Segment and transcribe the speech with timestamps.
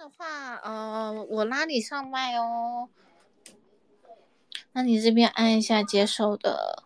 [0.00, 2.88] 的话，呃，我拉你上麦哦。
[4.72, 6.84] 那你这边按一下接受的。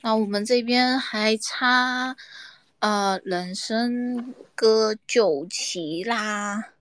[0.00, 2.16] 那我们这边还差，
[2.80, 6.73] 呃，人生歌九齐啦。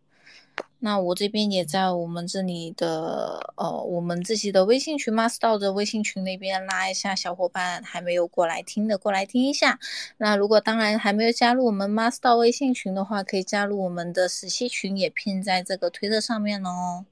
[0.86, 9.80] 那我这边也在我们这里的，呃，我们自己的微信群 Master 的微信群那边拉一下小伙伴，还没有过来听的过来听一下。
[10.18, 17.06] 那如果当然还没有加入我们 Master 微信群的话，可以加入我们的实习群，也拼在这个推特上面哦。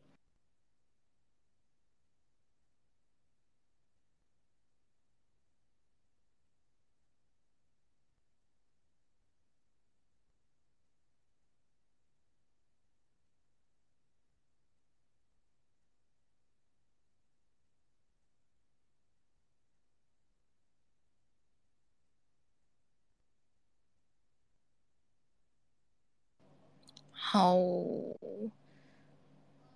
[27.33, 27.55] 好，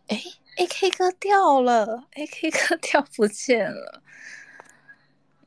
[0.07, 0.21] 哎
[0.57, 4.01] ，A K 哥掉了，A K 哥掉不见了。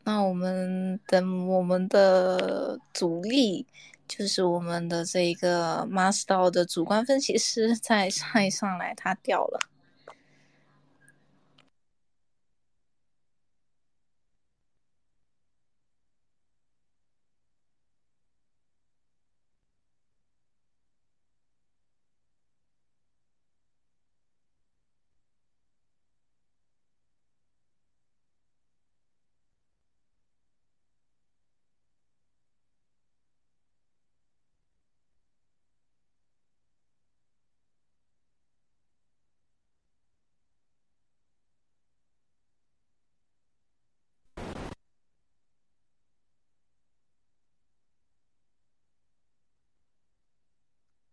[0.05, 3.67] 那我们等我们的主力，
[4.09, 9.61] 就是我们的这个 Master 的主观分析师再上一上来，他掉了。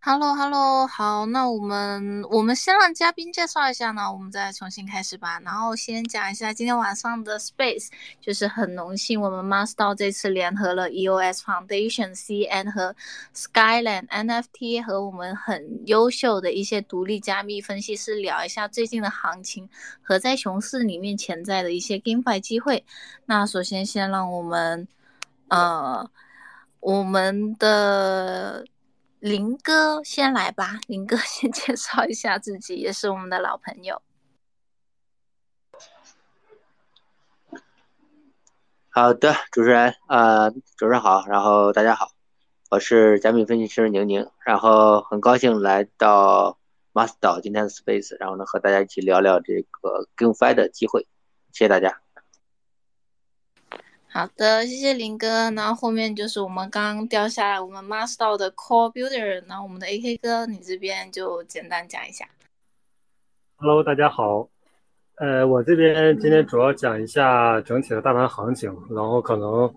[0.07, 5.39] Hello，Hello，好，那我们我们先让嘉宾介绍一下呢，我们再重新开始吧。
[5.43, 7.87] 然后先讲一下今天晚上的 Space，
[8.21, 12.95] 就是很荣幸我们 Master 这次联合了 EOS Foundation、CN 和
[13.33, 19.67] Skyland NFT 和我们很优秀的一些独立加密分析师聊一下最近的行情
[20.03, 22.85] 和在熊市里面潜在的一些 GameFi 机会。
[23.25, 24.87] 那首先先让我们，
[25.47, 26.07] 呃，
[26.79, 28.67] 我们的。
[29.19, 34.01] 林哥先来吧，林哥 先介绍一下自己，也是我们的老朋友。
[38.89, 42.11] 好的，主持人，呃，主持人好，然后大家好，
[42.69, 46.57] 我是加密分析师宁宁，然后很高兴来到
[46.93, 51.07] Master 今天的 Space，然后呢和大家一起聊聊这个 GameFi 的机会，
[51.51, 52.04] 谢谢大家。
[54.17, 55.51] 好的，谢谢林哥。
[55.51, 59.43] 然后后面就是我们刚刚掉下来，我们 Master 的 Core Builder。
[59.45, 62.25] 然后我们的 AK 哥，你这边就简单讲一下。
[63.57, 64.47] Hello，大家好。
[65.17, 69.67] 呃，我这边今天主要讲一下整体的大盘行情，然后可能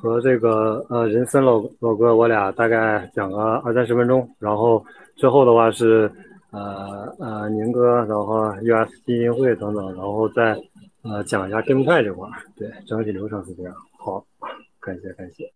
[0.00, 4.32] 和这个呃人森老老哥我俩大概讲个二三十分钟。
[4.38, 4.80] 然后
[5.16, 6.08] 最后的话是
[6.52, 10.56] 呃呃宁哥，然后 US 基金会等等，然后再
[11.02, 12.34] 呃讲一下正派这块儿。
[12.56, 13.74] 对，整体流程是这样。
[14.08, 14.26] 好，
[14.80, 15.52] 感谢感谢。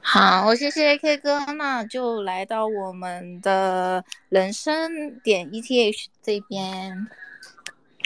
[0.00, 7.06] 好，谢谢 AK 哥，那就来到我们的人生点 ETH 这边。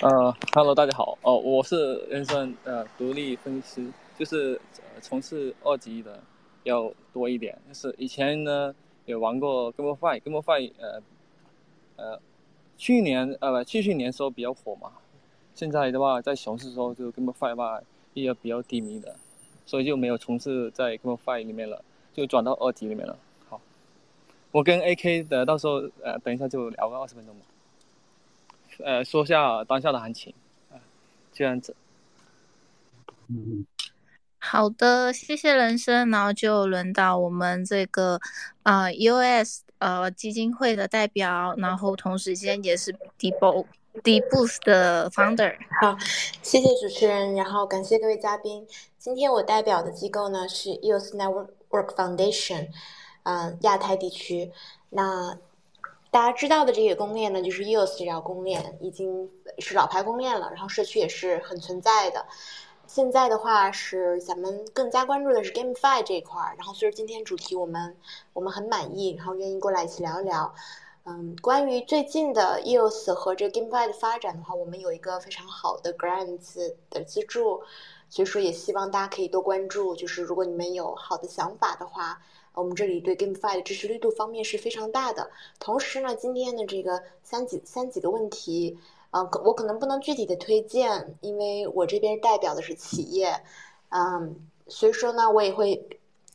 [0.02, 4.60] 呃，Hello，大家好，哦，我是人生呃独立分析师，就是
[5.00, 6.22] 从事二级的
[6.64, 7.58] 要多一点。
[7.66, 8.74] 就是以前呢
[9.06, 11.02] 也玩过 GameFi，GameFi 呃
[11.96, 12.20] 呃
[12.76, 14.92] 去年呃不去去年时候比较火嘛。
[15.58, 17.80] 现在的话，在熊市时候就 GameFi 吧，
[18.14, 19.16] 也比较低迷的，
[19.66, 21.82] 所以就没有从事在 GameFi 里面了，
[22.14, 23.18] 就转到二级里面了。
[23.48, 23.60] 好，
[24.52, 27.44] 我跟 AK 的到时候呃，等一下就聊个二十分钟吧，
[28.84, 30.32] 呃，说下当下的行情，
[30.70, 30.78] 啊，
[31.32, 31.74] 这样子。
[33.26, 33.66] 嗯，
[34.38, 38.20] 好的，谢谢人生，然后就轮到我们这个
[38.62, 43.66] 啊 US 呃基金会的代表，然后同时间也是 Debo。
[44.02, 45.96] The Boost 的 Founder，好，
[46.42, 48.66] 谢谢主持人，然后感谢各位嘉宾。
[48.98, 52.68] 今天我代表的机构呢是 EOS Network Foundation，
[53.24, 54.52] 嗯，亚太地区。
[54.90, 55.38] 那
[56.10, 59.28] 大家知道的这个公链呢，就是 EOS 这条公链已经
[59.58, 62.26] 是老牌公链了，然后社区也是很存在的。
[62.86, 67.96] 现在的话是咱们更加关注的是 GameFi 这一块儿，然后所以今天主题我们
[68.32, 70.54] 我们很满意，然后愿意过来一起聊一聊。
[71.10, 77.62] 嗯，关于最近的 EOS 和这 GameFi 的发展的话，我们有一个非常好的 Grants 的资助，
[78.10, 79.96] 所以说也希望大家可以多关注。
[79.96, 82.20] 就是如果你们有好的想法的话，
[82.52, 85.30] 我们这里对 GameFi 的支持力度方面是非常大的。
[85.58, 88.76] 同时呢，今天的这个三几三几个问题，
[89.10, 93.34] 呃，我可能不能具体的推荐，因为我这边代表的是企业，
[93.88, 95.88] 嗯，所以说呢，我也会，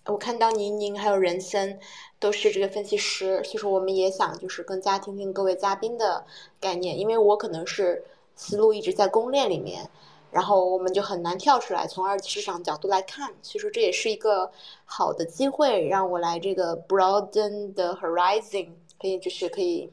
[0.06, 1.80] 我看到宁宁还有人森
[2.20, 6.26] 都是这个分析师，所以说我们也想就是更加听听各位嘉宾的
[6.60, 8.04] 概念，因为我可能是
[8.36, 9.90] 思路一直在公链里面。
[10.30, 14.52] 然后我们就很难跳出来，从二级市场角度来看，所以说这也是一个
[14.84, 19.92] 好的机会，让我来这个 broaden the horizon，可以就是可以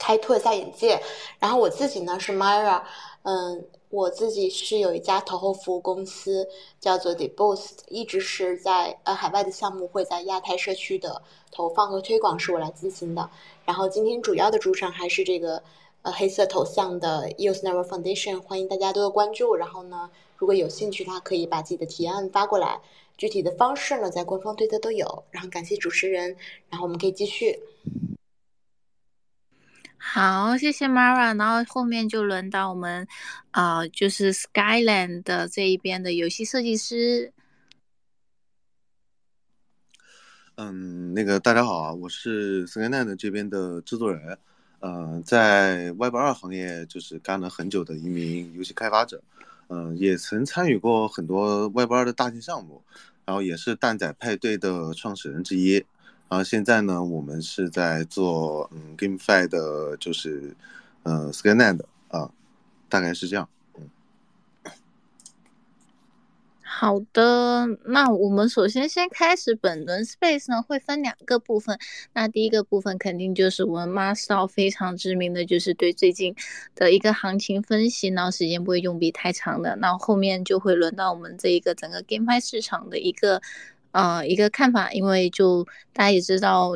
[0.00, 1.00] 开拓一下眼界。
[1.38, 2.82] 然后我自己呢是 Myra，
[3.22, 6.48] 嗯，我自己是有一家投后服务公司
[6.80, 13.30] 叫做 Deboost，一直是在呃海外的项目会在亚太社区的投放和推广是我来进行的。
[13.64, 15.62] 然后今天主要的主场还是这个。
[16.02, 19.54] 呃，黑色头像的 EOS Never Foundation，欢迎大家多多关注。
[19.54, 20.08] 然后呢，
[20.38, 22.80] 如果有兴趣，他可以把自己的提案发过来。
[23.18, 25.24] 具体的方式呢，在官方推特都有。
[25.30, 26.34] 然后感谢主持人，
[26.70, 27.60] 然后我们可以继续。
[30.02, 31.36] 好，谢谢 Mara。
[31.38, 33.06] 然后后面就轮到我们，
[33.50, 37.34] 啊，就是 Skyland 的这一边的游戏设计师。
[40.56, 44.38] 嗯，那个大家好啊，我是 Skyland 这边的制作人。
[44.80, 49.22] 嗯，在 Web 二行业就是干了很久的一名游戏开发者，
[49.68, 52.82] 嗯，也曾参与过很多 Web 二的大型项目，
[53.26, 55.84] 然后也是蛋仔派对的创始人之一，
[56.30, 60.56] 然后现在呢，我们是在做嗯 GameFi 的，就是
[61.02, 62.30] 呃 ScanNet 啊，
[62.88, 63.48] 大概是这样。
[66.62, 71.76] 好的，那我们首先先开始本轮 space 呢，会分两个部分。
[72.14, 76.34] 那第一个部分肯定就是我们 master 非常知名的就是对最近
[76.76, 79.76] 的一个行情分析，然后时间不会用笔太长的。
[79.76, 83.42] 那后面就会轮到我们这一个整个 GameFi 市场的一个
[83.92, 86.72] 呃一个看法，因为就大家也知道。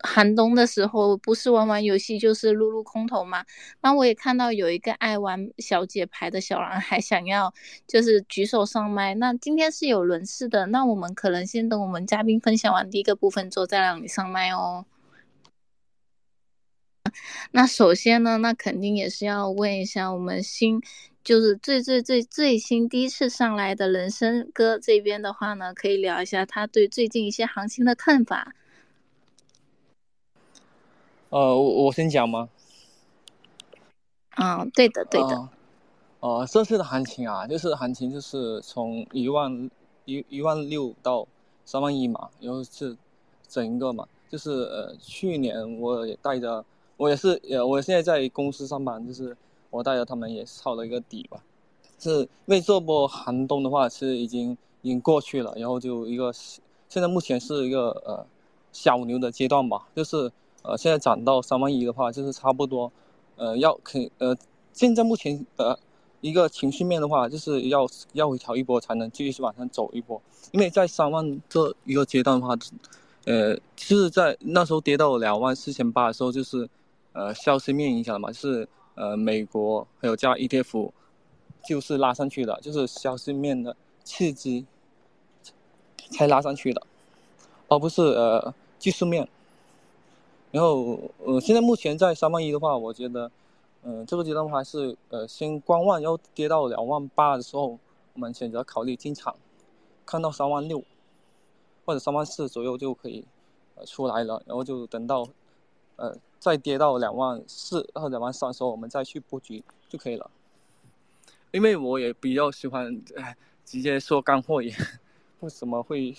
[0.00, 3.44] 寒冬的时候，不是玩玩游戏就是撸撸空投嘛。
[3.80, 7.52] 那我也看到有一个爱玩小姐牌的小男孩想要
[7.84, 9.16] 就是举手上麦。
[9.16, 14.86] 那今天是有轮次的，那我们可能先等我们嘉宾分享完第一个部分之后再让你上麦哦。
[17.50, 20.80] 那首先呢，那肯定也是要问一下我们新
[21.28, 28.54] 就是最最最最新第一次上来的人生哥这边的话呢，可以聊一下他对最近一些行情的看法。
[31.28, 32.48] 呃，我我先讲吗？
[34.30, 35.50] 啊，对的，对的。
[36.20, 39.70] 呃，这次的行情啊，就是行情就是从一万
[40.06, 41.28] 一一万六到
[41.66, 42.96] 三万一嘛，然后是
[43.46, 46.64] 整一个嘛，就是呃，去年我也带着，
[46.96, 49.36] 我也是呃，我现在在公司上班，就是
[49.70, 51.42] 我带着他们也抄了一个底吧，
[51.98, 58.26] 是因为这波寒冬的话是已经已经过去了，然后就一个现在目前是一个呃
[58.72, 60.30] 小牛的阶段吧，就是。
[60.62, 62.90] 呃，现在涨到三万一的话，就是差不多，
[63.36, 64.36] 呃，要肯呃，
[64.72, 65.78] 现在目前呃
[66.20, 70.20] 一个情绪面的话，就是要要回调一波才能继续往上走一波，
[70.50, 72.54] 因为在三万这一个阶段的话，
[73.24, 76.68] 呃，就是在那时候跌到两万四千八的时候，就是
[77.12, 78.68] 呃消息面影响了嘛，就是
[78.98, 80.90] 呃美国还有加 ETF，
[81.68, 84.66] 就是拉上去的，就是消息面的刺激
[86.10, 86.82] 才拉上去的，
[87.68, 89.28] 而不是呃技术面。
[90.50, 93.30] 然后，呃，现在目前在三万一的话，我觉得，
[93.82, 97.78] 嗯，这个阶段的话是，呃，先观望，然后跌到两万八的时候，
[98.14, 99.36] 我们选择考虑进场，
[100.06, 100.82] 看到三万六
[101.84, 103.26] 或者三万四左右就可以，
[103.84, 105.28] 出来了，然后就等到，
[105.96, 110.30] 呃，再跌到两万四或两万三的时候，我们再去布局就可以了。
[111.50, 114.74] 因为我也比较喜欢，哎，直接说干货，也
[115.40, 116.14] 不怎么会，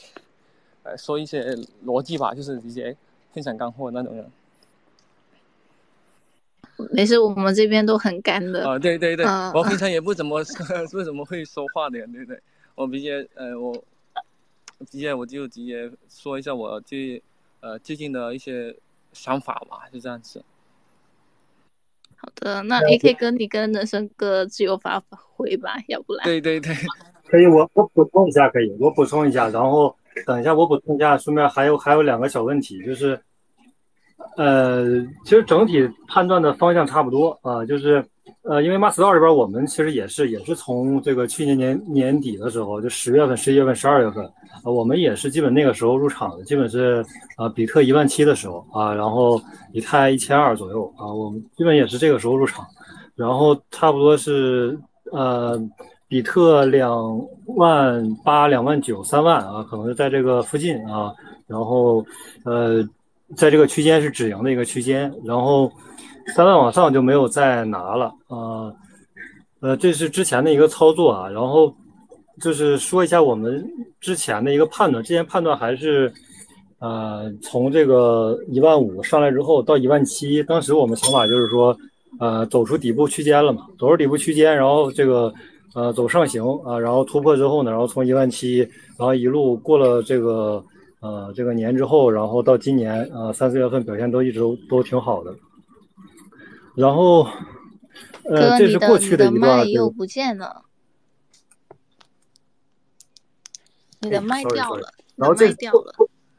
[0.83, 2.95] 呃，说一些逻辑吧，就是直接。
[3.31, 4.31] 分享干货那种人，
[6.91, 8.67] 没事，我们这边都很干的。
[8.67, 9.23] 啊，对对对，
[9.53, 10.43] 我平常也不怎么
[10.91, 12.41] 不怎么会说话的，对不对？
[12.73, 13.71] 我直接呃，我
[14.89, 17.21] 直接我就直接说一下我最
[17.59, 18.75] 呃最近的一些
[19.13, 20.43] 想法吧，就这样子。
[22.15, 26.23] 好的，那 AK 哥，你跟人生哥自由发挥吧，要不然。
[26.23, 26.75] 对对对，
[27.27, 29.95] 可以，我我补充一下，可以，我补充一下，然后。
[30.25, 33.17] 等一下，我补充一下，顺便还有还有两个小问题，就是，
[34.35, 38.05] 呃，其实整体判断的方向差不多啊，就是，
[38.43, 44.25] 呃，因为 m a s 这边我们其实也是也是从这个去年年年底的时候，就十月份、十一月份、十二月份，
[44.63, 47.05] 啊，我们也是基本那个时候入场的，基本是
[47.37, 49.41] 啊，比特一万七的时候啊，然后
[49.73, 52.65] 以太一千二左右啊，我们基本也是这个时候入场，
[53.15, 54.79] 然后差不多是
[55.11, 55.59] 呃。
[56.11, 61.13] 比特两万八、两万九、三万啊，可能是在这个附近啊。
[61.45, 62.03] 然后
[62.45, 62.83] 呃，
[63.35, 65.71] 在这个区间是止盈的一个区间，然后
[66.35, 68.73] 三万往上就没有再拿了啊。
[69.59, 71.73] 呃，这是之前的一个操作啊，然后
[72.41, 73.63] 就是说一下我们
[73.99, 76.11] 之前的一个判断，之前判断还是
[76.79, 81.75] 呃从这个一万五上来之后到一万七，当时我们想法就是说
[82.19, 85.33] 呃走出底部区间了嘛，走出底部区间，然后这个。
[85.75, 88.57] 呃，走上行啊，然后突破之后呢，然后从一万七，
[88.97, 90.61] 然后一路过了这个
[90.99, 95.31] 呃这个年之后，然后到今年啊三四月份表现都一直都挺好的。
[96.75, 97.27] 然后
[98.23, 99.67] 呃，这是过去的一段。
[99.69, 100.63] 又不见了，
[103.99, 105.93] 你的麦掉了，然后这掉了，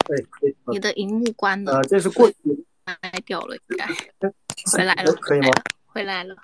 [0.07, 1.73] 对，你的荧幕关了。
[1.73, 2.37] 呃，这是过去
[2.85, 2.97] 麦
[3.27, 3.87] 掉了，应该
[4.73, 5.49] 回来了，可以吗？
[5.87, 6.37] 回来了。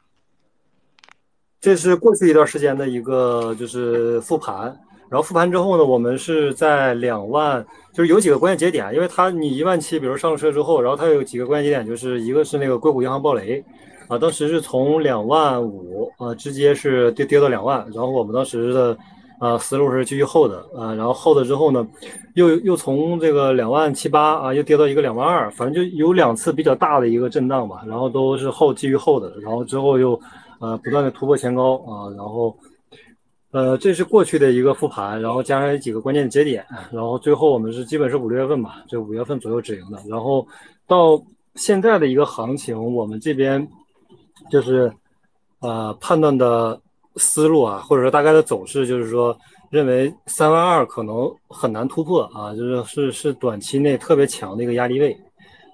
[1.59, 13.65] 这是过去一段时间的一个就是复盘，然后复盘之后呢，我们是在两万，就是有几个关键节点，因为它你一万七，比如上车之后，然后它有几个关键节点，就是一个是那个硅谷银行暴雷，
[14.09, 18.99] 啊，当时是从两万五啊直接是跌跌到两万，然后我们当时的
[19.39, 21.87] 啊思路是继续 hold 啊，然后 hold 之后呢，
[22.35, 30.21] 又又从这个两万七八啊又跌到一个两万二，反正就有两次比较大的一个震荡吧，然后都是 hold 继续 hold 的，然后之后又。
[30.59, 32.57] 呃，不断的突破前高啊，然后，
[33.53, 40.47] 呃，这是过去的一个复盘，然后加上几个关键节点，然后最后我们是基本是五六月份吧，就五月份左右止盈的，然后
[40.87, 41.19] 到
[41.55, 43.67] 现在的一个行情，我们这边
[44.51, 44.93] 就是
[45.61, 46.79] 呃判断的
[47.17, 49.35] 思路啊，或者说大概的走势，就是说
[49.71, 55.17] 认为三万二可能很难突破啊，就是是是短期内特别强的一个压力位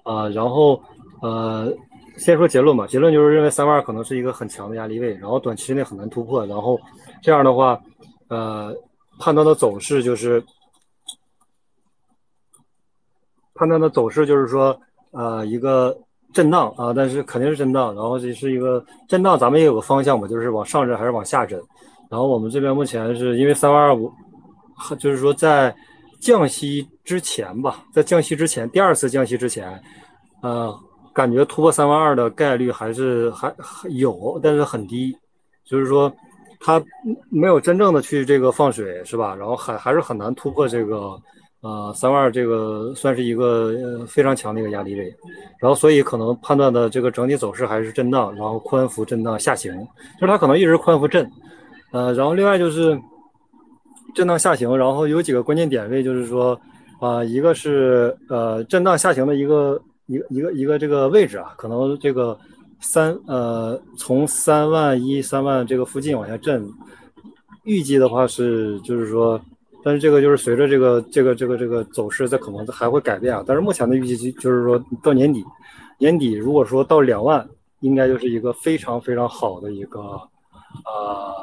[0.03, 0.81] 啊，然后
[1.21, 1.75] 呃。
[2.15, 6.79] 先说结论吧，结论就是认为三万二可能是一个很强的压力位，然后短期内很难突破，然后
[7.23, 7.81] 这样的话，
[8.27, 8.75] 呃，
[9.17, 10.43] 判断的走势就是
[13.55, 14.77] 判断的走势就是说，
[15.11, 15.97] 呃，一个
[16.33, 21.57] 震荡啊，但是肯定是震荡，然后这是一个震荡，咱们也有个方向嘛，就是往上震还是往下震，
[22.11, 24.11] 然后我们这边目前是因为三万二五，
[24.99, 25.73] 就是说在
[26.19, 29.81] 降息之前吧，在降息之前，第二次降息之前，
[30.41, 30.77] 呃。
[31.15, 33.53] 感觉突破三万二的概率还是还
[33.91, 35.15] 有，但是很低，
[35.63, 36.11] 就是说
[36.65, 36.81] 它
[37.29, 39.35] 没有真正的去这个放水，是吧？
[39.35, 41.19] 然后还还是很难突破这个
[41.61, 45.13] 呃三万二这个算是一个非常强的一个压力位，
[45.59, 49.75] 然后所以可能判断的这个整体走势还是震荡，然后宽幅震荡下行，
[50.19, 51.29] 就是它可能一直宽幅震，
[51.91, 52.97] 呃，然后另外就是
[54.15, 56.59] 震荡下行，然后有几个关键点位，就是说
[56.99, 59.81] 啊，一个是呃震荡下行的一个。
[60.07, 62.37] 一个一个一个这个位置啊，可能这个
[62.83, 66.69] 三呃从三万一三万这个附近往下震，
[67.63, 69.39] 预计的话是就是说，
[69.83, 73.41] 但是这个就是随着这个这个这个这个走势在可能还会改变啊。
[73.47, 75.41] 但是目前的预计就是说到年底，
[75.97, 77.47] 年底如果说到两万，
[77.79, 80.01] 应该就是一个非常非常好的一个
[80.85, 81.33] 呃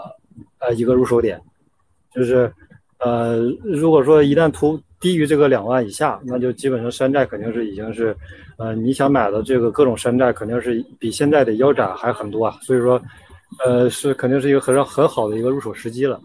[0.60, 1.40] 呃一个入手点，
[2.14, 2.52] 就是
[2.98, 4.78] 呃如果说一旦突。
[5.00, 8.14] 低于这个两万以下，那就基本上山寨肯定是已经是，
[8.58, 13.00] 呃，你想买的这个各种山寨肯定是比现在的腰斩还很多啊，所以说，
[13.64, 16.20] 呃，是肯定是一个很很好的一个入手时机了，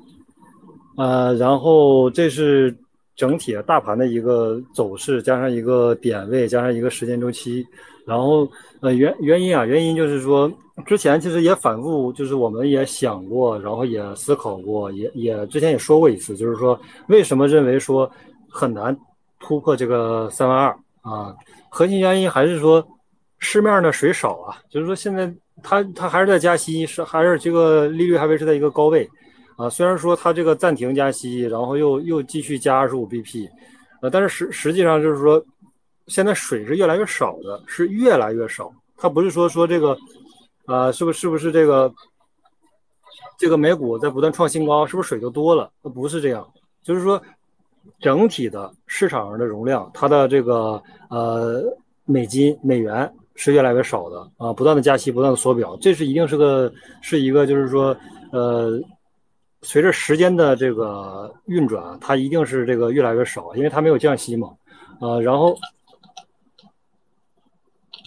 [0.98, 2.76] 呃，然后这是
[3.16, 7.66] 整体大盘的一个走势，加上一个点位，加上一个时间周期，
[8.06, 8.46] 然后
[8.82, 10.52] 呃原原因啊，原因就是说
[10.86, 16.78] 之前其实也反复，就是我们也想过，然后也思考过，也也之前也说过一次，就是说
[17.08, 18.12] 为什么认为说。
[18.56, 18.98] 很难
[19.38, 20.70] 突破这个三万二
[21.02, 21.36] 啊，
[21.70, 22.88] 核心原因还是说
[23.38, 25.30] 市面的水少啊，就是说现在
[25.62, 29.08] 它它还是在加息，是还是这个利率还维持在一个高位
[29.58, 29.70] 啊。
[29.70, 33.46] 虽然说它这个暂停加息，然后又又继续加二十五 BP，
[34.02, 35.44] 呃，但是实实际上就是说
[36.08, 38.72] 现在水是越来越少的，是越来越少。
[38.96, 39.98] 它不是说说这个
[40.66, 41.94] 啊，是不是不是这个
[43.38, 45.70] 这个美股在不断创新高，是不是水就多了？
[45.84, 46.48] 它不是这样，
[46.82, 47.22] 就是说。
[48.00, 51.64] 整体的市场上的容量，它的这个呃
[52.06, 57.96] 美金美元是越来越少的啊，不断的加息，不断的缩表，这是一定是个是一个就是说
[58.32, 58.80] 呃，
[59.62, 64.54] 随着时间的这个运转，它一定是这个越来越少，因为它没有降息嘛，
[65.00, 65.58] 呃，然后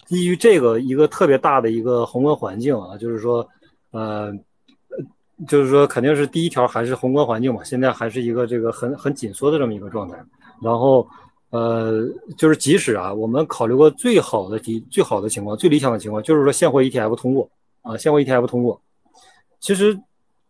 [0.05, 3.47] 基于这个一个特别大的一个宏观环境啊，就是说
[3.91, 4.33] 呃。
[5.47, 10.17] 就是说，肯定是第一条还是宏观环境嘛，现在还是一个这个很很紧缩的这么一个状态。
[10.61, 11.07] 然后，
[11.51, 12.05] 呃，
[12.37, 17.49] 就是即使啊，我们考虑过最好的第最好的情况、最理想的情况，就是说现货 ETF 通过
[17.81, 18.81] 啊，现货 ETF 通过。
[19.61, 19.97] 其实，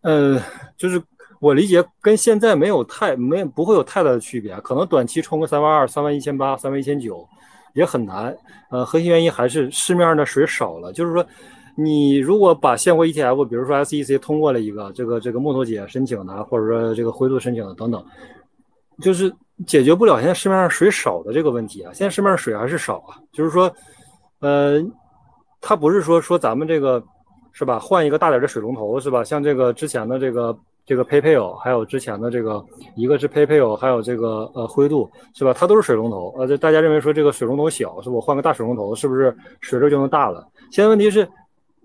[0.01, 0.41] 呃，
[0.75, 0.99] 就是
[1.39, 7.27] 我理解跟现在没有太没不会有太大的区别，可能短期冲个三万二、三万一千八、三万一千九
[7.73, 8.35] 也很难。
[8.71, 11.23] 呃，核心原因还是市面上的水少了，就是说。
[11.81, 18.03] 你如果把现货 ETF，比如说 SEC 通过了一个这个这个木头姐申请的，或者说这个灰度申请的等等，
[19.01, 19.33] 就是
[19.65, 21.93] 解决不了现在市面上水少的这个问题啊。
[21.93, 23.73] 现在市面上水还是少啊，就是说，
[24.41, 24.83] 呃，
[25.61, 27.01] 它不是说说咱们这个
[27.53, 29.23] 是吧，换一个大点的水龙头是吧？
[29.23, 30.53] 像这个之前的这个
[30.85, 32.61] 这个 PayPal，还有之前的这个
[32.97, 35.53] 一个是 PayPal，还有这个呃灰度是吧？
[35.53, 40.45] 它都是水龙头，呃，这大家认为说这个水龙头小，是我换个大水龙头是不是水流就能大了？
[40.71, 41.25] 现在问题是。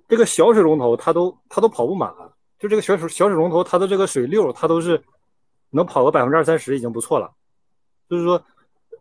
[0.08, 2.12] 这个小水龙头它都它都跑不满，
[2.58, 5.02] 就这个小水小水龙头它的这个水溜它都是
[5.70, 7.30] 能跑个百分之二三十已经不错了。
[8.08, 8.40] 就是说，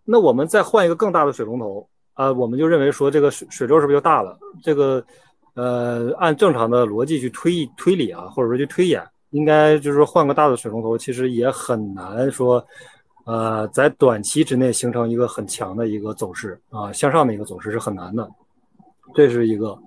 [0.05, 4.39] 那我们再换一个更大的水龙头啊，我们就认为说这个水水流是不是就大了？
[4.63, 5.03] 这个
[5.55, 12.65] 呃，按正常的逻辑去推推理啊，或者说去推演，应该就是说换个大的水龙头，其实也很难说
[13.25, 18.27] 呃在短期之内形成一个很强的一个走势啊，向上的一个走势是很难的，
[19.13, 19.77] 这是一个。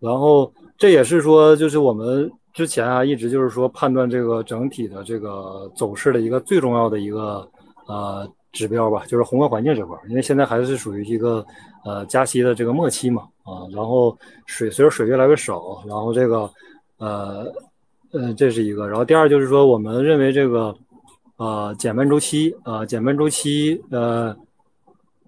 [0.00, 7.46] 然后这也是说，就是我们之前啊，一直就是说判断这个整体的这个走势的一个最重要的一个
[7.86, 9.94] 呃指标吧，就是宏观环境这块。
[10.08, 11.44] 因为现在还是属于一个
[11.84, 14.16] 呃加息的这个末期嘛，啊，然后
[14.46, 16.50] 水随着水越来越少，然后这个
[16.96, 17.52] 呃
[18.12, 18.88] 呃这是一个。
[18.88, 20.74] 然后第二就是说，我们认为这个
[21.36, 24.34] 呃减半周期啊，减半周期呃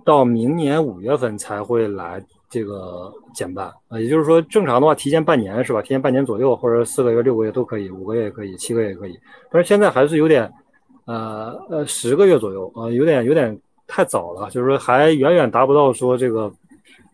[0.02, 2.24] 到明年五月份才会来。
[2.52, 5.80] 这个减半啊，也就是说，正常的话提前半年是吧？
[5.80, 9.18] 提前半年左右，或者四个月、六个月都可以，五个月也可以，七个月也可以。
[9.50, 10.52] 但是现在还是有点，
[11.06, 16.52] 呃呃，十个月左右啊，有点有点太早了，就是说还远远达不到说这个，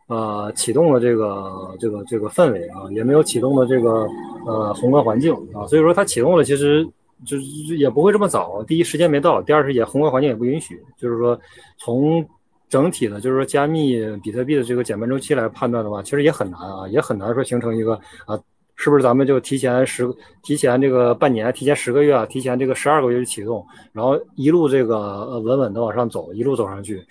[0.08, 4.08] 呃，启动的这个这个这个氛围啊，也没有启动的这个
[4.44, 6.84] 呃宏观环境啊，所以说它启动了，其实
[7.24, 8.60] 就是也不会这么早。
[8.64, 11.38] 第一，时间没到；第二是也宏观环境也不允许，就是说
[11.76, 12.28] 从。
[12.68, 17.94] 整体的，就是说加密比特币的这个减半周期来判断的话，其实也很难啊，也很难说形成一个
[18.26, 18.38] 啊，
[18.76, 20.06] 是不是咱们就提前十
[20.42, 27.02] 提前这个半年，提前十个月啊，提前这个十二个月就启动，然后一路这个稳稳的往上走，一路走上去，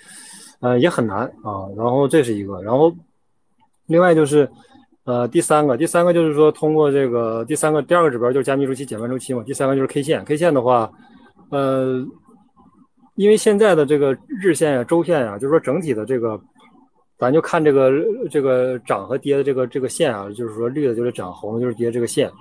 [0.60, 1.66] 呃，也很难啊。
[1.76, 2.94] 然后这是一个，然后
[3.88, 4.48] 另外就是
[5.06, 10.92] 呃第三个，第三个就是说通过这个第三个第二个指标就是加密周期减半周期嘛，第三个就是 K 线，K 线的话，
[11.50, 12.06] 呃。
[13.18, 16.40] 因为现在的这个日线呀、周线呀，就是说整体的这个，
[17.18, 17.92] 咱就看这个
[18.30, 22.32] 这个涨和跌的这个这个线啊，就是说绿的就是涨，红的就是跌这个线，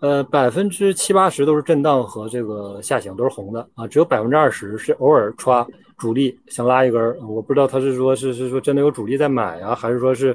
[0.00, 5.66] 呃，百分之七八十都是震荡和这个下行，都是红的啊，只有百分之二十是偶尔歘
[5.98, 10.34] 主力想拉一根儿，我不知道他是说是是说真的有主力在买啊，还是说是，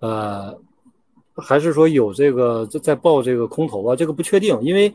[0.00, 0.52] 呃，
[1.36, 4.92] 还是说有这个在在报这个空头啊，这个不确定，因为。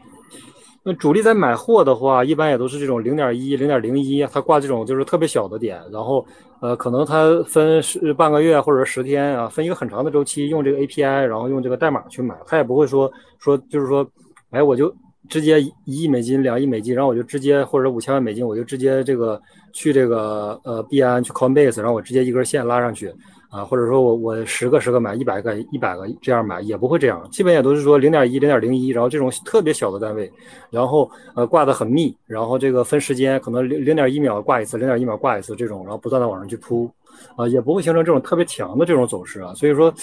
[0.84, 6.26] 那主力在买货的话，一般也都是这种零点一、零点零一，它挂这种就是特别小的点，然后
[6.60, 14.04] 呃，可能它分是半个月或者十天啊，分一个很长的周期，用这个 API，然后用这个代码去买，它也不会说说就是说，
[14.50, 14.91] 哎，我就
[15.30, 19.39] 直接一亿美金、两亿美金，然后我就直接或者五千万美金，我就直接这个
[19.74, 23.13] 去这个呃币安去 Coinbase，然后我直接一根线拉上去。
[23.52, 30.32] 啊，或者说我我十个十个买一百个一百个这样买也不会这样，基本也都是说零点一零点零一，然后这种特别小的单位，
[30.70, 36.90] 然后呃挂的很密，然后这个分时间可能零零点一秒挂一次，零点一秒挂一次这种，然后不断的往上去铺，
[37.36, 39.94] 啊也不会形成这种特别强的这种走势啊，所以说，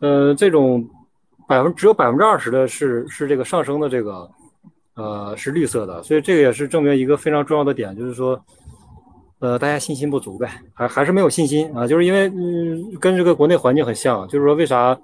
[0.00, 0.88] 呃这种
[1.48, 4.30] 百分只有百分之二十的是是这个上升的这个
[4.94, 8.40] 呃是绿色的，所以这个也是证明一个非常重要的点，就是说。
[9.42, 14.96] 呃，大家信心不足呗，还还是没有信心啊，就是因为嗯，跟这个国内环境很像，就是说为啥，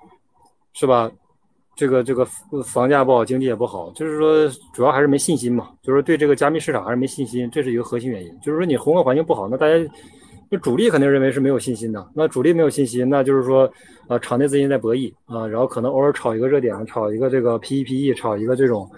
[0.75, 1.11] 是吧？
[1.75, 2.25] 这个这个
[2.65, 8.31] 房价不好，经济也不好，就是说主要还是没信心嘛，就是对这个加密市场还是没信心，这是一个核心原因。
[8.41, 9.75] 就是说你宏观环境不好，那大家
[10.49, 13.69] 那主力肯定认为是没有信心的，那主力没有信心，那就是说
[14.07, 18.89] 啊，场内资金在博弈啊，然后可能偶尔炒一个热点，炒一个这个 PEPE，炒一个这种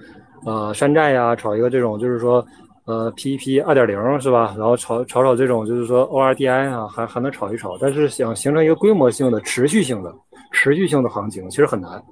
[0.44, 2.46] 呃山寨呀，炒一个这种就是说。
[2.90, 4.52] 呃，P E P 二点零是吧？
[4.58, 7.78] 然后炒炒炒这种，就是说 O R D I 啊，还还能炒一炒。
[7.78, 10.12] 但是想形成一个规模性的、持续性的、
[10.50, 12.02] 持续性的行情，其实很难。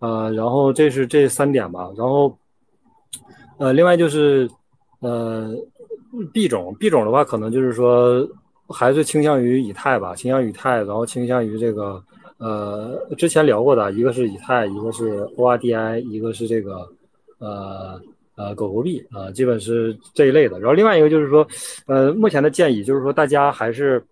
[0.00, 1.90] 呃，然后这是这三点吧。
[1.96, 2.36] 然后，
[3.56, 4.46] 呃，另外就是
[5.00, 5.56] 呃
[6.30, 8.28] 币种，币种的话，可能就是说
[8.68, 12.04] 还是倾向于以太吧，倾向于以太，然后倾向于这个
[12.36, 16.86] 呃之前聊过的一个是以太，一个是 O R D I，一个是这个
[17.38, 17.98] 呃。
[18.36, 20.60] 呃，狗狗币啊，基本是这一类的。
[20.60, 21.46] 然后另外一个就是说，
[21.86, 24.02] 呃，目前的建议就是说，大家还是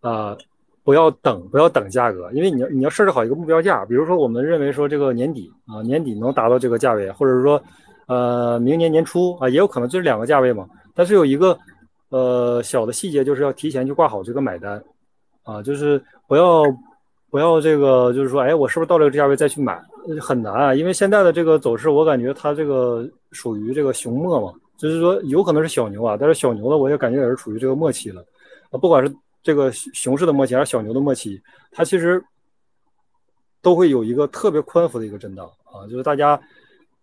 [0.00, 0.36] 啊，
[0.84, 3.84] 不要等，不要等价格，因为你要你要设置好一个目标价。
[3.84, 7.60] 比如说，我们认为说这个年底啊，年底能达到这个价位，或者是说，
[8.06, 10.66] 呃，明年年初啊，也有可能就是两个价位嘛。
[10.94, 11.58] 但是有一个
[12.10, 14.80] 呃小的细节，就是要提前去挂好这个买单
[15.42, 16.62] 啊，就是不要
[17.28, 19.82] 不要这个，就是说，哎，我是不是到这个价位再去买？
[20.20, 28.24] 很难啊，因为现在的这个走势，我感觉它这个属于这个熊末嘛，就是说有可能是小牛啊，但是小牛的我也感觉也是处于这个末期了
[28.70, 31.40] 啊，不管是这个熊市的末期还是小牛的末期，
[31.70, 32.22] 它其实
[33.60, 36.40] 都会有一个特别宽幅的一个震荡啊，就是大家。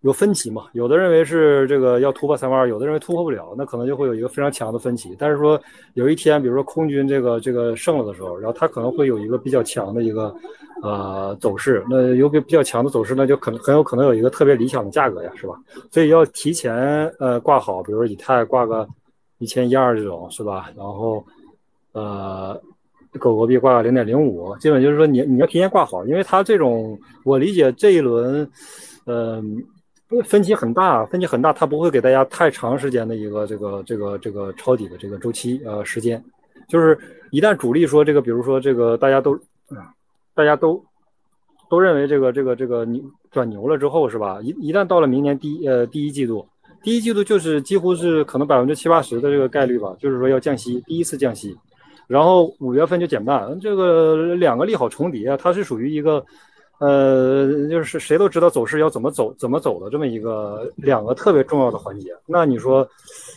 [0.02, 0.64] 有分歧嘛？
[0.72, 5.14] 有的认为是这个要突破三万二，有的认为突破不了，那可能就会有一个非常强的分歧。
[5.20, 5.62] 但是说
[5.96, 10.34] 有一天，比如说空军这个这个胜了的时候，然后它可能会有一个比较强的一个
[10.82, 11.84] 呃走势。
[11.90, 15.56] 那有比比较强的走势，那就可能很有可能有一个特别理想的价格呀，是吧？
[15.92, 18.88] 所以要提前呃挂好，比如说以太挂个
[19.40, 20.70] 一千一二这种，是吧？
[20.78, 21.22] 然后
[21.92, 22.58] 呃
[23.20, 28.50] 狗狗币挂零点零五，基本就是说你你要提前挂好，因为它这种我理解这一轮
[29.06, 29.62] 嗯。
[30.26, 36.24] 分歧很大，分歧很大，它不会给大家太长时间的一个这个这个这个抄底的这个周期呃时间，
[36.68, 36.98] 就是
[37.30, 39.36] 一旦主力说这个，比如说这个大家都
[39.70, 39.94] 啊，
[40.34, 40.84] 大家都
[41.70, 44.40] 都认为这个这个这个牛转牛了之后是吧？
[44.42, 46.44] 一一旦到了明年第一呃第一季度，
[46.82, 51.56] 第一季度就是几乎是可能百分之七八十的这个概率吧，就是说要降息，第一次降息，
[52.08, 56.26] 然后五月份就减半，这个两个利好重叠啊，它是属于一个。
[56.80, 62.16] 呃，就是谁都知道走势要怎么走，怎么走的这么一个两个特别重要的环节。
[62.26, 62.88] 那你说，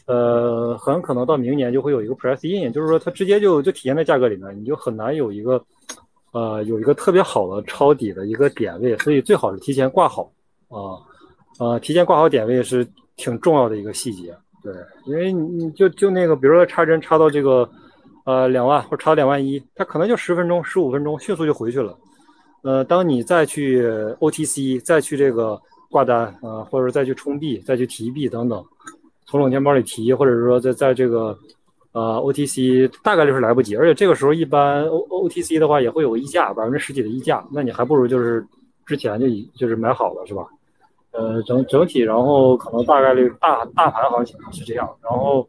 [0.07, 5.61] 呃，很可能到明年就会有一个 price in，就是说它直接就就体现在价格里面，你就很难有一个，
[6.33, 8.97] 呃，有一个特别好的抄底的一个点位。
[8.99, 10.31] 所以最好是提前挂好
[10.69, 11.03] 啊，
[11.59, 14.33] 呃，提前挂好点位是挺重要的一个细节。
[14.63, 14.73] 对，
[15.05, 17.69] 因为你就就那个，比如说插针插到这个，
[18.25, 21.99] 呃，两万或者插到两万一，它可能就十分钟、十五分钟，迅速就回去了。
[22.63, 23.83] 呃，当你再去
[24.21, 28.65] OTC，再去这个挂单啊，或者再去充币、再去提币等等，
[29.27, 31.37] 从冷钱包里提，或者说在在这个
[31.91, 33.75] 呃 OTC，大概率是来不及。
[33.75, 38.47] 而且这个时候一般 O OTC 的话也会有溢价，百分之十几的溢价，那你还不如就是
[38.87, 40.47] 之前就已就是买好了，是吧？
[41.11, 44.89] 呃，整整体，然后可能大概率大大盘行情是这样。
[45.03, 45.45] 然后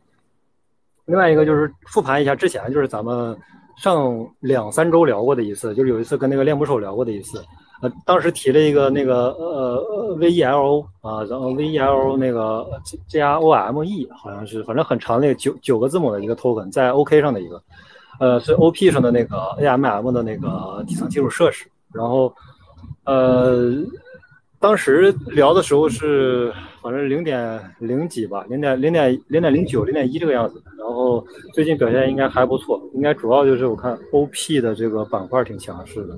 [1.06, 3.38] 另外一个就是复盘一下之前，就是咱们。
[3.78, 7.44] 上两三周聊过的一次，就是有一次跟那个练捕手聊过的一次，
[7.82, 12.66] 呃，当时提了一个那个呃 V E L O 啊，然后 V E L O 那个
[13.08, 17.62] J R O M E 好像是，反正很长那个九九个字母的一个 token，在 O K 上的一个，
[18.20, 22.34] 呃，是 O P 上的那个 A M M 的那个底层基础设施，然后
[23.06, 23.84] 呃。
[24.64, 26.50] 当时聊的时候是，
[26.82, 30.64] 反正零点零几吧，零点零点零点零九、零点一这个样子。
[30.78, 31.22] 然后
[31.54, 36.14] 最近表现应该还不错，应该主要就是我看 OP 的这个板块挺强势的。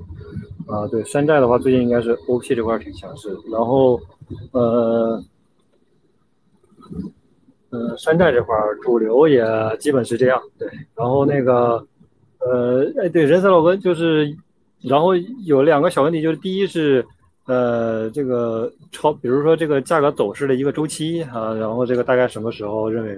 [0.72, 3.36] 啊，对，山寨的话最近应该是 OP 这块挺强势。
[3.50, 4.00] 然后，
[4.52, 5.20] 呃，
[7.70, 9.44] 呃，山寨这块主流也
[9.80, 10.40] 基本是这样。
[10.56, 11.84] 对，然后那个，
[12.38, 14.32] 呃，哎，对，人参老哥就是，
[14.82, 17.04] 然后有两个小问题，就是第一是。
[17.46, 23.16] 呃，这个超，比如说这个价格走势的一个周期啊，然后这个大概什么时候认为，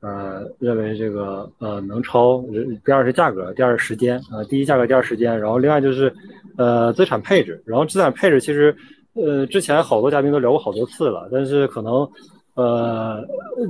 [0.00, 2.44] 呃，认为这个呃能超？
[2.84, 4.42] 第二是价格，第二是时间啊。
[4.48, 6.12] 第一价格，第二时间，然后另外就是
[6.56, 7.62] 呃资产配置。
[7.64, 8.76] 然后资产配置其实
[9.14, 12.08] 呃之前好多嘉宾都聊过好多次了，但是可能
[12.54, 13.24] 呃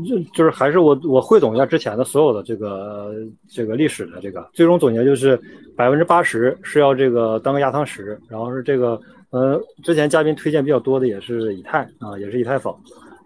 [0.08, 3.12] 就就是还是我我汇总一下之前的所有的这个
[3.46, 5.38] 这个历史的这个最终总结就是
[5.76, 8.98] 百分之八十是要这个当个压舱石，然后是这个。
[9.30, 12.74] 呃，之前嘉宾推荐比较多的也是以太啊，也是以太坊，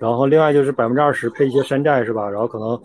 [0.01, 2.29] 然后另外就是百分之二十配一些山寨是吧？
[2.29, 2.81] 然后可能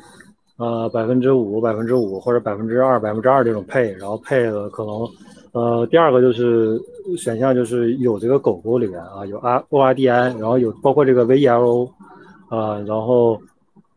[0.58, 5.10] 呃百分之五、百分之五或者百分之二、百分之二这种配，然后配的可能
[5.52, 6.80] 呃第二个就是
[7.18, 11.92] 选项就是有这个狗狗里面啊有 R O R D I，然后有包括这个 V E L O
[12.50, 13.42] 啊，然后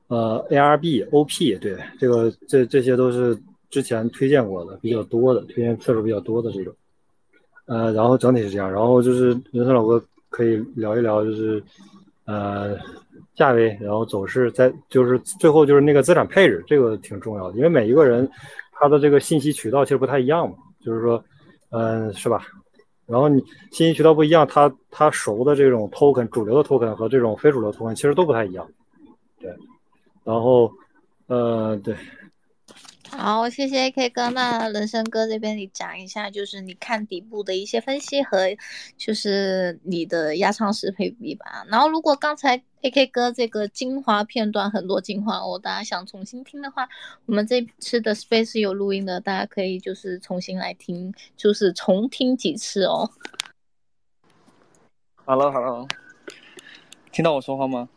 [0.09, 6.73] 呃 A R B O P 对这个这这些都是之前推荐过的比较多的，推荐次数比较多的这种。
[7.67, 11.63] 呃，然后整体是这样，然后就是人生老哥可以聊一聊，就是
[12.25, 12.77] 呃
[13.35, 18.29] 价位，然后走势，在就是最后就是那个资产配置，这个挺重要的，因为每一个人
[18.73, 21.23] 他的这个信息渠道其实不太一样嘛，就是说，
[21.71, 22.47] 嗯，是吧？
[23.07, 28.67] 然后你信息渠道不一样，他他熟的这种 token 主流的 token 和这种非主流 token 其实都不太一样，
[29.41, 29.51] 对，
[30.25, 30.73] 然后
[31.29, 31.95] 呃对。
[33.13, 34.31] 好，谢谢 AK 哥。
[34.31, 38.49] 那人生哥这边你讲一下，就是你看底部的一些分析和
[38.97, 41.65] 就是你的压舱石配比吧。
[41.69, 46.89] 然后如果刚才 AK 哥这个精华片段很多精华我，大家想重新听的话，
[47.27, 53.11] 我们这次的 Space 有录音的，大家可以就是重新来听，就是重听几次哦。
[55.27, 55.87] Hello，Hello，
[57.13, 57.89] 听到我说话吗？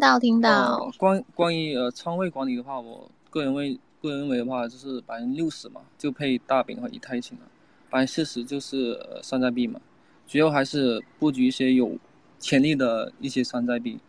[0.00, 0.50] 听到听到。
[0.78, 7.46] 呃关关于呃仓位管理的话，我个人为个人认为的话，就是百分之六十嘛，就配大饼和以太坊了，
[7.90, 9.78] 百分之四十就是呃山寨币嘛，
[10.26, 11.98] 主要还是布局一些有
[12.38, 14.00] 潜力的一些山寨币，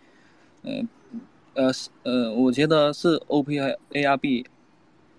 [0.63, 0.87] 嗯
[1.55, 4.45] 呃是呃，我觉得是 OP 和 ARB，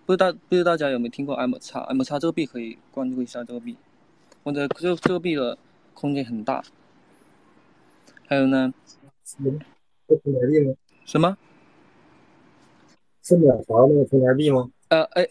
[0.06, 3.76] 不知道不知道大家有没有听过 M 叉 M 叉这个币可以关注一下这个币，
[4.42, 5.58] 我觉得这这个币的
[5.92, 6.64] 空间很大。
[8.26, 8.72] 还有呢，
[10.12, 10.74] 是平台币吗？
[11.04, 11.36] 什么？
[13.22, 14.70] 是秒杀那个平台币吗？
[14.88, 15.28] 呃，哎，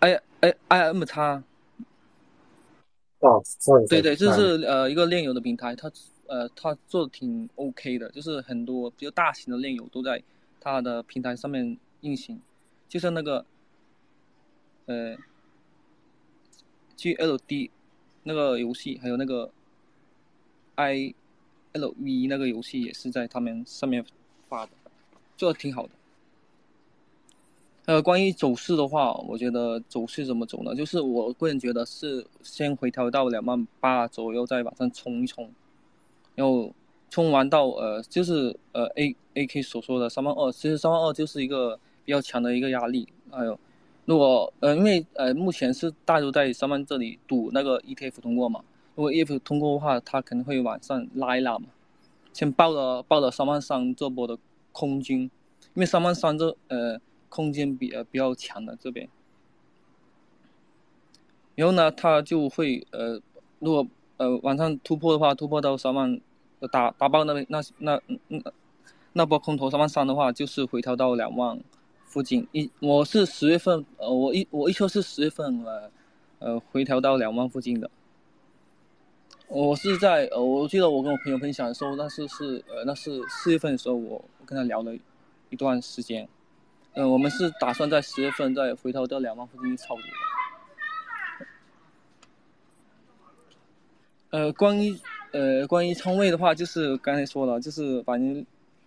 [0.00, 1.42] 哎哎，I M 叉，
[3.20, 5.90] 哦，sorry，对对，这是呃一个链游的平台，它
[6.26, 10.22] 呃它做的挺 OK 的，就是很多比较大型的链游都在
[10.60, 12.40] 它的平台上面运行，
[12.88, 13.44] 就像那个
[14.86, 15.16] 呃
[16.96, 17.70] GLD
[18.24, 19.50] 那个游戏，还有那个
[20.76, 21.14] I
[21.72, 24.04] LV 那个游戏也是在他们上面
[24.48, 24.72] 发的，
[25.36, 25.90] 做的挺好的。
[27.84, 30.72] 呃，关于走势的话，我觉得走势怎么走呢？
[30.72, 35.50] 就是我个人觉得是先回调到两万八左右，再往上冲一冲，
[36.36, 36.72] 然后
[37.10, 43.08] 冲完到呃，就是呃 A A K 所说的三万二，其实三万二就是一个比较强的一个压力。
[43.32, 43.58] 还有，
[44.04, 48.62] 如果呃，因为呃目前是大家都在三万这里赌那个 ETF 通过嘛，
[48.94, 51.66] 如果 ETF 通过的话，它肯定会往上拉一拉嘛。
[52.32, 54.38] 先报了报了三万三这波的
[54.72, 55.22] 空军，
[55.74, 57.00] 因为三万三这呃。
[57.34, 59.08] 空间比呃比较强的这边，
[61.54, 63.18] 然后呢，它就会呃，
[63.58, 63.86] 如果
[64.18, 66.20] 呃往上突破的话，突破到三万，
[66.70, 68.38] 打打爆那边那那那
[69.14, 71.58] 那波空头三万三的话，就是回调到两万
[72.04, 72.46] 附近。
[72.52, 75.90] 一我是十月份呃，我一我一说是十月份呃
[76.38, 77.90] 呃回调到两万附近的。
[79.54, 84.94] 我是在呃，我记得我跟我朋友分享的时候，那是是呃那是四月份的时候，我我跟他聊了
[85.50, 86.26] 一段时间。
[86.94, 90.02] 嗯，我们是打算在十月份再回头到两万附近去抄底。
[94.30, 94.98] 呃，关于
[95.32, 98.46] 呃关于仓位的话，就是刚才说了，就是百分之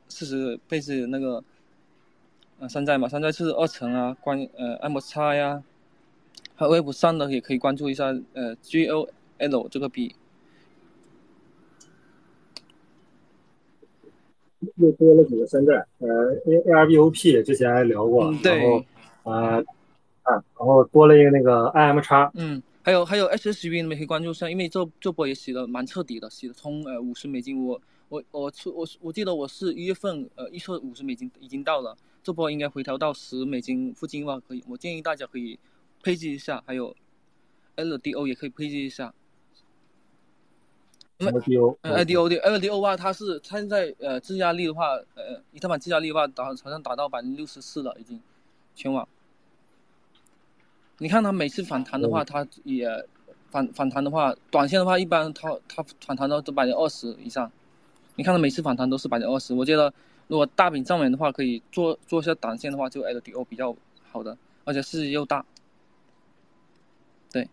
[0.09, 1.43] 四十配置那个
[2.57, 5.61] 呃山寨嘛，山寨是二层啊，关呃 M 叉呀，
[6.55, 10.15] 还有微博上的也可以关注一下呃 G O L 这个币。
[14.75, 16.07] 又多了几个山寨，呃
[16.45, 18.85] ，A A R B O P 之前还聊过，嗯然后对，
[19.23, 19.57] 啊
[20.23, 35.59] 啊，然后多了一个那个 I M 叉，嗯，还有还有 S S V 你们可以关注一下，因为这这波也洗的蛮彻底的，洗的从呃五十美金，我我我出我我记得我是一月份呃预测五十美金已经到了，这波应该回调到十美金附近的话可以，我建议大家可以
[36.03, 36.95] 配置一下，还有
[37.75, 39.13] L D O 也可以配置一下。
[41.19, 48.21] L D O，呃 L D O 的 L D O 的话，它是它现在呃质押率的话，呃以太坊质押率的话达好像达到百分之六十四了已经，
[48.75, 49.07] 全网。
[50.97, 52.87] 你看它每次反弹的话，它也
[53.49, 57.51] 反反弹的话，短线的话一般它它反弹到都百分之二十以上。
[58.15, 59.93] 你看它每次反弹都是百分之二十，我觉得
[60.27, 63.75] 如果大饼站稳的话，可以做做一下短线的话，就 L D O 比较
[64.11, 65.45] 好的，而且市值又大。
[67.31, 67.49] 对，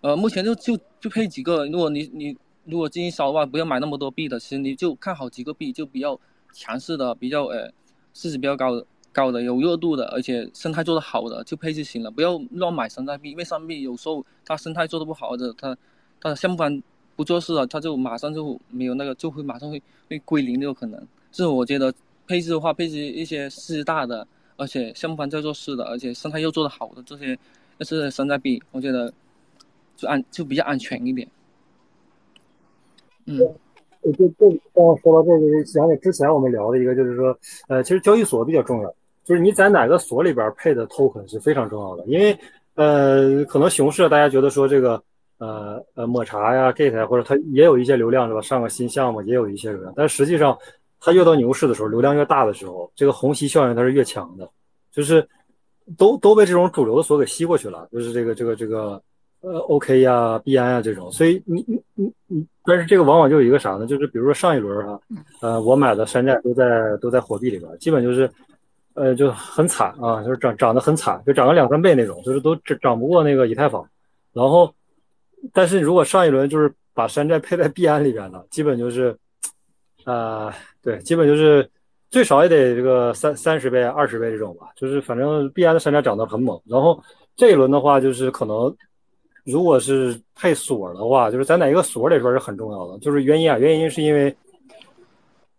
[0.00, 6.20] 呃，目前就就就配几个，如果你你如果资金少的话，不要买那么多币的，其实你就看好几个币，就比较
[6.52, 7.72] 强势的，比较呃
[8.12, 8.86] 市值比较高的。
[9.12, 15.74] 高的有热度的，而且生态做得好的就配置行了，不要乱买山寨币，因为山寨币有时候它生态做得不好的，它
[16.20, 16.82] 它的项目方
[17.16, 21.00] 不做事了，它就马上就没有那个，就会马上会会归零的有可能。
[21.32, 21.90] 这是我觉得
[22.26, 27.38] 配置的话，配置一些市值大的，而且项目方在做事的，而且生态又做得好的这些，
[27.78, 29.10] 这是山寨币，我觉得
[29.96, 31.26] 就安就比较安全一点。
[33.26, 33.38] 嗯。
[34.16, 37.36] 就就刚刚说到这个，想起之前我们聊的一个，就是说，
[37.66, 42.38] 呃，其实交易所比较重要，就是你在哪个所里边配的 token 是非常重要的，因为
[42.76, 45.02] 呃，可能熊市大家觉得说这个
[45.38, 48.40] 呃呃抹茶呀、Gate 呀，或者它也有一些流量是吧？
[48.40, 50.56] 上个新项目也有一些流量，但实际上
[51.00, 54.48] 它越到牛市的时候，流量越大的时候，这个虹吸效应它是越强的，
[54.92, 55.28] 就是
[55.98, 59.02] 都都被这种主流的所给吸过去了，就是这个这个这个。
[59.46, 63.86] 呃，OK 呀、币安呀这种，所以你你你你，但是这个往往就有一个啥呢？
[63.86, 65.00] 就是比如说上一轮哈，
[65.40, 68.28] 呃，我买的山寨都在都在火币里边，基本就是，
[68.94, 73.88] 呃，就很惨啊，就是涨涨得很惨，就涨个两三倍那种，就是都涨涨不过那个以太坊。
[74.32, 74.74] 然后，
[75.52, 79.16] 但是如果上一轮就是把山寨配在币安里边的，基本就是，
[80.02, 81.70] 啊、呃，对，基本就是
[82.10, 86.60] 最少也得这个三三十倍、二十倍这种吧，就是反正币安的山寨涨得很猛。
[86.64, 87.00] 然后
[87.36, 88.76] 这一轮的话，就是可能。
[89.46, 92.98] 如果是配锁的话，就是在哪一个锁里边是很重要的。
[92.98, 94.34] 就是原因啊，原因是因为，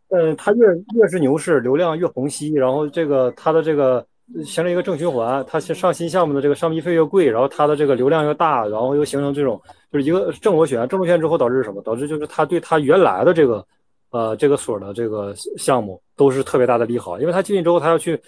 [0.10, 4.06] 呃，它越越是牛市，流量越虹吸，然后这个它的这个
[4.44, 11.82] 形成一个正循环，它上新项目的这个上币费越贵，然后它的这个流量越大，然后又形成这种就是一个正螺旋，正螺旋之后导致什么？
[11.82, 13.66] 导致就是它对它原来的这个
[14.10, 18.20] 呃这个所的这个项目都是特别大的利好，因为它进去之后，它要去，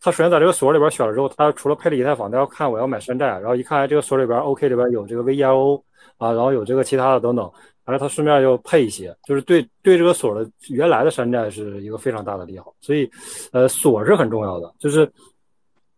[0.00, 5.80] 他首先在这个所里边选了之后，他除了配了以太坊，他要看我要买山寨，然后一看这个所里边 OK 里边有这个 veo
[6.16, 7.50] 啊，然后有这个其他的等等。
[7.84, 13.10] 而他顺便又配一些，就是对对这个锁的原来的山寨是一个非常大的利好，所以，
[13.50, 14.70] 呃，锁是很重要的。
[14.78, 15.10] 就是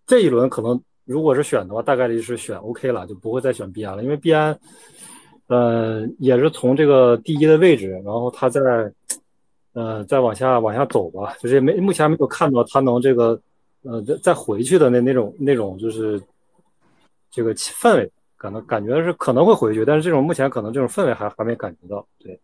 [0.07, 4.57] 这一轮可能如果是选的话，大概率是选 OK 了，就不会再选 B 安了，因为 B 安，
[5.49, 8.61] 呃，也是从这个第一的位置，然后它在，
[9.73, 13.37] 呃，再往下往下走吧，就是没目前没有看到它能这个，
[13.83, 16.21] 呃，再再回去的那那种那种就是
[17.31, 18.11] 这个氛围。
[18.37, 22.07] 可能感觉是可能会回去，但是这种目前可能这种氛围还还没感觉到。
[22.19, 22.40] 对，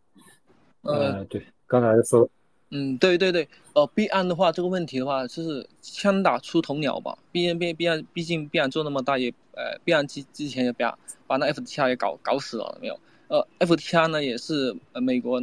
[0.83, 2.29] 呃，对，刚才说，
[2.69, 7.17] 嗯，对对对，呃，币安的话，这个问题的话，就是枪打出头鸟吧。
[7.33, 13.01] 币安币币安，毕竟币安做那么大，也呃，币安之之前也把把那 FTR 也搞搞死了，没有？
[13.29, 15.43] 呃，FTR 呢也是呃美国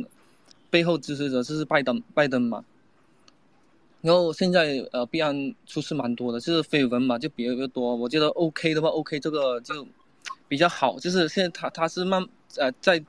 [0.69, 2.63] 背后支持者，就是拜登拜登嘛。
[4.03, 7.95] 然后现在呃，币安出事蛮多的，就是绯闻嘛，就比较多。
[7.95, 9.87] 我觉得 OK 的话，OK 这个就。
[10.45, 12.23] 比较好，就是现在它它是慢
[12.57, 13.03] 呃在，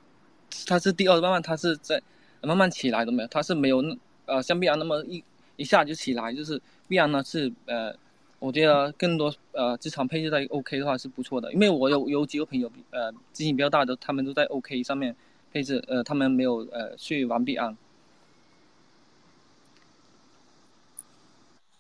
[0.67, 2.01] 它是第二慢慢它是在
[2.41, 3.85] 慢慢起来的没有，它是没有
[4.25, 5.23] 呃像币安那么一
[5.57, 7.95] 一下就起来，就是币安呢是呃，
[8.39, 15.15] 我觉得更多呃资产配置在 OK 的话是不错的，因为我有有几个朋友呃资金比较大的，他们都在 OK 上面
[15.53, 17.77] 配置，呃他们没有呃去玩币安。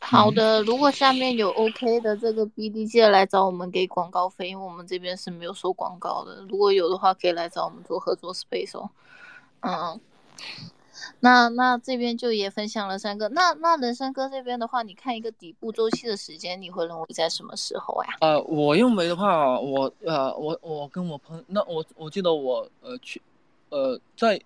[0.06, 6.44] 好的，如果下面有 OK 的这个 BD 界来找我们给广告费，因为我们这边是没有收广告的。
[6.48, 8.90] 如果有的话，可以来找我们做合作 space 哦。
[9.60, 9.98] 嗯，
[11.20, 13.30] 那那这边就也分享了三个。
[13.30, 18.10] 那那人生哥这边的话，你看一个底部周期的时间，你会认为在什么时候呀？
[18.20, 23.22] 呃，我认为的话，我呃我我跟我朋那我我记得我呃去
[23.70, 24.38] 呃在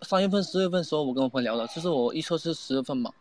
[0.00, 3.12] 三月份、四月份时候，我跟我朋友聊的，就是我预测是十月份嘛。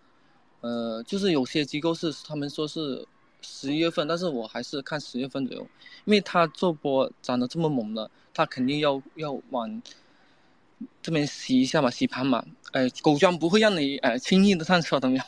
[0.66, 3.08] 呃，就是有些机构是他们说是
[3.44, 5.62] 十一月份，但是我还是看十月份左右，
[6.06, 9.80] 因为它这波涨得这么猛了，它肯定要要往
[11.04, 12.44] 这边洗一下嘛，洗盘嘛。
[12.72, 15.24] 哎，狗庄不会让你哎轻易的上车的，没有？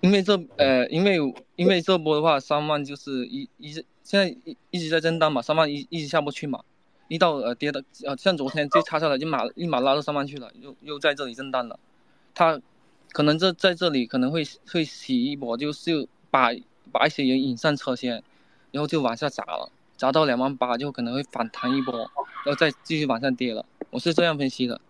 [0.00, 1.18] 因为这呃，因为
[1.56, 6.64] 因为这波的话，三万就是一一直现在一一直在震荡嘛，三万一一直下不去嘛，
[7.08, 11.78] 一到呃跌的呃像昨天就差下来就马立马拉到三万去了，又又在这里震荡了。
[12.38, 12.60] 他
[13.10, 16.50] 可能这在这里可能会会洗一波，就是把
[16.92, 18.22] 把一些人引上车先，
[18.70, 23.66] 然后就往下砸了，砸到两万八就可能会反弹一波，然后再继续往上跌了。
[23.90, 24.80] 我是这样分析的，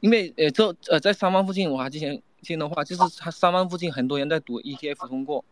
[0.00, 5.42] 因为呃这呃在三万附近，我还之前听的话，就是他三万附近很多人在赌 ETF 通过，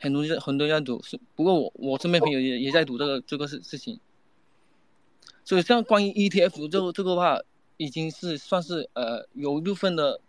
[0.00, 4.00] 很多人很多人在赌，是不过我我身边朋友也也在赌这个这个事事情，
[5.44, 7.38] 所以像关于 ETF 这个这个话。
[7.76, 10.20] 已经是算是呃有一部分的，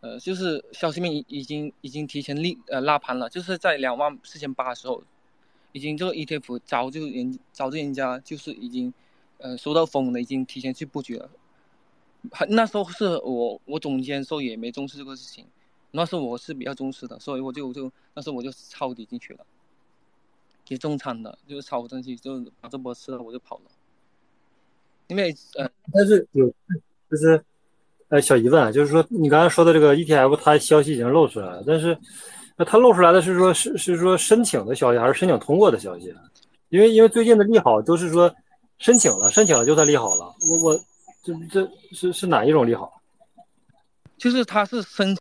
[0.00, 5.02] 呃就是消息面已已经已经提前立呃拉盘了，就是在两万四千八的时候，
[5.72, 8.92] 已经这个 ETF 早就人早就人家就是已经
[9.38, 11.30] 呃收到风了，已经提前去布局了。
[12.30, 15.44] 还那时候是我我总监时候也没重视这个事情，
[15.90, 19.44] 那时候我是比较重视的，所以我就就那时候我就抄底进去了，
[20.68, 23.62] 也中仓的，就是抄进去就把这波吃了我就跑了。
[25.12, 26.48] 因为呃，但是有
[27.10, 27.44] 就是，
[28.08, 31.96] 呃，小疑问啊，就是说你刚才说的这个 ETF，它消息已经露出来了，但是
[32.56, 36.14] 那它露出来的是说，是是说申请的消息还是申请通过的消息？
[36.70, 38.34] 因为因为最近的利好都是说
[38.78, 40.34] 申请了，申请了就算利好了。
[40.48, 40.80] 我我
[41.22, 42.90] 这这是是哪一种利好？
[44.16, 45.14] 就是它是申，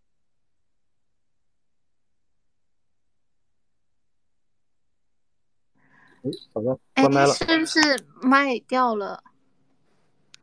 [6.24, 7.80] 哎，好的，关麦了，是不是
[8.22, 9.22] 卖掉了？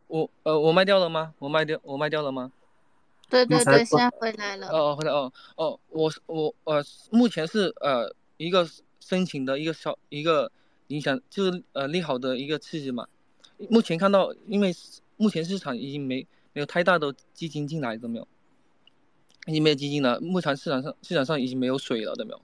[0.09, 1.35] 我呃，我卖掉了吗？
[1.39, 2.51] 我卖掉，我卖掉了吗？
[3.31, 4.69] 对对对，现在回来了。
[4.69, 8.67] 哦哦，回来哦哦，我我呃，目前是呃一个
[9.01, 10.51] 申请的一个小一个
[10.87, 13.07] 影响，就是呃利好的一个刺激嘛。
[13.69, 14.75] 目前看到，因为
[15.19, 18.27] 目前市场已经没没有太大的基金进来都没有，
[19.47, 20.19] 已经没有基金了。
[20.21, 22.41] 目前市场上市场上已经没有水了都没有，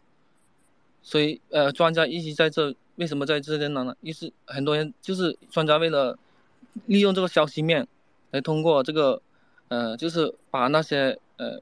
[1.00, 3.96] 所以呃，专家一直在这，为什么在这边呢？
[4.02, 6.18] 一是很多人就是专家为了。
[6.86, 7.86] 利用这个消息面，
[8.30, 9.20] 来通过这个，
[9.68, 11.60] 呃，就是把那些呃，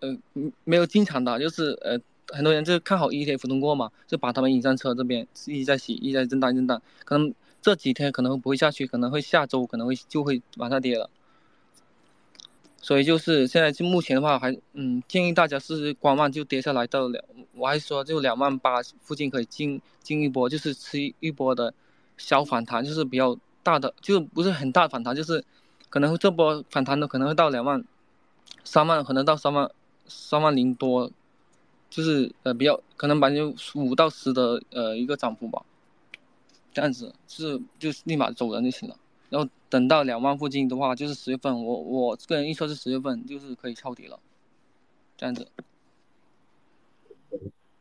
[0.00, 0.16] 呃，
[0.64, 11.10] 没有进场的，就是呃，很多人就看好 ETF 通过嘛，就把他们引上车这边，一直在洗，一直在震荡震荡，可能这几天可能不会下去，可能会下周可能会就会往下跌了，
[12.80, 17.22] 所以就是现在就目前的话还嗯建议大家是观望，就跌下来到两，
[17.54, 21.72] 我还说就两万八附近可以进进一波，就是吃一波的
[22.16, 25.44] 小反弹，就是比较大的，就不是很大反弹，就是
[25.88, 27.84] 可能这波反弹的可能会到两万
[28.64, 29.70] 三万，可能到三万
[30.06, 31.10] 三万零多，
[31.90, 35.62] 就是呃比较可能百分之五到十的呃一个涨幅吧，
[36.72, 38.96] 这样子是就立马走人就行了。
[39.30, 44.18] 然后等到两万附近的话，就是十月份，我我个人预测是十月份，就是可以抄底了，
[45.16, 45.48] 这样子。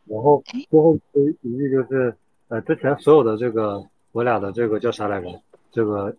[0.06, 2.16] 然后最后一一句就是，
[2.48, 5.42] 呃，之前所有的这个我俩的这个叫啥来着？
[5.72, 6.16] 这个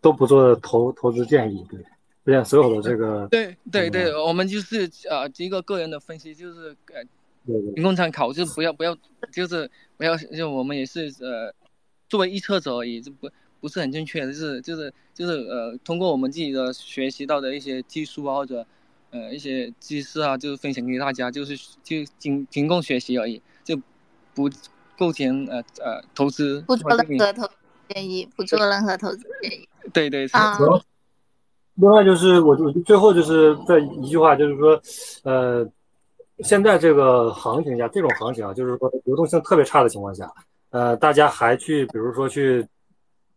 [0.00, 1.80] 都不做投投资建议，对，
[2.22, 3.26] 不像所有的这个。
[3.28, 7.02] 对对对，我们就是呃一个个人的分析，就是呃
[7.74, 8.96] 仅供参考，就不要不要，
[9.32, 11.54] 就是不要就我们也是呃
[12.08, 13.28] 作为预测者而已，就不。
[13.60, 18.66] 不是很正确的，就是就是就是呃，通过我们自己的学习到的一些技术啊，或者
[19.10, 23.74] 呃一些知识啊，就是分享给大家，就是就仅仅供学习而已，就
[24.34, 24.50] 不
[24.98, 26.60] 构成呃呃投资。
[26.66, 27.54] 不做任何投资
[27.88, 29.68] 建议，不做任何投资建议。
[29.92, 30.58] 对对啊。
[31.74, 34.80] 另外就是，我就最后就是这一句话，就是说，
[35.24, 35.66] 呃，
[36.38, 40.32] 现在这个行情下，这种行情啊，就是说流动性特别差的情况下，
[40.70, 42.66] 呃，大家还去，比如说去。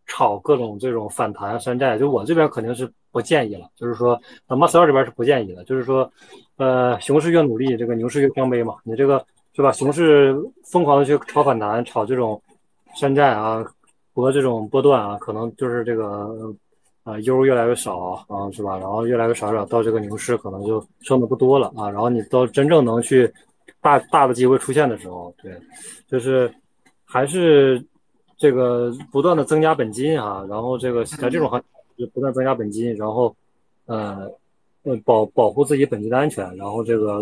[0.10, 3.70] 炒各种这种反弹山寨，就我这边肯定是不建议了。
[3.76, 4.18] 就是说，
[4.48, 5.66] 呃，马斯尔这边是不建议的。
[5.66, 6.10] 就是说，
[6.56, 8.76] 呃，熊市越努力，这个牛市越伤悲嘛。
[8.86, 9.22] 你这个
[9.54, 9.70] 是吧？
[9.74, 10.34] 熊市
[10.64, 12.42] 疯狂的去炒反弹，炒这种
[12.96, 13.62] 山寨啊，
[14.22, 16.54] 和这种波段啊，可能就是这个
[17.04, 18.78] 啊优越来越少啊，是吧？
[18.78, 21.90] 然后越来越少少，到这个牛市可能就剩的不多了啊。
[21.90, 23.32] 然后你到真正能去
[23.82, 25.52] 大大的机会出现的时候，对，
[26.08, 26.54] 就是
[27.06, 27.84] 还是。
[28.40, 31.60] 这个不断的增加本金啊，然后这个在这种行
[31.98, 33.36] 就不断增加本金，然后
[33.88, 34.32] 呃
[34.84, 37.14] 呃保保护自己本金的安全，然后这个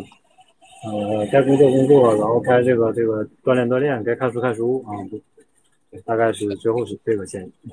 [0.84, 5.22] 呃该工作工作，然后该这个这个锻炼锻炼，该看书看书啊，对，
[6.02, 7.70] 大概是最后是这个建议。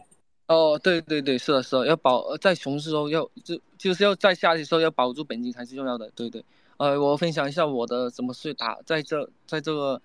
[0.47, 6.45] 哦，对对对，是的，是的，要保在熊市时候要就就是要在下跌时候要保住本金才是重要的，对对。
[6.77, 10.01] 呃，我分享一下我的怎么去打在这在这个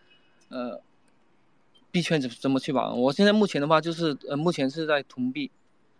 [0.49, 0.82] 呃。
[1.89, 2.95] 币圈怎怎么去玩？
[2.99, 5.49] 我现在目前的话就是呃，目前是在囤币，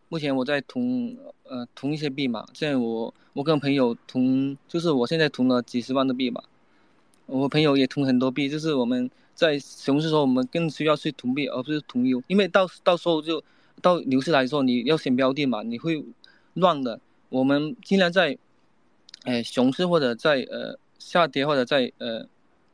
[0.10, 2.46] 目前我在囤呃囤一些币嘛。
[2.54, 6.44] 现在我我跟朋友囤，就是我现在囤了几十万的币吧。
[7.26, 13.42] 我朋友也囤很多币，就是我们在熊市时候，我们更需要去囤币，而不是囤油，因为到到时候就
[13.82, 16.04] 到牛市来说，你要选标的嘛，你会
[16.56, 17.00] 乱的。
[17.30, 18.38] 我们尽量在，
[19.24, 22.28] 哎熊市或者在呃下跌或者在呃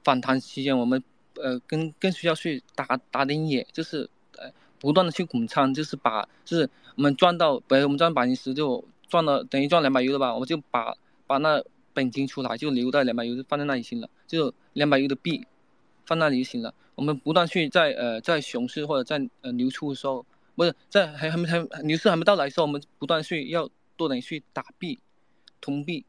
[0.04, 1.04] 反弹期间，我们。
[1.42, 4.08] 呃，更更需要去打打点野，就是
[4.38, 10.94] 呃，不断的去滚仓，就是把就是我们赚到，比如我们赚百分之十，就赚了等于赚两百油了吧，我就把
[11.26, 11.60] 把那
[11.92, 15.44] 本金出来，就留在两百 U 放在那里行了，就两百油的币
[16.06, 16.74] 放那里就行了。
[16.96, 20.26] 我们不断去在呃在熊市或者在呃牛出的时候，
[20.56, 25.00] 不是在还还没还牛市还没到来的时候，我们不断去要多点去打币，
[25.60, 26.06] 囤币，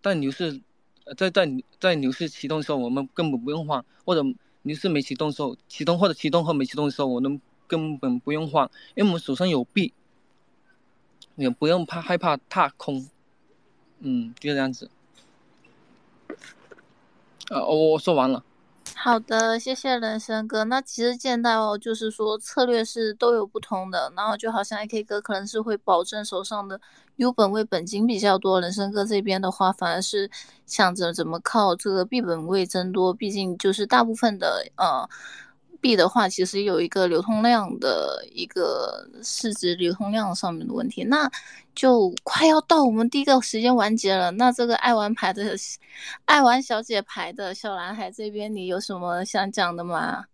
[0.00, 0.60] 但牛市
[1.16, 1.48] 在在
[1.78, 4.22] 在牛市启动的时候，我们根本不用慌，或者。
[4.62, 9.94] 牛市没启动的时候，启动或者启动后没启动的时候，我们根本不用慌，因为我们手上有币，
[11.36, 13.08] 也不用怕害怕踏空，
[14.00, 14.90] 嗯，就这样子。
[17.48, 18.42] 呃，我我说完了。
[18.98, 20.64] 好的，谢谢人生哥。
[20.64, 26.80] 那其实见到就是说策略是都有不同的，然后就好像 AK 哥可能是会保证手上的
[27.16, 30.28] U 本位本金比较多，人生哥这边的话反而是
[30.64, 35.08] 想着怎么靠这个 B 本位增多，毕竟就是大部分的呃。
[35.86, 41.30] 币的话，其实有一个流通量的一个市值流通量上面的问题，那
[41.76, 44.32] 就快要到我们第一个时间完结了。
[44.32, 45.54] 那这个爱玩牌的
[46.24, 50.24] 爱玩小姐牌的小男孩这边，你有什么想讲的吗？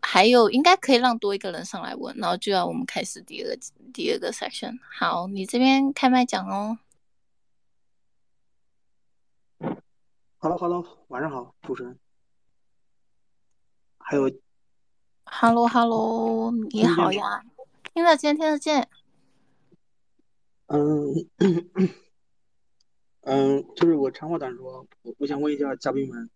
[0.00, 3.58] 还有，应该可以让多一个人上来问，然后就要我们开始第二个
[3.92, 4.78] 第二个 section。
[4.98, 6.78] 好，你这边开麦讲哦。
[10.38, 11.98] Hello，Hello，晚上好，主持人。
[14.10, 14.22] 还有
[15.26, 17.44] ，Hello Hello，你好呀，
[17.92, 18.88] 听得见听得见。
[20.68, 21.12] 嗯
[23.20, 26.30] 嗯，就是我长话短说，我我想问一下嘉宾们，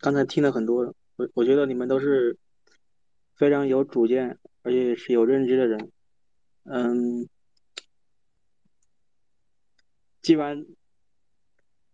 [0.00, 2.36] 刚才听了很多，我我觉得你们都是
[3.36, 5.90] 非常有主见，而且是有认知的人。
[6.64, 7.26] 嗯，
[10.20, 10.66] 既然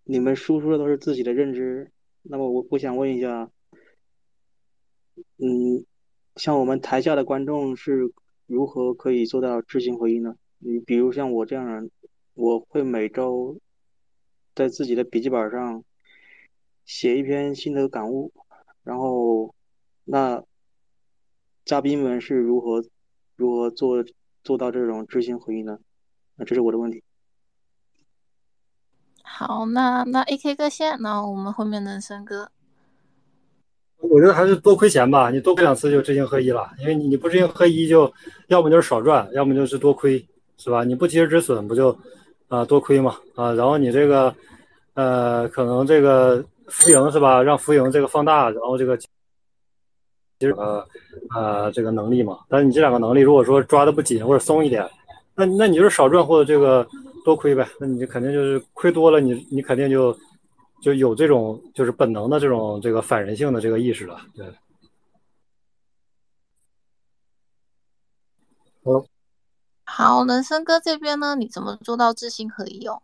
[0.03, 3.49] 你们输出的都是自己的认知，那么我我想问一下。
[5.39, 5.85] 嗯，
[6.37, 8.13] 像我们台下的观众是
[8.47, 10.37] 如何可以做到知行合一呢？
[10.59, 11.91] 你比如像我这样人
[12.35, 13.59] 我会每周
[14.55, 15.83] 在自己的笔记本上
[16.85, 18.33] 写一篇心得感悟，
[18.83, 19.55] 然后
[20.05, 20.43] 那
[21.65, 22.85] 嘉宾们是如何
[23.37, 24.05] 如何做
[24.43, 25.79] 做到这种知行合一呢？
[26.37, 27.03] 那这是我的问题。
[29.23, 32.51] 好，那那 A K 哥先，然后我们后面的森哥。
[34.11, 38.13] 我觉得还是多亏钱吧，你多亏两次就知行合一了，因为你你不知行合一，就
[38.49, 40.23] 要么就是少赚，要么就是多亏，
[40.59, 40.83] 是吧？
[40.83, 41.97] 你不及时止损，不就
[42.49, 43.53] 啊多亏嘛啊？
[43.55, 44.35] 然后你这个
[44.95, 47.41] 呃，可能这个浮盈是吧？
[47.43, 49.07] 让浮盈这个放大，然后这个其
[50.41, 50.85] 实呃
[51.35, 52.39] 呃这个能力嘛。
[52.49, 54.85] 但是你这两个能力，如果说抓的不紧或者松一点，
[55.37, 56.85] 那那你就是少赚或者这个
[57.25, 57.67] 多亏呗。
[57.79, 60.13] 那你肯定就是亏多了，你你肯定就。
[60.83, 64.45] 就有这种就是本能的这种这个反人性的这个意识了，对。
[68.83, 69.07] 好，
[69.85, 73.01] 好，人生哥这边呢，你怎么做到知行合一哦？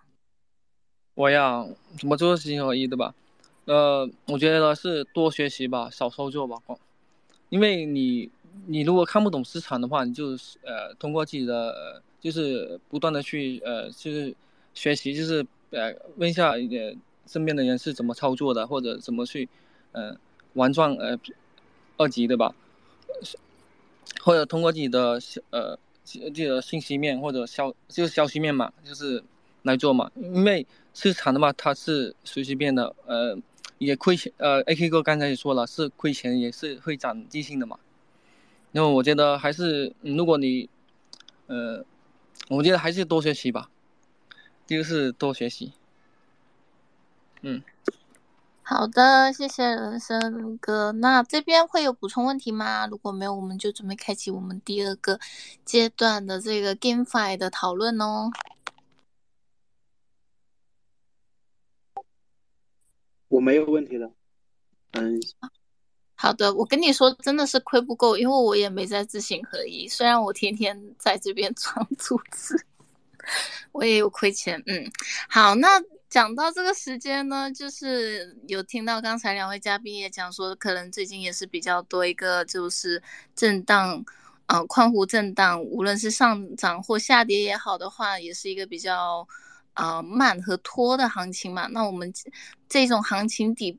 [1.15, 1.65] 我呀，
[1.97, 3.15] 怎么做知行合一，对吧？
[3.67, 6.57] 呃，我觉得是多学习吧，少操作吧。
[7.49, 8.29] 因为你
[8.67, 10.31] 你如果看不懂市场的话，你就
[10.65, 14.35] 呃通过自己的就是不断的去呃就是
[14.75, 16.97] 学习，就是呃问一下呃。
[17.29, 19.49] 身边的人是怎么操作的，或者怎么去，
[19.93, 20.17] 呃，
[20.55, 21.17] 玩转呃
[21.99, 22.55] 二级对吧？
[24.23, 25.21] 或者通过自己的
[25.51, 29.23] 呃自己的信息面或者消就是消息面嘛，就是
[29.63, 30.11] 来做嘛。
[30.17, 33.37] 因为市场的话，它是随随便的，呃，
[33.79, 34.33] 也亏钱。
[34.39, 37.79] 呃，A K 哥刚才也说了，是亏钱也是会长记性的嘛。
[38.73, 40.69] 然后我觉得还是，如果你，
[41.47, 41.85] 呃，
[42.49, 43.71] 我觉得还是多学习吧，
[44.67, 45.73] 就是多学习。
[47.43, 47.63] 嗯，
[48.63, 50.91] 好的，谢谢人生哥。
[50.91, 52.87] 那这边会有补充问题吗？
[52.89, 55.21] 如果没有，我们就准备开启我们第二个
[55.65, 58.29] 阶段的这个 GameFi 的讨论哦。
[63.29, 64.11] 我没有问题了。
[64.93, 65.21] 嗯，
[66.17, 69.87] 好的，我跟你说，真的是亏不够，因为我也没在知行合一。
[69.87, 72.67] 虽然我天天在这边装组织，
[73.71, 74.61] 我也有亏钱。
[74.67, 74.91] 嗯，
[75.29, 75.69] 好，那。
[76.09, 83.03] 讲到这个时间呢，就是有听到刚才两位嘉宾也讲说，可能最近也是比较多一个就是
[83.35, 84.05] 震荡，
[84.47, 89.27] 啊，宽幅震荡，无论是上涨或下跌也好的话，也是一个比较
[89.75, 91.67] 呃慢和拖的行情嘛。
[91.67, 92.13] 那我们
[92.69, 93.79] 这种行情底。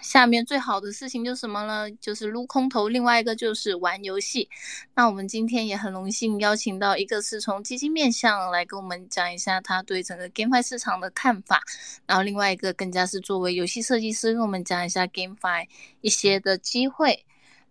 [0.00, 1.90] 下面最好的事情就是什么呢？
[2.00, 4.48] 就是撸空头，另外一个就是玩游戏。
[4.94, 11.62] 那我们今天也很荣幸邀请到一个是从基金面向来跟我们讲一下他对整个 GameFi 市场的看法，
[12.06, 15.66] 然后另外一个更加是作为游戏设计师跟我们讲一下 GameFi
[16.00, 17.24] 一些的机会。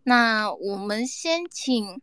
[0.03, 2.01] 那我们先请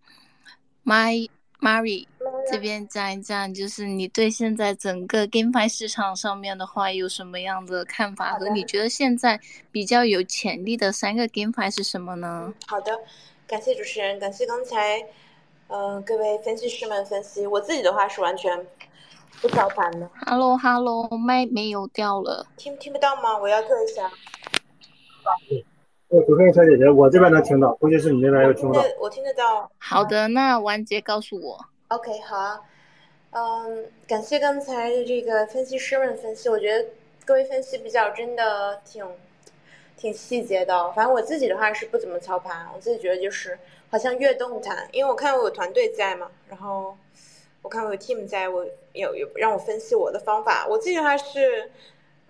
[0.84, 1.28] My。
[1.62, 2.04] Mary
[2.50, 8.32] 这边讲一讲，就是你对现在整个 GameFi 市场上面的话有什么样的看法？
[8.32, 9.40] 和你觉得现在
[9.70, 12.52] 比较有潜力的三个 GameFi 是什么呢？
[12.66, 12.98] 好的，
[13.46, 15.06] 感谢主持人，感谢刚才，
[15.68, 17.46] 呃，各位分析师们分析。
[17.46, 18.66] 我自己的话是完全
[19.40, 20.10] 不操盘的。
[20.26, 23.38] Hello，Hello，麦没有掉了，听听不到吗？
[23.38, 24.10] 我要特一下。
[26.20, 28.84] 主持人小姐姐，我这边能听到，估计是你那边又听不到。
[29.00, 29.70] 我听得到。
[29.78, 31.58] 好的，那完结告诉我。
[31.88, 32.60] OK，好啊。
[33.30, 36.90] 嗯，感谢刚才的这个分析师们分析，我觉得
[37.24, 39.02] 各位分析比较真的挺
[39.96, 40.92] 挺细节的。
[40.92, 43.58] 反正我自己的话是不怎么操盘，我自己觉得就是
[43.88, 46.94] 好像越动弹，因为我看我有团队在嘛，然后
[47.62, 50.66] 我看我有 team 在，我有有让我分析我的方法。
[50.68, 51.70] 我自己的话是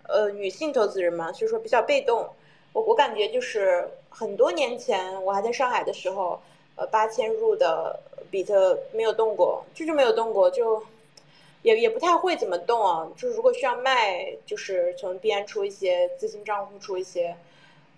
[0.04, 2.30] 呃女性投资人嘛，所以说比较被动。
[2.72, 6.40] 我我感觉就是很多年前我还在上海的时候，
[6.76, 8.00] 呃，八千入的
[8.30, 10.82] 比特没有动过，就是没有动过，就
[11.62, 13.06] 也也不太会怎么动啊。
[13.16, 17.36] 就是如果需要卖，就是从币安出一些资金账户出一些，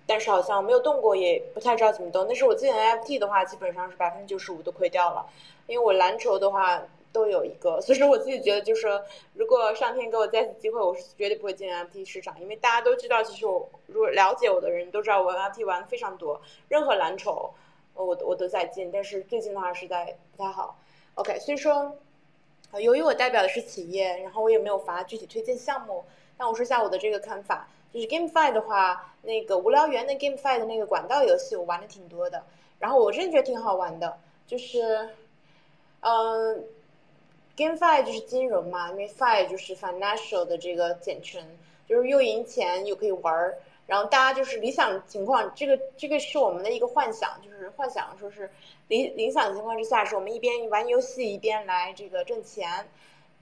[0.07, 2.27] 但是好像没有动过，也不太知道怎么动。
[2.27, 5.27] 但是我自己的 NFT 的话，基本上是百分之九十五都亏掉了，
[5.67, 6.83] 因为我蓝筹的话。
[7.15, 8.89] 都有一个，所以说我自己觉得，就是，
[9.35, 17.55] 如果上天给我再次机会，我是绝对不会进 NFT 市场，因为大家都知道，其实我如果了解我的人都知道，我 NFT 玩非常多，任何蓝筹，
[17.95, 20.77] 我我都在进，但是最近的话实在不太好。
[21.15, 21.97] OK，所以说，
[22.81, 26.05] 由于我代表的是企业，然后我也没有发具体推荐项目，
[26.37, 32.45] 但我说下我的这个看法，就是 GameFi 的话，那个无聊猿的 GameFi 的那个管道游戏，我玩的挺多的，
[32.81, 35.11] 然后我真的觉得挺好玩的，就是，
[36.01, 36.65] 嗯。
[37.57, 41.43] GameFi 就是金融嘛，因为 Fi 就是 financial 的这个简称，
[41.89, 43.59] 就是又赢钱又可以玩儿。
[43.87, 48.51] 然后大家就是理想情况，这个这个是我们的一个幻想，就是幻想说是
[48.89, 52.89] 理理想情况之下，是我们一边玩游戏一边来这个挣钱。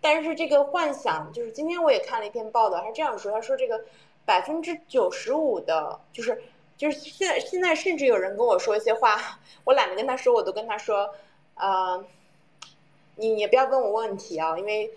[0.00, 3.84] 但是这个幻想，就是今天我也看了一篇报道，他这样说，他说这个
[4.24, 6.42] 百分之九十五的，就是
[6.76, 11.14] 就是现在现在甚至有人跟我说一些话，我懒得跟他说，我都跟他说，
[11.54, 12.04] 呃，
[13.16, 14.90] 你也不要问我问题啊，因为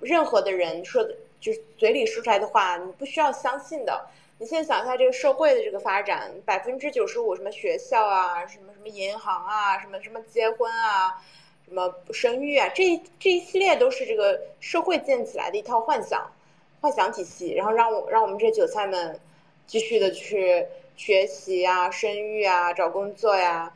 [0.00, 4.06] 任何的人说的，就是嘴里说出来的话，你不需要相信的。
[4.38, 11.22] 你现在想一下这个社会的这个发展，百分之九十五什么学校啊，什么什么银行啊，什么什么结婚啊，
[11.68, 16.32] 什么生育啊，这这一系列都是这个社会建起来的一套幻想，
[16.80, 19.20] 幻想体系，然后让我让我们这韭菜们
[19.66, 20.66] 继续的去
[20.96, 23.70] 学习啊，生育啊，找工作呀，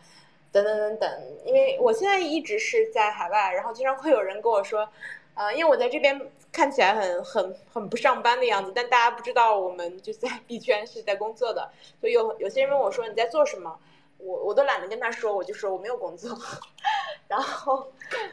[0.55, 1.23] 等等等等。
[1.45, 4.89] 因为我现在一直是在海外，然后经常会有人跟我说。
[5.37, 11.69] 呃，因为我在这边看起来很很很不上班的样子，但大家不知道我们就在 币圈是在工作的，
[12.01, 13.77] 所以有有些人问我说你在做什么，
[14.19, 16.31] 我我都懒得跟他说，我就说我没有工作，
[17.27, 17.89] 然后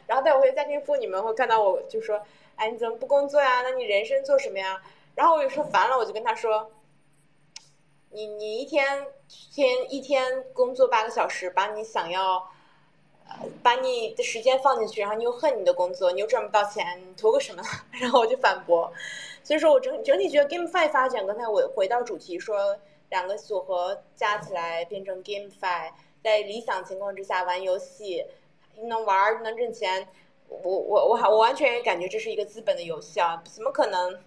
[0.06, 2.22] 然后待会家庭妇女们会看到我就说，
[2.54, 3.62] 哎你怎么不工作呀？
[3.64, 4.80] 那你人生做什么呀？
[5.16, 6.70] 然后我有时候烦了，我就跟他说，
[8.12, 12.48] 你你一天天一天工作八个小时，把你想要。
[13.62, 17.62] 把你的时间放进去，然后你又恨你的工作，你又赚不到钱，你图个什么？
[17.98, 18.92] 然后我就反驳。
[19.42, 22.76] 所以说我整整体觉得 GameFi 发展，刚才我回到主题说，
[23.08, 25.92] 两个组合加起来变成 GameFi，
[26.22, 28.26] 在理想情况之下玩游戏，
[28.76, 30.06] 能玩能挣钱，
[30.48, 33.42] 我我我我完全感觉这是一个资本的游戏啊！
[33.46, 34.20] 怎么可能？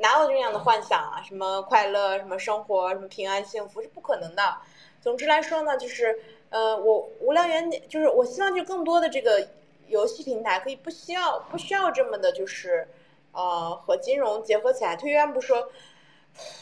[0.00, 1.22] 哪有这样的幻想啊？
[1.22, 4.56] 什么快乐，什么生活，什么平安幸福，是不可能的。
[5.00, 6.18] 总之来说呢，就是。
[6.50, 9.46] 呃，我无聊猿就是我希望就更多的这个
[9.86, 12.88] 游戏平台可以不需要不需要这么的，就是
[13.32, 14.96] 呃和金融结合起来。
[14.96, 15.68] 退一步说，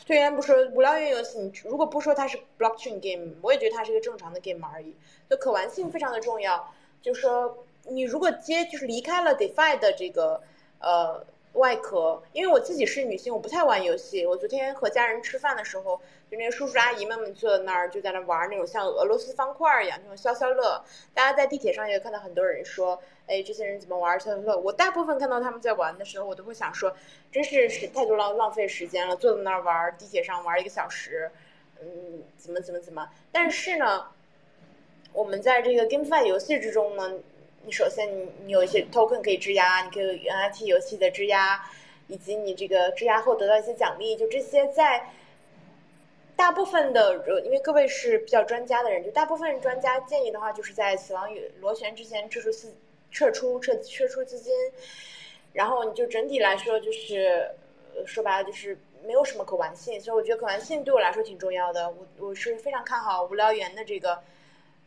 [0.05, 4.97] 退一步说，无聊猿游戏你如果不说它是 blockchain game，我也觉得它是一个正常的 game 而已。
[5.31, 6.69] 就可玩性非常的重要，
[7.01, 10.43] 就是说你如果接就是离开了 defi 的这个
[10.81, 11.25] 呃。
[11.57, 14.25] 外壳，因为我自己是女性，我不太玩游戏。
[14.27, 16.01] 我昨天和家人吃饭的时候，
[16.31, 20.85] 就那些叔叔阿姨们们坐在那儿，就在那玩那种像俄罗斯方块一样那种消消乐。
[21.15, 24.57] 大家在地铁上也看到很多人说，哎，这些人怎么玩消消乐？
[24.57, 26.95] 我大部分看到他们在玩的时候，我都会想说，
[27.33, 31.31] 真是是太多浪浪费时间了，坐在那儿玩地铁上玩一个小时，
[31.81, 33.09] 嗯，怎么怎么怎么？
[33.33, 34.09] 但是呢，
[35.15, 37.15] 我们在这个 GameFi 游戏之中呢。
[37.67, 41.61] 你首先，你你有一些 token 可以质押，你可以有 NFT 游戏的质押，
[42.07, 45.11] 以及你这个质押后得到一些奖励，就这些在
[46.37, 52.73] 大部分的，因为各位是比较专家的人，就大部分专家建议的话，就是在死亡与螺旋之前撤出资
[53.11, 54.55] 撤出撤撤出资金，
[55.53, 57.51] 然后你就整体来说就是
[58.07, 64.23] 说白了就是没有什么可玩性，所以我觉得可玩性对我来说挺重要的，我我是非常看好无聊猿的这个。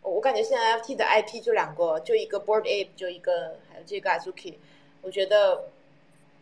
[0.01, 4.55] 我感觉现在 FT 的 IP 就两个，就一个 Board A，就一个还有这个 Azuki。
[5.01, 5.69] 我觉得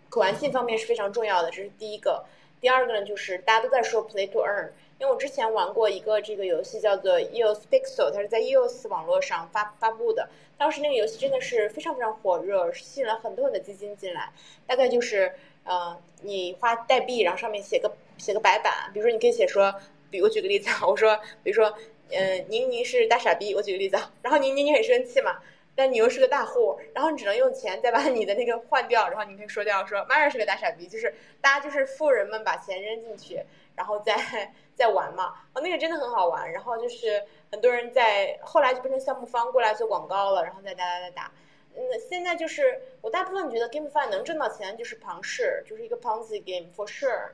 [0.09, 2.25] 可玩性方面是非常重要的，这是第一个。
[2.61, 10.29] 第二个呢，就是大家都在说 Play to Earn，因为我之前玩过一个这个游戏叫做 EOS Pixel，它是在 EOS 网络上发发布的。
[10.57, 14.31] 当时那个游戏真的是非常非常火热，吸引了很多很多资金进来。
[14.65, 15.33] 大概就是，
[15.65, 19.75] 呃，你花代币，然后上面写个写个白板，比如说你可以写说，
[20.09, 21.77] 比如举个例子啊，我说，比如说。
[22.11, 25.39] 嗯，宁宁是大傻逼，我举个例子啊，然后宁宁你很生气嘛，
[25.75, 33.41] 但你又是个大户，然后你只能用钱再把你的那个换掉，然后你可以说掉说 Mara 是个大傻逼，就是大家就是富人们把钱扔进去，
[33.75, 41.31] 然后再再玩嘛，哦那个真的很好玩，然后就是很多人在后来就变成项目方过来做广告了，然后再打打打打，
[41.75, 47.31] 嗯现在就是我大部分觉得 GameFi 能挣到钱就是庞氏，就是一个 Ponzi game for sure，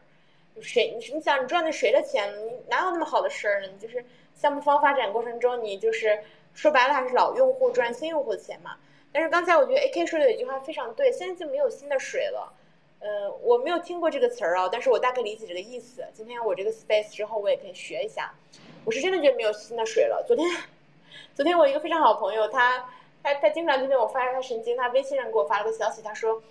[0.61, 3.67] 谁你你想你赚的谁的钱，你哪有那么好的事儿呢？
[3.71, 4.03] 你就是。
[4.35, 6.19] 项目方发展过程中，你就是
[6.53, 8.75] 说白了还是老用户赚新用户的钱嘛。
[9.11, 12.51] 但是刚才我觉得 A K 说的有一句话非常对，现在就没有新的水了。
[12.99, 16.05] 呃，我没有听过这个词儿啊，但是我大概理解这个意思。
[16.13, 18.33] 今天我这个 space 之后，我也可以学一下。
[18.85, 20.23] 我是真的觉得没有新的水了。
[20.25, 20.49] 昨天，
[21.35, 22.89] 昨天我一个非常好朋友，他
[23.21, 26.41] 他他经常听见我发他神经，他微信上给我发了个消息，他说，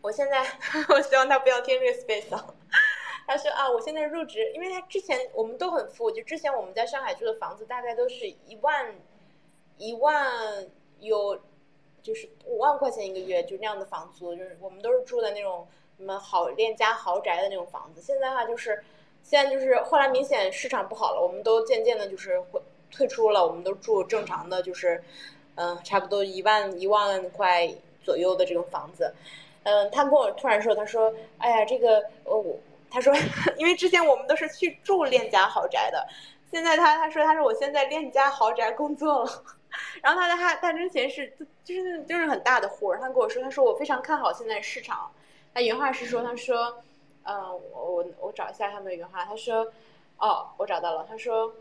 [0.00, 0.42] 我现在
[0.88, 2.54] 我希望他不要听这个 space 啊。
[3.28, 8.94] 他说啊，我现在入职，因为他之前我们都很富，就之前我们在上海住的房子大概都是一万，
[9.76, 10.66] 一万
[10.98, 11.38] 有，
[12.02, 15.68] 就是五万块钱一个月，就那样的房租，就是我们都是住的那种
[15.98, 18.00] 什么好链家豪宅的那种房子。
[18.00, 18.82] 现在的话就是，
[19.22, 22.58] 现在就是后来明显市场不好了，我们都渐渐的就是会
[22.90, 25.04] 退出了，我们都住正常的，就是
[25.56, 27.70] 嗯，差不多一万一万块
[28.02, 29.12] 左右的这种房子。
[29.64, 32.58] 嗯，他跟我突然说，他说，哎呀，这个呃我。
[32.90, 33.14] 他说
[33.58, 36.06] ：“因为之前我们都是去住链家豪宅的，
[36.50, 39.44] 现在他他说他说我现在链家豪宅工作了，
[40.02, 41.32] 然后他他他之前是
[41.64, 45.10] 就是就是很大的活儿，他跟我说他说我非常看好现在市场，
[45.52, 46.82] 他原话是说他说，
[47.24, 49.70] 嗯我我我找一下他们的原话，他说
[50.18, 51.52] 哦我找到了，他说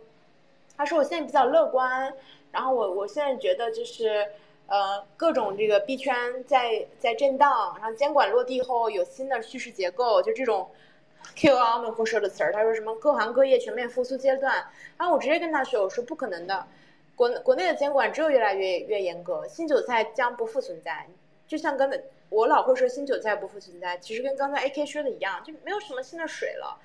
[0.77, 2.13] 他说我现在比较乐观，
[2.51, 4.25] 然后我我现在觉得就是
[4.67, 10.69] 呃各种这个币圈在在震荡，然后监管落地后有新的叙事结构，就这种。
[11.35, 14.65] Q 阿门会说的词儿，他说什么各行各业全面复苏阶段，
[14.97, 16.67] 然后我直接跟他说，我说不可能的，
[17.15, 21.07] 国国内的监管只有越来越越严格，新韭菜将不复存在。
[21.47, 26.79] 就像刚才我老会说新韭菜不复存在，其实跟刚才 AK 说的一样，就没有什么新的水了。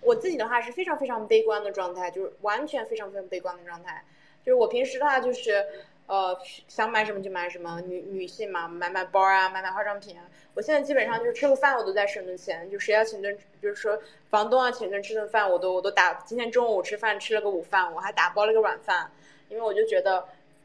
[0.00, 4.02] 我自己的话是非常非常悲观的状态，就是完全非常非常悲观的状态，
[4.44, 5.64] 就是我平时的话就是。
[6.10, 6.36] 呃，
[6.66, 10.24] 想买什么就买什么，女女性嘛，买买包啊，买买化妆品啊。
[10.54, 13.96] 我现在基本上就是吃个饭我都在省着钱，就谁要请顿，比如说
[14.28, 16.14] 房东要请顿吃顿饭，我都我都打。
[16.26, 19.08] 今天中午吃饭吃了个午饭，我还打包了个软饭，
[19.48, 20.24] 因为我就觉得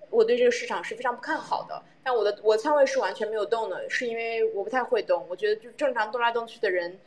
[0.10, 1.80] 我对这个市场是非常不看好的。
[2.04, 5.28] 但我的我仓位是完全没有动的，是因为我不太会动。
[5.30, 7.00] 我觉得就正常动来动去的人，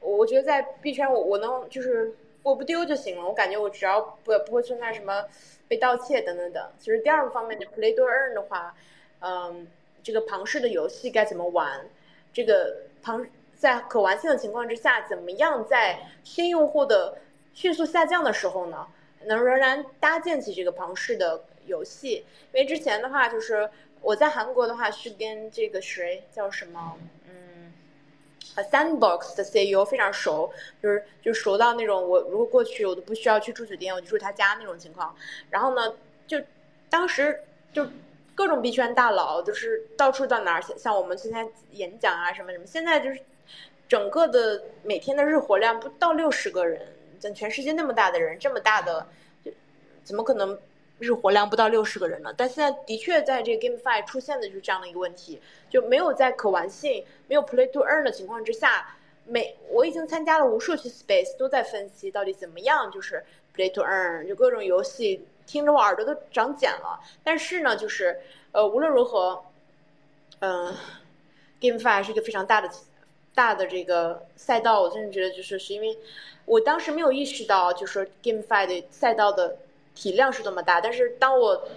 [0.00, 3.26] 我觉得在币圈我我能就是我不丢就行了。
[3.26, 5.24] 我感觉我只要不不会存在什么。
[5.68, 8.74] 被盗窃等等等，其实第二个方面就 play to earn 的话，
[9.20, 9.66] 嗯，
[10.02, 11.88] 这个庞氏的游戏该怎么玩？
[12.30, 13.26] 这个庞
[13.56, 17.16] 在可玩性的情况之下，怎么样在新用户的
[17.54, 18.86] 迅速下降的时候呢，
[19.24, 22.26] 能仍然搭建起这个庞氏的游戏？
[22.52, 23.70] 因为之前的话，就是
[24.02, 26.98] 我在韩国的话是跟这个谁叫什么？
[28.54, 35.14] 和，Sandbox 的 CEO 非常熟，就是就熟到那种我如果过去我都不需要去住酒店，我就住他家那种情况。
[35.50, 35.94] 然后呢，
[36.26, 36.40] 就
[36.90, 37.86] 当时就
[38.34, 42.66] 各种币圈大佬就是到处到哪儿，像我们现在演讲啊什么什么。
[42.66, 43.20] 现在就是
[43.88, 46.88] 整个的每天的日活量不到六十个人，
[47.18, 49.06] 在全世界那么大的人，这么大的，
[50.04, 50.58] 怎么可能？
[51.02, 58.96] 日活量不到六十个人了，但现在的确在这个 GameFi 出现的就是这样的一个问题，就没有在可玩性、没有 Play to Earn 的情况之下，
[59.26, 67.00] 每我已经参加了无数期 Space，都在分析到底怎么样就是 Play to Earn，就各种游戏听着我耳朵都长茧了。
[67.24, 68.20] 但是呢，就是
[68.52, 69.44] 呃无论如何，
[70.38, 70.72] 嗯
[71.60, 72.70] ，GameFi 是一个非常大的
[73.34, 75.98] 大的这个赛道，我真的觉得就是是因为
[76.44, 79.56] 我当时没有意识到，就是 GameFi 的赛道的。
[79.94, 81.68] 体量是这么大，但是当我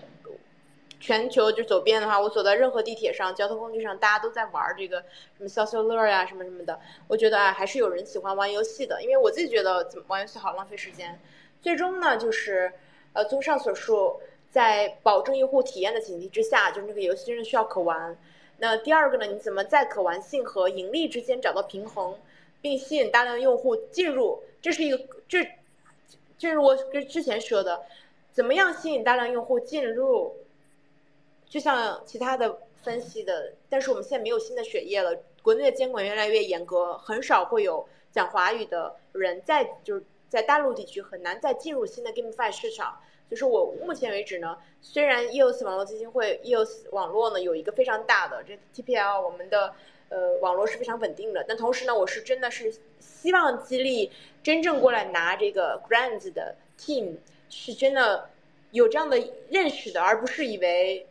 [1.00, 5.02] 全球就走遍的话，我走在任何地铁上、交通工具上，大家都在玩这个
[5.38, 6.80] 什么消消乐呀、什么什么的。
[7.08, 11.20] 我觉得啊，还是有人喜欢玩游戏的，因为我自己觉得怎么玩游戏好浪费时间。
[11.62, 12.72] 最终呢，就是
[13.14, 18.18] 呃，综上所述，在保证用户体验的前提之下，就是那个游戏真的需要可玩。
[18.58, 22.18] 那第二个呢，你怎么在可玩性和盈利之间找到平衡，
[22.62, 24.42] 并吸引大量用户进入？
[24.60, 25.46] 这是一个这，
[26.38, 27.84] 就是我跟之前说的。
[28.36, 30.36] 怎么样吸引大量用户进入？
[31.48, 35.18] 就像其他的分析的，但是我们现在没有新的血液了。
[35.42, 43.00] 国内的监管越来越严格，很少会有讲华语的人在，就是在大陆地区很难再进入新的 GameFi 市场。
[43.30, 49.74] 就是我目前为止呢，虽然 EOS 网络基金会 EOS 网络呢有一个非常大的这 TPL，我们的
[50.10, 51.46] 呃网络是非常稳定的。
[51.48, 54.12] 但同时呢，我是真的是希望激励
[54.44, 57.16] 真正过来拿这个 Grants 的 Team。
[57.50, 58.30] 是真的
[58.72, 59.18] 有这样的
[59.50, 61.08] 认识的，而不是以为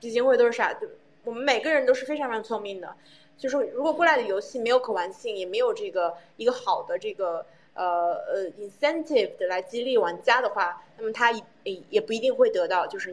[0.00, 0.72] 基金会都是傻。
[0.74, 0.88] 就
[1.24, 2.94] 我们每个人都是非常非常聪明的。
[3.36, 7.44] 就是如果过来的游戏没有可玩性，也没有这个一个好的这个
[7.74, 11.42] 呃呃 incentive 的来激励玩家的话，那么他也
[11.90, 13.12] 也不一定会得到，就是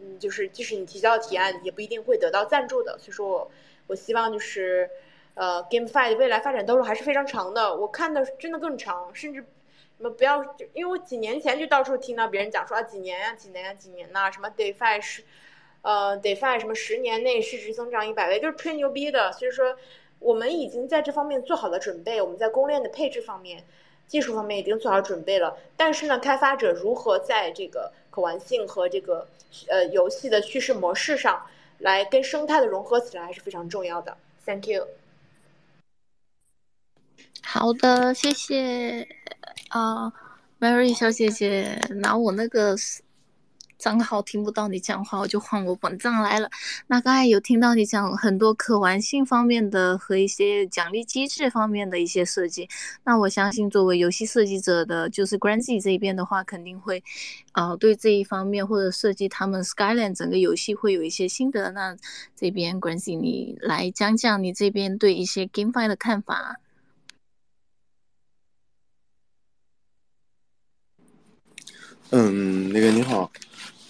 [0.00, 2.96] 嗯就是即使你提交提案，也不一定会得到赞助的。
[2.98, 3.50] 所以说我
[3.88, 4.88] 我希望就是
[5.34, 7.74] 呃 GameFi 的未来发展道路还是非常长的。
[7.74, 9.44] 我看的真的更长，甚至。
[9.96, 10.44] 什么不要？
[10.44, 15.22] 就因为我几年前就到处听到别人讲说啊，几年呀，几年呀，几年呐，什么 DeFi 是，
[15.82, 19.32] 呃，DeFi 什么十年内市值增长一百倍，就是吹牛逼的。
[19.32, 19.76] 所以说，
[20.18, 23.64] 我们已经在这方面做好了准备，我们在公链的配置方面、
[24.08, 25.56] 技术方面已经做好准备了。
[25.76, 29.26] 但是呢，开发者如何在这个可玩性和这个
[29.68, 31.46] 呃游戏的叙事模式上
[31.78, 34.16] 来跟生态的融合起来，还是非常重要的。
[34.44, 34.86] Thank you。
[37.46, 39.06] 好的，谢谢。
[39.68, 40.12] 啊
[40.60, 42.74] ，Mary 小姐姐，拿我那个
[43.78, 46.48] 账号听不到你讲话，我就换我本账来了。
[46.86, 52.68] 那刚才有听到你讲很多可玩性方面的和一些奖励机制方面的一些设计，
[53.04, 57.02] 那我相信作为游戏设计者的，就是 Granzy 这一边的话，肯定会
[57.52, 61.70] 啊对这一方面或者设计他们 Skyland 整个游戏会有一些心得。
[61.72, 61.96] 那
[62.34, 66.56] 这边 Granzy 你来讲讲你这边对一些 GameFi 的看法。
[72.16, 73.28] 嗯，那个你好，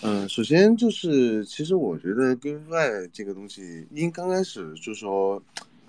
[0.00, 5.42] 嗯，首先就是，其实我觉得根外这个东西，因刚开始就说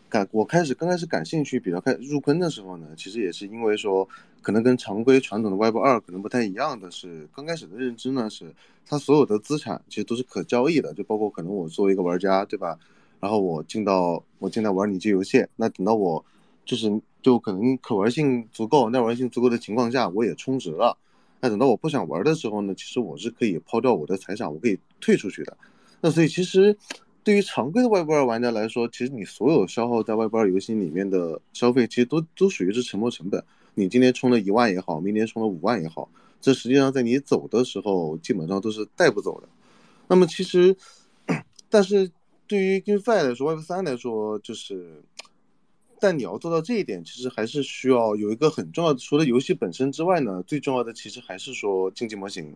[0.09, 4.05] 感，我开始刚开始感兴趣，比较开入坑的时候呢，其实也是因为说，
[4.41, 8.53] 可能跟常规传统的 Web 二可能不太一样的是，刚开始的认知呢是，
[8.86, 12.77] 它所有的资产其实都是可交易的，就包括可能我作为一个玩家，对吧？
[13.21, 16.25] 然后我进到我进来玩你这游戏，那等到我
[16.65, 20.97] 就是就可能可玩性足够、耐玩性足够的情况下，我也充值了。
[21.45, 25.55] 那等到我不想玩的时候呢，其实我是可以抛掉我的财产，我可以退出去的。
[26.01, 26.75] 那所以其实
[27.23, 33.43] 对于常规的外部二玩家来说，其实你所有消耗在外部二游戏里面的消费，其实都都属于是沉没成本。
[33.75, 36.09] 你今天充了一万也好，明天充了五万也好，
[36.41, 39.47] 这实际上在你走的时候基本上都是带不走的。
[40.07, 40.75] 那么其实，
[41.69, 42.09] 但是
[42.47, 45.03] 对于 GameFi 来说，Web 三来说，就是。
[46.06, 52.56] 但你要做到这一点，其实还是需要有一个很重要的，除了游戏本身之外呢，最重要的其实还是说经济模型。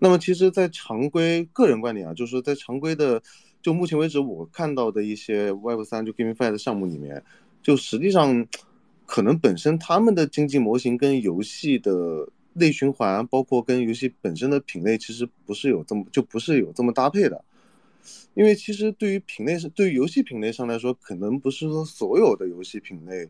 [0.00, 3.22] 那么，其实，在常规个人观点啊，就是说在常规的，
[3.62, 7.22] 就目前为止我看到的一些 Web 三就 GameFi 的项目里面，
[7.62, 8.44] 就实际上
[9.06, 17.44] 可能本身他们的经济模型跟游戏的内循环，包括跟游戏本身的品类，其实不是有这么就不是有这么搭配的。
[18.34, 23.28] 因为其实对于品类上，对于游戏品类上来说，可能不是说所有的游戏品类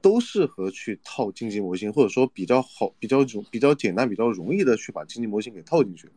[0.00, 6.08] 都适合去套经济模型，或者说比较好、比较容、比较简单、比较容易的去把经济模型给套进去。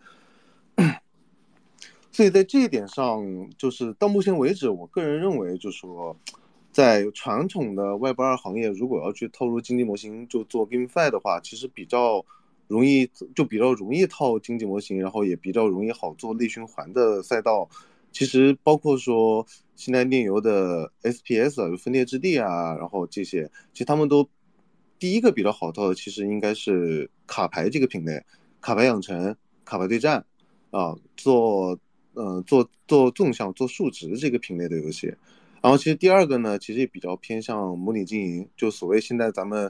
[2.12, 6.16] 所以在这一点上，就是到目前为止，我个人认为，就是说，
[6.72, 12.26] 在传统的 Web 二行业，如果要去套入经济模型，就做 GameFi 的话，其实比较
[12.68, 17.70] 容易，就比较容易套经济模型，然后也比较容易好做内循环的赛道。
[18.16, 19.46] 其实包括说
[19.76, 24.26] 现在炼油的 SPS 啊，分裂之地啊，然后这些，其实他们都
[24.98, 28.24] 第一个比较好套的，其实应该是卡牌这个品类，
[28.62, 29.36] 卡牌养成、
[29.66, 30.26] 卡牌对战
[30.72, 31.78] 啊，做
[32.14, 35.14] 嗯做做纵向、做数值这个品类的游戏。
[35.62, 39.70] 然后其实第二个呢，其实也比较偏向模拟经营，就所谓现在咱们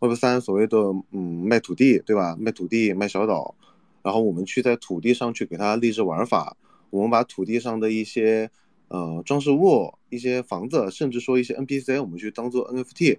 [0.00, 0.76] Web 三所谓的
[1.12, 2.36] 嗯卖土地，对吧？
[2.38, 3.54] 卖土地、卖小岛，
[4.02, 6.58] 然后我们去在土地上去给它立志玩法。
[6.90, 8.50] 我们把土地上的一些
[8.88, 13.18] 呃装饰物、一些房子，甚至说一些 NPC，我们去当做 NFT，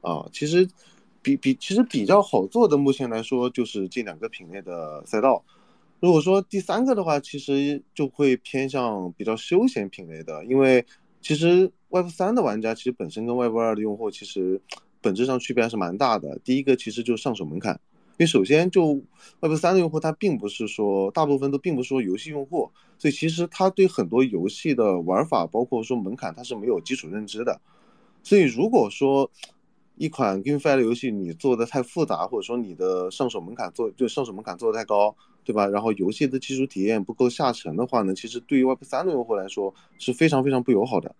[0.00, 0.68] 啊，其实
[1.22, 5.44] 比比其实比较好做的，目前来说就是这两个品类的赛道。
[6.00, 10.84] 如果说第三个的话，其实就会偏向比较休闲品类的，因为
[11.20, 14.60] 其实 Web 三的玩家其实本身跟 Web 二的用户其实
[15.00, 16.40] 本质上区别还是蛮大的。
[16.42, 17.80] 第一个其实就是上手门槛。
[18.12, 19.00] 因为首先，就
[19.40, 27.60] Web 三的用户，他并不是说大部分都并不是说游戏用户，所以其实他对很多游戏的玩法，包括说门槛，他是没有基础认知的。
[28.22, 29.30] 所以如果说
[29.96, 35.66] 一款 GameFi 的游戏你做的太复杂，或者说你的上手门槛做就上手门槛做的太高，对吧？
[35.66, 41.16] 然后游戏的基础体验不够下沉的话呢，其实对于 Web 三的用户来说是非常非常不友好的。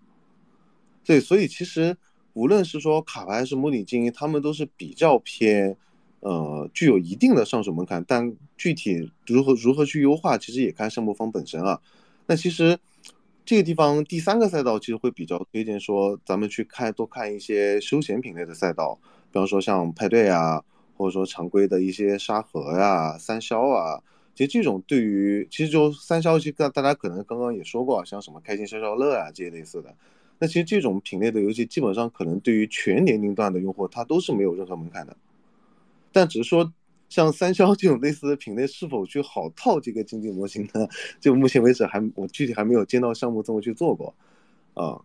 [1.04, 1.96] 对，所以其实
[2.34, 5.74] 无论是说卡牌还是模拟经营，他们都是比较偏。
[6.22, 11.80] 呃，具有一定的上手门槛，但具体如何如何去优化，其实也看项目方本身啊。
[12.26, 12.78] 那其实
[13.44, 18.96] 这个地方第三个赛道，其实会比较推荐说，咱们去看多看一些休闲品类的赛道，
[19.32, 20.62] 比方说像派对啊，
[20.96, 24.00] 或者说常规的一些沙盒呀、三消啊。
[24.34, 29.92] 其实这种对于其实就三消，其实大家可能刚刚也说过，像什么开心消消乐啊这些类似的。
[30.38, 35.16] 那其实这种品类的游戏，基本上可能对于全年龄段的用户，它都是没有任何门槛的。
[36.12, 36.72] 但只是说，
[37.08, 40.88] 像三消这种类似的品类，是否去好套这个经济模型呢？
[41.20, 44.14] 就目前为止还我具体还没有见到项目这么去做过，
[44.74, 45.00] 啊。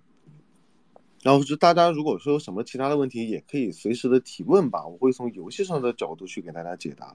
[1.23, 7.13] 然后就大家如果说有什么其他的问题，也可以随时的提问吧，我会从游戏上的角度去给大家解答。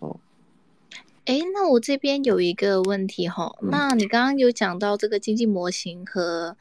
[0.00, 0.18] 哦，
[1.24, 6.54] 哎，那我这边有一个问题哈，那你刚刚有讲到这个经济模型和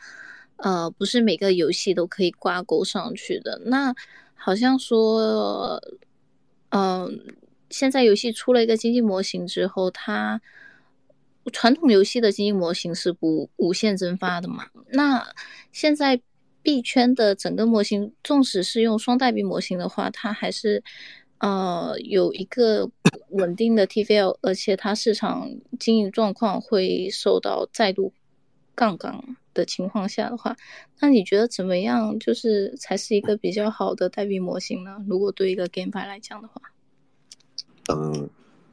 [0.57, 3.93] 呃，不是每个游戏都可以挂钩上去的，那
[4.35, 5.81] 好像说。
[6.75, 7.27] 嗯，
[7.69, 10.41] 现在游戏出了一个经济模型之后，它
[11.51, 14.65] 传统游戏的经济模型是不无限增发的嘛？
[14.89, 15.33] 那
[15.71, 16.19] 现在
[16.63, 20.83] 币圈的整个模型，纵使是用双代币模型的话，它还是
[21.37, 22.89] 呃有一个
[23.29, 28.13] 稳定的 TVL，而且它市场经营状况会受到再度
[28.73, 30.55] 杠杆的情况下的话，
[30.99, 32.17] 那你觉得怎么样？
[32.19, 35.03] 就是才是一个比较好的代币模型呢？
[35.07, 36.61] 如果对一个 GameFi 来讲的话，
[37.89, 38.29] 嗯，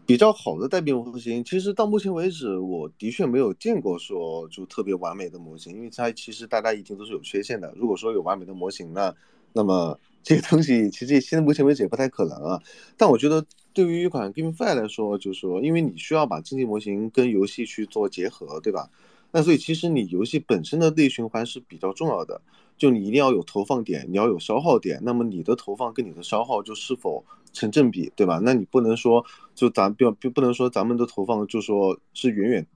[0.06, 7.72] 比较好的代币模型，其实到目前为止，我的确没有见过说就特别完美的模型，因为它其实大家一定都是有缺陷的。
[7.76, 9.14] 如果说有完美的模型呢，
[9.52, 12.62] 那么这个东西其实现在目前为止也不太可能啊。
[12.96, 18.90] 但我觉得对于一款 GameFi 来说，就是说，因为你需要把经济模型跟游戏去做结合，对吧？
[19.32, 22.40] 那所以其实你游戏本身的内循环是比较重要的，
[22.76, 28.40] 就你一定要有投放点，你要有消耗点，那么你的投放跟你的消耗就是否成正比，对吧？
[28.42, 29.24] 那你不能说
[29.54, 32.66] 就咱不要不不能说咱们的投放就说是远远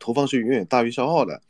[0.00, 1.40] 投放是远远大于消耗的。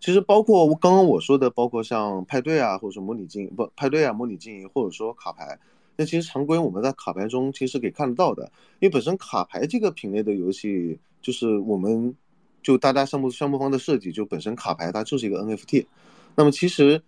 [0.00, 5.56] 其实包括我刚刚我说的，包括像派对啊，或者说模拟经营不派对啊，模拟经营，或者说卡牌，
[5.96, 12.12] 那其实常规我们在卡牌中其实可以看得到的，因为本身卡牌这个品类的游戏就是我们。
[12.66, 15.86] 就大家项目项目方的设计，就本身卡牌它就是一个 NFT，
[16.34, 17.00] 那么其实，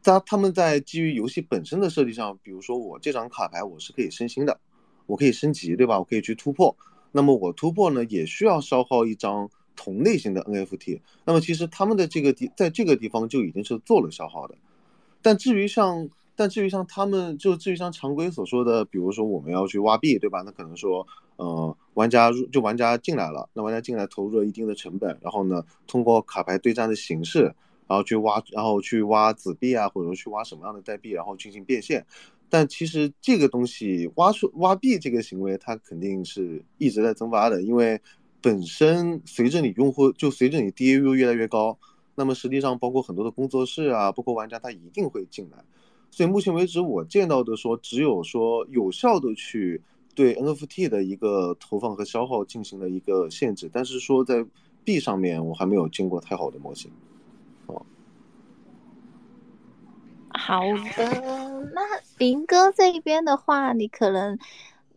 [0.00, 4.58] 在他们在基于游戏本身的设计上，比如说我这张卡牌我是可以升星的，
[5.04, 5.98] 我可以升级，对吧？
[5.98, 6.74] 我可以去突破，
[7.12, 14.54] 那么我突破呢也需要消耗一张同类型的 NFT，那么其实他们的这个地在这个地方就已经是做了消耗的，
[15.20, 16.08] 但至于像。
[16.36, 20.42] 但至于像他们，就至于像常规所说的，比如说我们要去挖币，对吧？
[20.44, 21.06] 那可能说，
[21.36, 27.54] 呃，玩家入就玩家进来了，那玩家进来投入了一定的成本，然后呢，通过卡牌对战的形式，
[27.88, 32.04] 然后去挖，然后去挖子币啊，或者说去挖什么样的代币，然后进行变现。
[32.48, 38.00] 但其实这个东西挖出挖币这个行为，它肯定是一直在增发的，因为
[38.40, 41.76] 本身随着你用户就随着你 DAU 越来越高，
[42.14, 45.64] 那么实际上包括很多的工作室啊，包括玩家，他一定会进来。
[46.10, 49.82] 所以目前为止，我见到的说只有说有效的去
[50.14, 54.44] 对 NFT 的一个投放和消耗进行了一个限制，但是说在
[54.84, 56.90] 币上面我还没有见过太好的模型。
[57.66, 57.84] 哦，
[60.30, 60.60] 好
[60.96, 61.82] 的，那
[62.18, 64.38] 林哥这边的话，你可能。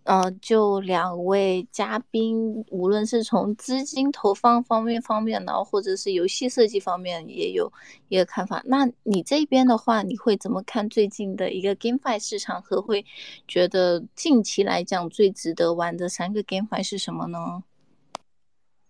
[0.04, 7.72] 呃，就两位嘉宾，无论是从资金投放方面方面呢，或者是游戏设计方面，也有
[8.08, 8.62] 一个看法。
[8.66, 12.60] 那你这边的话，你会怎么看最近的一个 GameFi 市场？
[12.62, 13.06] 和会
[13.48, 17.64] 觉得近期来讲最值得玩的三个 GameFi 是什么呢？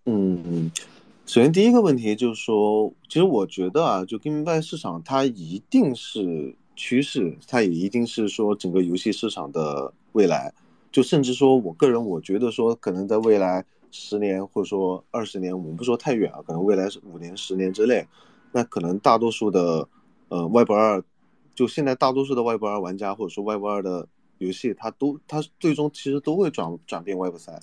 [0.06, 0.72] 嗯，
[1.26, 10.54] 首先第一个问题就是说，其实我觉得啊，就 GameFi 市场它一定是趋势，它也一定是说整个游戏市场的未来。
[10.92, 18.08] 就甚至说，我个人我觉得说，可能在未来十年或者说二十年，我们不说太远啊，可能未来是五年、十年之内，
[18.52, 19.88] 那可能大多数的，
[20.30, 21.04] 呃，Web 二，
[21.54, 24.08] 就现在大多数的 Web 二玩家或者说 Web 二的
[24.40, 27.62] 游戏，它都它最终其实都会转转变 Web 三，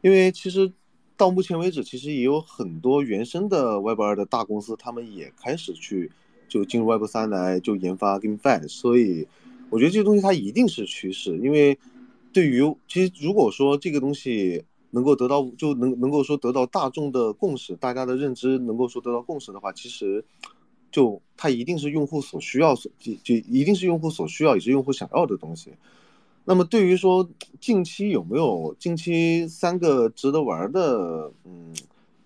[0.00, 0.72] 因为其实
[1.16, 6.12] 到目前为止，其实也有很多原生的 Web 二的大公司，他们也开始去
[6.48, 9.26] 就进入 Web 三来就研发 GameFi，所以
[9.68, 11.76] 我觉得这个东西它一定是趋势，因为。
[12.32, 20.24] 对于其实，如果说这个东西能够得到，就能能够说得到大众的共识，大家的认知能够说得到共识的话，其实
[20.90, 25.72] 就它一定是用户所需要，所就就一定是用户所需要，也是用户想要的东西。
[26.44, 27.28] 那么对于说
[27.60, 31.74] 近期有没有近期三个值得玩的，嗯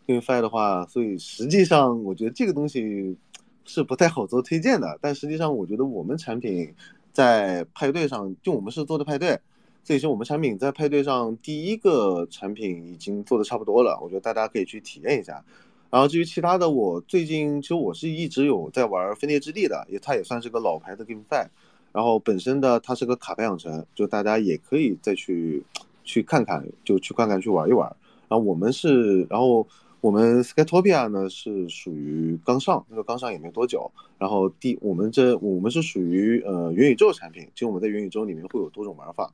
[0.07, 3.16] ，GameFi 的话，所以实际上我觉得这个东西
[3.64, 4.96] 是不太好做推荐的。
[5.00, 6.72] 但实际上，我觉得我们产品
[7.12, 9.40] 在派对上，就我们是做的派对。
[9.85, 15.45] 这也是我们产品在派对上第一个产品已经做的差不多了，我觉得大家可以去体验一下。
[15.91, 21.47] 然后至于其他的，我最近其实我是一直有在玩《分裂之地》的，也它也算是个老牌的 GameFi。
[21.93, 25.62] 然后本身的它是个卡牌养成，就大家也可以再去
[26.05, 27.95] 去看看，就去看看去玩一玩。
[28.28, 29.66] 然后我们是，然后
[30.01, 33.91] 我们 Skytopia 呢是属于刚上，那个刚上也没多久。
[34.16, 39.30] 然后第我们这我们是属于呃元宇宙产品，其实我们在元宇宙里面会有多种玩法。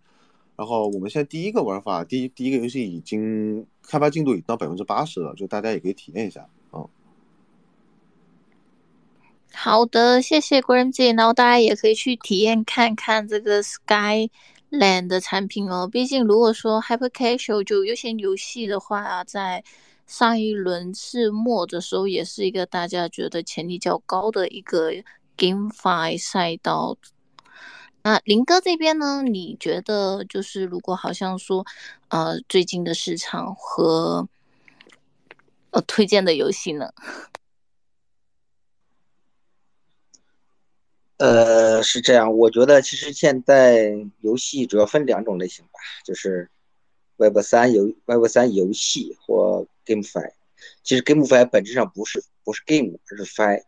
[0.59, 6.83] 然后我们现在第一个玩法，第一第一个游戏已经开发进度已到百分之八十了，就大家也可以体验一下啊。
[9.55, 15.87] 好的，谢谢 Graham 姐，然后大家也可以去体验看看这个 Skyland 的产品哦。
[15.87, 19.63] 毕竟如果说 Hyper Casual 就休闲游戏的话，在
[20.09, 24.91] 上一轮是末的时候，也是一个大家觉得潜力较高的一个
[25.37, 26.99] GameFi 赛道。
[28.03, 29.23] 那林哥这边呢？
[29.23, 31.67] 你觉得就是如果好像说，
[32.09, 34.27] 呃，最近的市场和
[35.73, 36.91] 呃推荐的游戏呢？
[41.19, 45.73] 呃，是这样，我觉得其实现在游戏主要分两种类型吧，
[46.05, 46.49] 就是
[47.17, 50.31] Web 三游 Web 三游戏或 GameFi。
[50.83, 53.65] 其实 GameFi 本质上不是不是 Game，而是 Fi。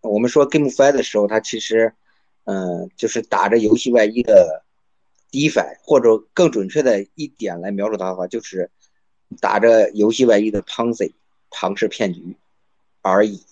[0.00, 1.94] 我们说 GameFi 的时候，它其实。
[2.44, 4.62] 嗯，就是打着游戏外衣的
[5.30, 8.70] DeFi，或者更准确的一点来描述它的话，就是
[9.40, 11.12] 打着游戏外衣的 Ponzi
[11.50, 12.36] 庞氏骗局
[13.02, 13.42] 而已。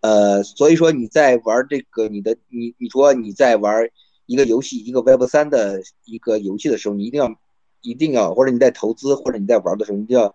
[0.00, 3.88] 呃，所以说你在玩这个你的你你说你在玩
[4.26, 7.34] 一个游戏一个 Web 三的一个游戏的时候，你一定要
[7.80, 10.34] 一定要，或者你在投资或者你在玩的时候，你就要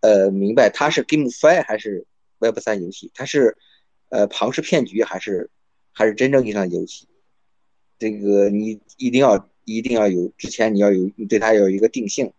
[0.00, 2.06] 呃明白它是 GameFi 还是
[2.38, 3.56] Web 三游戏，它是
[4.10, 5.50] 呃庞氏骗局还是
[5.92, 7.06] 还是真正意义上的游戏。
[7.98, 12.32] 这个你一定要一定要有之前你要有你对它有一个定性，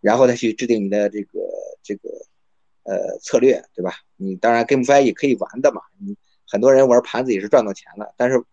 [0.00, 1.40] 然后再去制定你的这个
[1.82, 2.08] 这个
[2.84, 3.96] 呃策略，对吧？
[4.16, 8.44] 你当然 GameFi 也可以玩的嘛，你很多人玩盘子也是赚到钱了，但是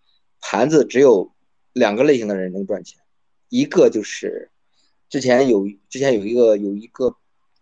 [0.41, 1.31] 盘子只有
[1.71, 2.99] 两个类型的人能赚钱，
[3.49, 4.49] 一个就是
[5.07, 7.15] 之前有之前有一个有一个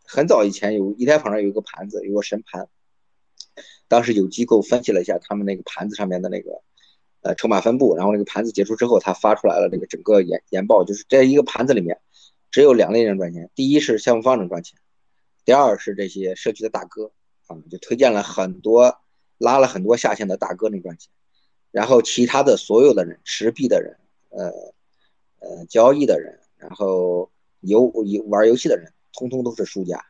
[0.06, 2.70] 很早以前有以太坊上有一个盘子有个神盘，
[3.90, 6.62] 当时有机构分析了一下他们那个盘子上面的那个。
[7.24, 11.98] 呃，筹码分布，然后那个盘子结束之后，他发出来了这个整个研研报，就是这一个盘子里面
[12.52, 14.78] 只有两类人赚钱，第一是项目方能赚钱，
[15.46, 17.14] 第二是这些社区的大哥
[17.48, 19.00] 啊，就推荐了很多
[19.38, 21.10] 拉了很多下线的大哥能赚钱，
[21.72, 23.98] 然后其他的所有的人持币的人，
[24.30, 24.52] 呃
[25.40, 30.04] 呃交易的人，然后游游玩游戏的人，通通都是输家，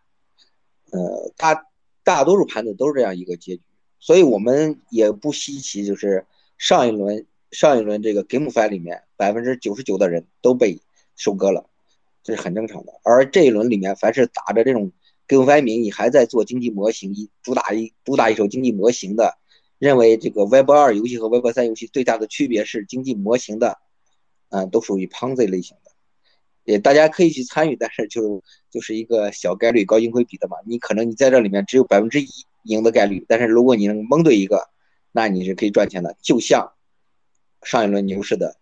[0.90, 1.68] 呃大
[2.04, 3.62] 大多数盘子都是这样一个结局，
[4.00, 6.26] 所以我们也不稀奇，就是。
[6.64, 10.80] 上一轮上一轮这个 GameFi 里面，百分之九十九的人都被
[11.18, 11.70] 收割了，
[12.24, 12.94] 这是很正常的。
[13.04, 14.94] 而这一轮里面，凡是打着这种
[15.28, 19.38] GameFi 名义还在做经济模型，一主打一主打一手经济模型的，
[19.78, 23.80] 认为这个 Web 二游戏和 Web 三游戏最大的区别是经济模型的，
[24.48, 25.92] 嗯，都属于 Ponzi 类型的。
[26.64, 28.42] 也大家可以去参与，但是就
[28.72, 30.56] 就是一个小概率高盈亏比的嘛。
[30.66, 32.28] 你可能你在这里面只有百分之一
[32.64, 34.72] 赢的概率，但是如果你能蒙对一个。
[35.16, 36.74] 那你是可以赚钱的，就像
[37.62, 38.58] 上一轮牛市的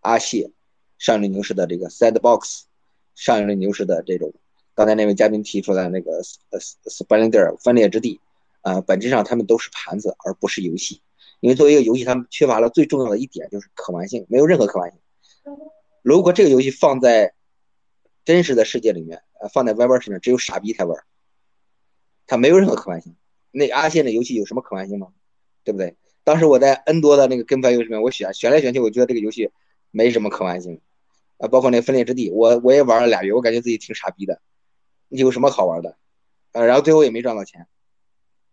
[0.00, 0.52] 阿谢，
[0.98, 2.64] 上一轮牛市的这个 Sandbox，
[3.14, 4.32] 上一轮牛市的这种，
[4.74, 8.20] 刚才那位嘉宾提出来那个呃 Splendor 分裂之地，
[8.60, 11.00] 啊，本质上他们都是盘子，而不是游戏。
[11.40, 15.00] 因为作为一个游戏，他们缺乏了最重要的一点就是可玩性，没有任何可玩性。
[16.02, 17.34] 如果这个游戏放在
[18.24, 21.02] 真实的世界里面，呃，放在 Web 上面，只有傻逼才玩，
[22.26, 23.16] 它没有任何可玩性。
[23.50, 25.08] 那阿信的游戏有什么可玩性吗？
[25.64, 25.96] 对不对？
[26.22, 29.50] 当时我在 N 多的那个跟番游戏里面，我选选来选去，我觉得这个游戏
[29.90, 30.80] 没什么可玩性，
[31.36, 34.40] 啊，包括那分裂之地，我我也玩了俩月，我感觉自己挺傻逼的，
[35.08, 35.96] 有什么好玩的？
[36.52, 37.66] 呃，然后最后也没赚到钱。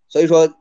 [0.10, 0.54] 所以说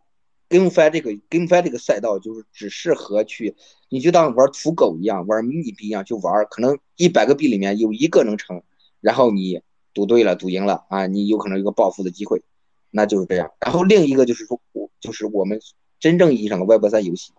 [0.49, 3.57] ，GameFi 这个 GameFi 这个赛道就是只适合去，
[3.89, 8.63] 你就当玩土狗一样，玩迷你币一样就玩，可能一百个币里面有一个能成，
[9.01, 12.43] 然后你赌对了，赌赢了啊，你有可能有个暴富的机会，
[12.91, 13.51] 那就是这样。
[13.59, 15.61] 然后另一个就是说，我就是我们。
[16.01, 17.33] 真正意义上的 Web 三游戏，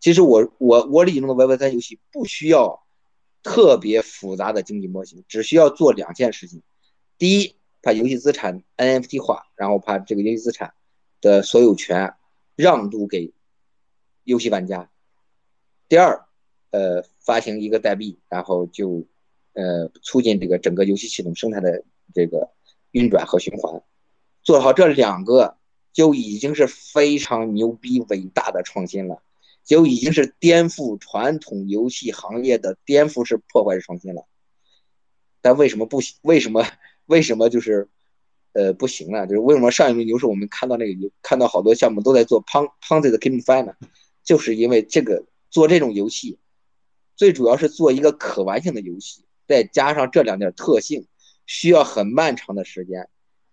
[0.00, 2.82] 其实我我我理解中的 Web 三游戏不需要
[3.44, 6.62] 特别复杂的经济模型，只需要做两件事情：
[7.16, 10.74] 第一，把游戏资产 NFT 化，然后把这个游戏资产
[11.20, 12.14] 的所有权
[12.56, 13.32] 让渡给
[14.24, 14.90] 游戏玩家；
[15.88, 16.26] 第二，
[16.72, 19.06] 呃，发行一个代币，然后就
[19.52, 22.50] 呃促进这个整个游戏系统生态的这个
[22.90, 23.80] 运转和循环。
[24.42, 25.56] 做好这两个。
[25.92, 29.22] 就已经是非常牛逼伟大的创新了，
[29.64, 34.26] 就已经是颠覆传统游戏行业的颠覆式破坏式创新了。
[35.40, 36.16] 但为什么不行？
[36.22, 36.64] 为什么
[37.06, 37.88] 为什么就是
[38.52, 39.26] 呃不行呢？
[39.26, 43.74] 就是为什么上一轮牛市我们看到那个看到好多项目都在做 Pon Ponzi 的 GameFi 呢？
[44.22, 46.38] 就是因为这个做这种游戏，
[47.16, 51.06] 最主要是做一个可玩性的游戏，再加上这两点特性，
[51.44, 53.08] 需要很漫长的时间。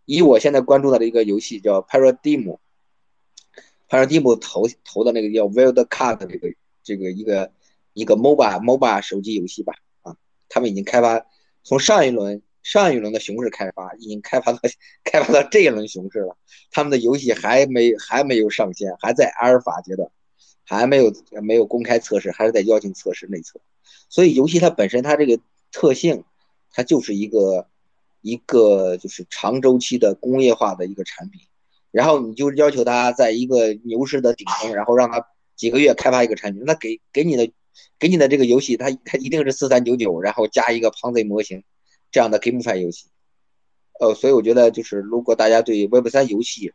[0.09, 7.51] 以我现在关注的一个游戏叫 Paradigm，Paradigm 投投的那个叫 Wild Card 这个这个一个
[7.93, 10.15] 一个 MOBA MOBA 手机游戏吧，啊，
[10.49, 11.27] 他们已经开发
[11.63, 14.59] 从上一轮上一轮的熊市开发，已经开发到
[15.03, 16.35] 开发到这一轮熊市了，
[16.71, 20.09] 他们的游戏还没还没有上线，还在阿尔法阶段，
[20.65, 21.13] 还没有
[21.43, 23.59] 没有公开测试，还是在邀请测试内测，
[24.09, 25.39] 所以游戏它本身它这个
[25.71, 26.23] 特性，
[26.71, 27.67] 它就是一个。
[28.21, 31.41] 一个就是长周期的工业化的一个产品，
[31.91, 35.25] 然后你就要求他在一个牛市的顶峰，然后让他
[35.55, 37.51] 几个月开发一个产品，那给给你的
[37.97, 41.63] 给你的这个游戏，它它一定是四三九九，然后加一个 Ponzi 模型
[42.11, 43.07] 这样的 GameFi 游戏。
[43.99, 46.71] 呃，所以我觉得就是如果大家对 Web 三游戏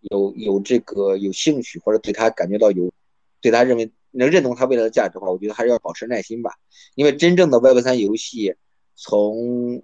[0.00, 2.92] 有有这个有兴趣，或者对他感觉到有
[3.40, 6.54] 对他认为能认同他未来的价值的话，我觉得还是要保持耐心吧，
[6.94, 8.54] 因为真正的 Web 三游戏
[8.94, 9.82] 从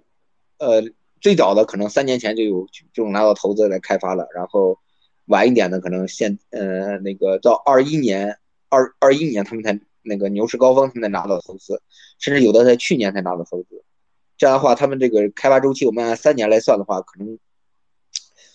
[0.59, 0.83] 呃，
[1.21, 4.79] 最早的可能三年前就有就拿到投资来开发了，然后
[5.25, 8.37] 晚一点的可能现呃那个到二一年
[8.69, 11.81] 二二一年他们才那个牛市高峰才拿到投资，
[12.17, 13.83] 甚至有的在去年才拿到投资。
[14.37, 17.39] 这样的话，他们这个开发周期我们按三年来算的话，可能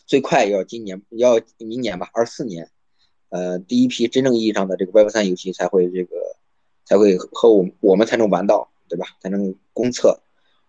[0.06, 2.70] 最快要今年要明年吧，二四年，
[3.30, 6.16] 呃，第一批真正意义上的这个 Web 三游戏才会这个
[6.84, 9.06] 才会和我我们才能玩到，对吧？
[9.20, 10.20] 才能公测。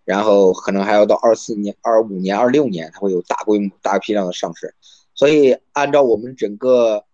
[0.05, 4.75] 然后可能还要到二四年、二五年、二六年才会有大规模、大批量的上市。
[5.15, 7.05] 所以按照我们整个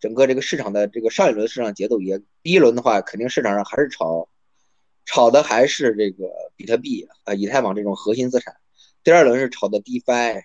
[0.00, 4.28] 整个这个市场的这个上一轮市场节奏，也第一轮的话，肯定市场上还是炒
[5.06, 8.56] 炒的还是这个比特币啊、以太坊这种核心资产。
[9.02, 10.42] 第二轮是炒的 DeFi，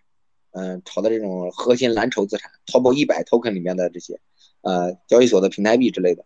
[0.52, 4.20] 嗯，炒的这种核心蓝筹资产，Top 一百 Token 里面的这些
[4.62, 6.26] 呃交易所的平台币之类的。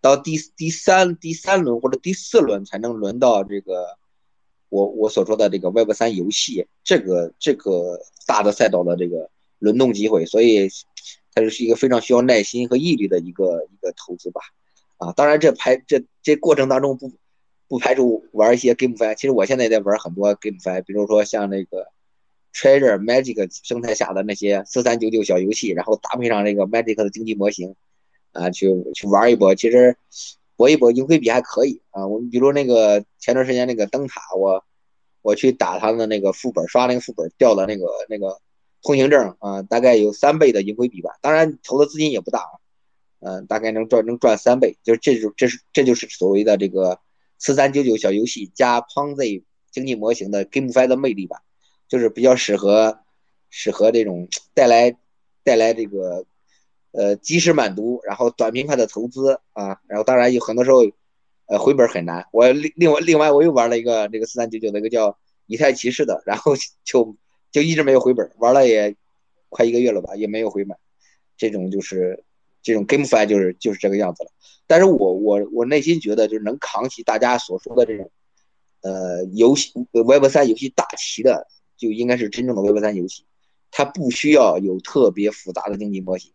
[0.00, 3.98] 到第第三第三轮或者第四轮才能轮到这个
[4.72, 9.28] 我我所说的这个 Web 三游戏这个这个大的赛道的这个
[9.58, 10.70] 轮动机会，所以
[11.34, 14.40] 它就是一个非常需要耐心和毅力的一个一个投资吧。
[14.96, 17.12] 啊，当然这排这这过程当中不
[17.68, 21.88] 不排除玩一些 GameFi，其实我现在在玩很多 GameFi，比如说像那个
[22.54, 27.74] Treasure Magic 生态下的那些四三九九小游戏，然后搭配上这个 Magic 的经济模型。
[28.32, 29.94] 啊，去去玩一波，其实
[30.62, 32.06] 搏一搏盈亏比还可以啊。
[32.06, 34.64] 我们比如那个前段时间那个灯塔，我
[35.20, 38.40] 我去打他的那个副本，刷那个副本掉的那个那个
[38.80, 41.10] 通行证啊，大概有三倍的盈亏比吧。
[41.20, 42.54] 当然投的资金也不大啊，
[43.18, 47.00] 嗯，大概能赚能赚三倍，就是这就这是这就是所谓的这个
[47.40, 51.42] 四三九九小游戏加 Ponzi 经济模型的 GameFi 的魅力吧，
[51.88, 53.00] 就是比较适合
[53.50, 54.96] 适合这种带来
[55.42, 56.24] 带来这个。
[56.92, 60.82] 呃，及时满足，然后短平快的投资啊，然后当然有很多时候，
[61.46, 62.26] 呃，回本很难。
[62.32, 66.54] 我另另外另外我又玩了一个那个四三九九那个叫以太骑士的，然后
[66.84, 67.16] 就
[67.50, 68.94] 就一直没有回本，玩了也
[69.48, 70.76] 快一个月了吧，也没有回本。
[71.36, 72.24] 这种就是
[72.62, 74.30] 这种 GameFi 就是就是这个样子了。
[74.66, 78.10] 但是我我我内心觉得就是能扛起大家所说的这种
[78.82, 81.46] 呃游戏 Web 三游戏大旗的，
[81.76, 83.24] 就应该是真正的 Web 三游戏，
[83.70, 86.32] 它不需要有特别复杂的经济模型。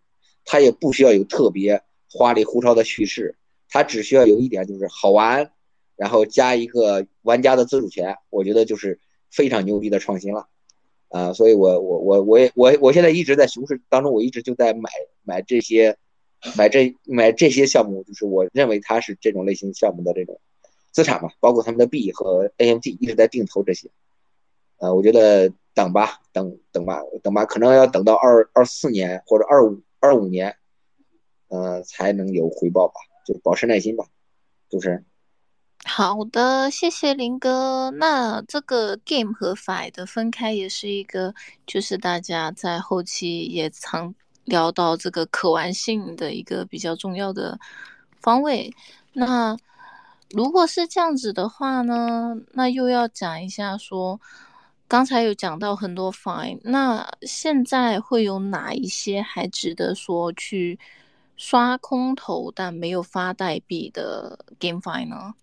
[0.49, 3.35] 它也不需要有特别花里胡哨的叙事，
[3.69, 5.51] 它只需要有一点就是好玩，
[5.97, 8.97] 然后加一个玩家的自主权，我觉得就是
[9.29, 10.47] 非常牛逼的创新了，
[11.09, 14.89] 啊，所以我我我我也我我现在一直在熊市当中，我一直就在买
[15.23, 15.97] 买这些，
[16.55, 20.39] 买这买这些项目，就是我认为它是这种类型项目的这种
[20.93, 23.89] 资产嘛，包括他们的币和 AMT 一直在定投这些，
[24.77, 29.81] 呃，我觉得等吧，等等吧，等吧，可能要等到二二四年或者二五。
[29.99, 30.57] 二五年，
[31.47, 32.93] 呃，才能有回报吧，
[33.25, 34.05] 就保持耐心吧，
[34.69, 35.05] 主持人。
[35.85, 37.91] 好的，谢谢林哥。
[37.91, 41.33] 那这个 game 和 fi 的分开也是一个，
[41.65, 44.13] 就是大家在后期也常
[44.43, 47.59] 聊到这个可玩性的一个比较重要的
[48.19, 48.73] 方位。
[49.13, 49.57] 那
[50.31, 54.19] 如果是这样子的话呢，那又要讲一下说。
[54.89, 60.79] 刚才有讲到很多 fine，那现在会有哪一些还值得说去
[61.35, 65.33] 刷空头但没有发代币的 game fine 呢？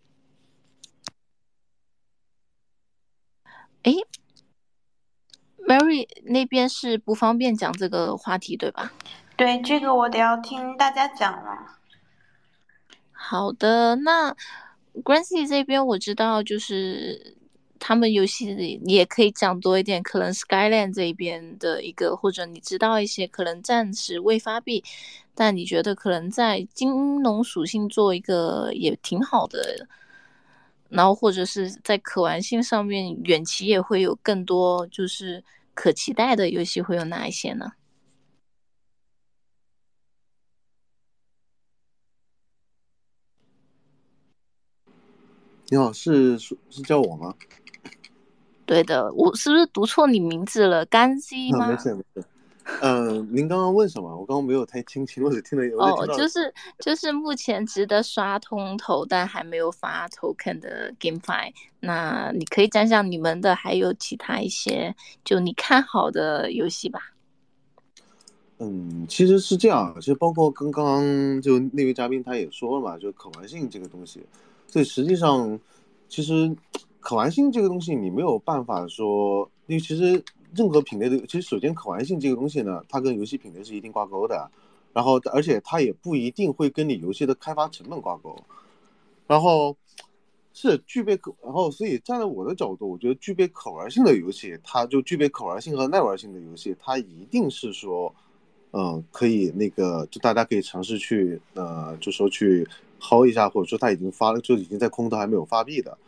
[3.82, 3.92] 哎
[5.58, 8.94] ，Mary 那边是不方便讲这个话题对吧？
[9.36, 11.76] 对，这个我得要听大家讲了。
[13.12, 14.34] 好的，那
[14.94, 17.36] Grancy 这边我知道就是。
[17.86, 24.82] 他们游戏里你也可以讲多一点，可能 Skyland 这边的一个，或者你知道一些可能暂时未发币，
[25.34, 29.86] 但你觉得可能在金融属性做一个也挺好的，
[30.88, 35.44] 然后或者是在可玩性上面远期也会有更多就是
[35.74, 37.72] 可期待的游戏会有哪一些呢？
[45.68, 47.34] 你好，是是叫我吗？
[48.66, 50.84] 对的，我是不是读错你名字了？
[50.86, 51.68] 甘西吗？
[51.68, 52.26] 没事没事。
[52.80, 54.08] 嗯，您刚刚问什么？
[54.16, 55.78] 我刚刚没有太听清，我只听了有。
[55.78, 67.12] 哦，就是就是目前值得刷通头但还没有发 token 的 GameFi，那你可以讲讲你们的，还有其他一些就你看好的游戏吧。
[68.60, 74.24] 嗯，其实是这样，其实包括刚刚就那位嘉宾他也说了嘛，就可玩性这个东西，
[74.68, 75.60] 所以实际上
[76.08, 76.56] 其实。
[77.04, 80.24] 可玩性这个东西，你没有办法说，因为其实
[80.54, 84.50] 任何品类的，其实首先可玩性这个东西呢，它跟游戏品类是一定挂钩的，
[84.94, 88.34] 然后而且它也不一定会跟你游戏的开发成本挂钩，
[89.26, 89.76] 然后
[90.54, 98.14] 是具备可，然后所以站在我的角度，我觉得具备可玩性的游戏，它就具备可玩性和耐玩性的游戏，它一定是说，
[98.72, 102.66] 嗯，可以那个就大家可以尝试去，呃，就说去
[102.98, 105.98] 薅一下，或者说它已经发了，就已经在空投还没有发币的。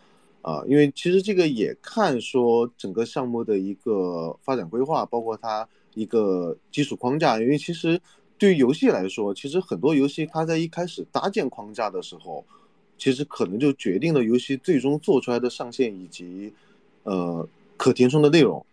[0.46, 7.40] 啊，因为其实这个也看说整个项目的一个发展规划，包括它一个基础框架。
[7.40, 8.00] 因为其实
[8.38, 12.44] 对于游戏来说，其实很多游戏它在一开始搭建框架的时候，
[12.96, 16.52] 其实可能就决定了游戏最终做出来的上限以及，
[17.02, 18.64] 呃可填充的内容。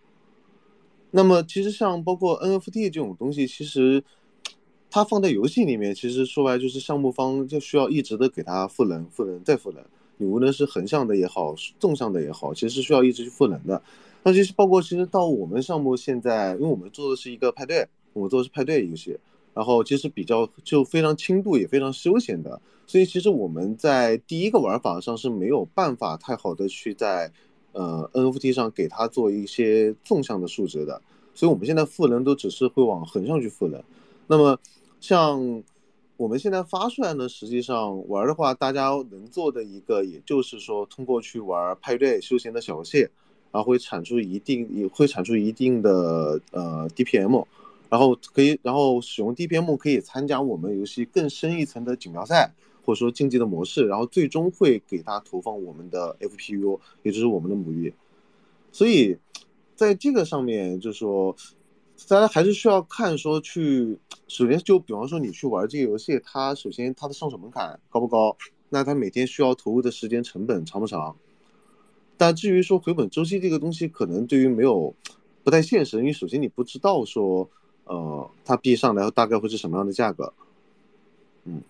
[1.10, 4.04] 那么其实像包括 NFT 这种东西，其实
[4.92, 9.84] 它放在游戏里面，其实说白就是项目方就需要一直的给它赋能、赋能再赋能。
[10.18, 13.82] 你无论是横向的也好，纵向的也好，其实是需要一直去赋能的。
[14.24, 19.18] 那其实包括其实到我们项目现在，因为我们做的是一个派对，我们做的是派对游戏，
[19.54, 27.32] 然后其实比较就非常轻度也非常休闲的，所以其实我们在第一个玩法上是没有办法太好的去在。
[27.76, 31.02] 呃，NFT 上给它做一些纵向的数值的，
[31.34, 33.84] 所以我们现在赋能都只是会往横向去赋能。
[34.28, 34.60] 那么，
[35.02, 35.64] 像
[36.24, 43.00] 我们现在发出来呢，实际上玩的话，大家能做的一个，也就是说通过去玩派对休闲的小游戏，
[43.52, 47.46] 然后会产出一定也会产出一定的呃 DPM，
[47.90, 52.54] 然后可以然后使用 DPM 可以参加我们游戏更深一层的锦标赛。
[52.86, 57.94] 或者说竞技的模式，然后最终会给它投放我们的 FPU，也就是我们的母域。
[58.74, 59.18] 所以，
[59.74, 61.34] 在这个上面，就是说，
[62.08, 63.98] 大家还是需要看说去，
[64.28, 68.36] 首先就比方说你去玩这个游戏，它首先它的上手门槛高不高？
[68.70, 71.16] 那它每天需要投入的时间成本长不长？
[72.18, 74.94] 但至于说回本周期这个东西，可能对于没有
[75.44, 77.50] 不太现实，因为首先你不知道说，
[77.86, 80.34] 呃，它币上来大概会是什么样的价格，
[81.46, 81.62] 嗯。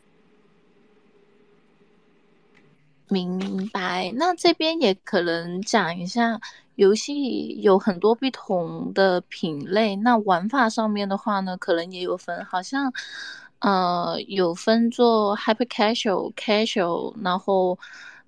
[3.10, 6.40] 明白，那这边也可能讲一下，
[6.76, 12.92] 游戏有很多不同的品类，那玩法上面的话呢，可能也有分，好像，
[13.60, 17.78] 呃，有分做 hyper casual、casual，然后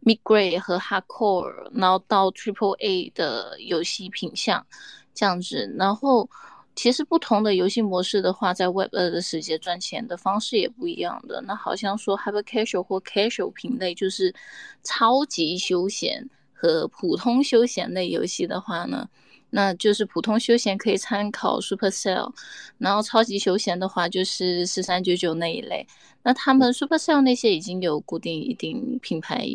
[0.03, 4.65] mid grade 和 hardcore，然后到 triple A 的游戏品相
[5.13, 6.29] 这样子，然后。
[6.75, 11.41] 其实不同的游戏模式的话，在 Web 二的世界赚钱的方式也不一样的。
[11.47, 14.33] 那好像说 Hyper Casual 或 Casual 品类就是
[14.83, 19.07] 超级休闲和普通休闲类游戏的话呢，
[19.51, 22.33] 那就是普通休闲可以参考 Supercell，
[22.77, 25.87] 然后超级休闲的话就是四三九九那一类。
[26.23, 29.45] 那他们 Supercell 那些已经有固定一定品牌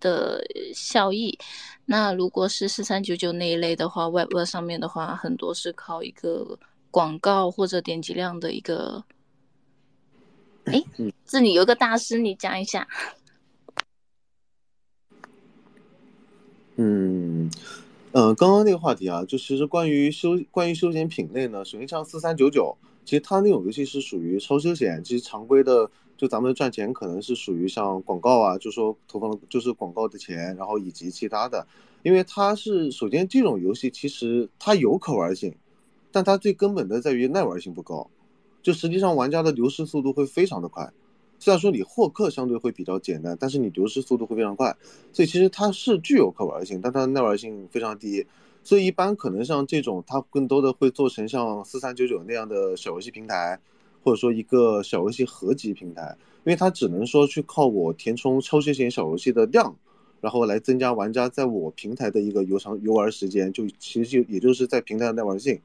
[0.00, 0.42] 的
[0.74, 1.38] 效益。
[1.84, 6.58] 那如果是四三九九那一类的话，Web 上面的话，很多是靠一个
[6.90, 9.02] 广告或者点击量的一个。
[10.66, 10.84] 哎，
[11.24, 12.86] 这里有个大师，你讲一下。
[16.76, 17.50] 嗯，
[18.12, 25.90] 嗯，刚刚那个话题啊，就其实关于休关于休闲品类呢，首先像四三九九，其实它那种游戏是属于超休闲，其实常规的。
[26.18, 31.64] 就咱们赚钱可能是属于像广告啊，就说投放就是广告的钱，然后以及其他的，
[32.02, 35.54] 因为它是首先这种游戏其实它有可玩性，
[36.10, 38.10] 但它最根本的在于耐玩性不高，
[38.62, 40.92] 就实际上玩家的流失速度会非常的快，
[41.38, 44.76] 虽然说你获客相对会比较简单，但是你流失速度会非常快，
[45.12, 48.26] 所以其实它是具有可玩性，但它的耐玩性非常低，
[48.64, 53.60] 所以一般可能像这种它更多的会做成像四三九九那样的小游戏平台。
[54.08, 59.76] 或者说一个小游戏合集平台，因为它只能说去靠我填充超休闲小游戏的量，
[60.22, 65.60] 然后来增加玩家在我平台的一个游长游玩时间，就其实就也就是在平台的耐玩性。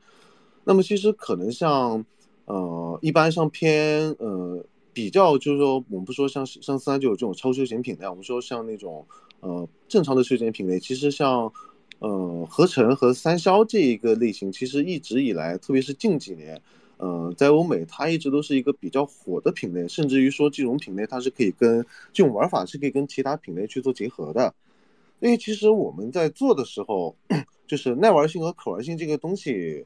[0.66, 2.06] 那么其实可能像，
[2.44, 4.62] 呃，一般像偏呃
[4.92, 9.06] 比较就是说，我们不说像像四三九这种超休闲品类，我们说像那种
[9.40, 11.50] 呃正常的休闲品类，其实像
[12.00, 16.62] 呃合成和三消这一个类型，其实一直以来，特别是近几年。
[17.06, 24.56] 嗯，在欧美，它一直都是一个比较火的品类，甚至于说这种品类它是可以跟这种玩法是可以跟其他品类去做结合的。
[25.20, 27.14] 因为其实我们在做的时候，
[27.68, 29.86] 就是耐玩性和可玩性这个东西，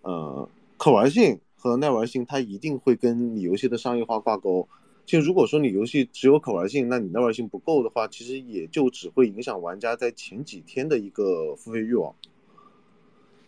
[0.00, 4.66] 呃，可玩性和耐玩性它一定会跟你游戏的商业化挂钩。
[5.04, 12.14] 就如果说你游戏只有可玩性，那你耐玩性不够的话，其实也就只会影响玩家在前几天的一个付费欲望。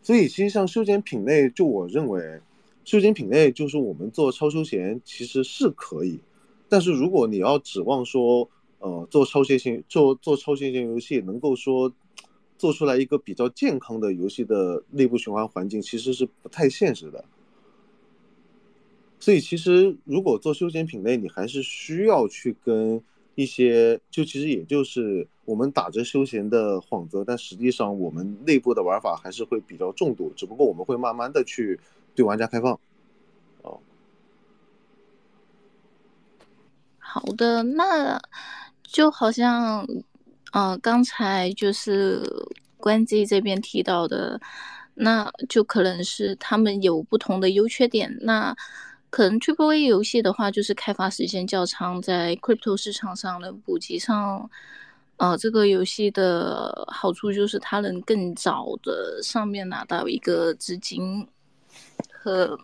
[0.03, 2.43] 所以，其实像休闲品类，就我认为。
[2.87, 6.21] 休闲品类就是我们做超休闲其实是可以，
[6.69, 8.49] 但是如果你要指望说，
[8.79, 11.93] 呃，做超休闲做做超休闲游戏能够说
[12.57, 17.25] 做出来一个比较健康的游戏的内部循环环境，其实是不太现实的。
[19.19, 23.03] 所以其实如果做休闲品类，你还是需要去跟
[23.35, 31.81] 一些，就其实也就是我们打着休闲的幌子，但实际上我们内部的玩法还是会比较重度，只不过我们会慢慢的去。
[32.17, 32.73] 对玩家开放，
[33.63, 33.79] 哦，
[36.99, 38.19] 好的，那
[38.83, 39.87] 就好像，
[40.53, 42.23] 呃，刚才就是
[42.79, 44.41] 关机这边提到的，
[44.95, 48.17] 那就可能是他们有不同的优缺点。
[48.23, 48.57] 那
[49.11, 54.51] 可能 Triple A 游戏的话，就是开发时间较长，在 Crypto 市场上的普及上，
[55.17, 61.27] 呃，这个游戏的好处就是它能更早的上面拿到一个资金
[62.27, 62.59] 和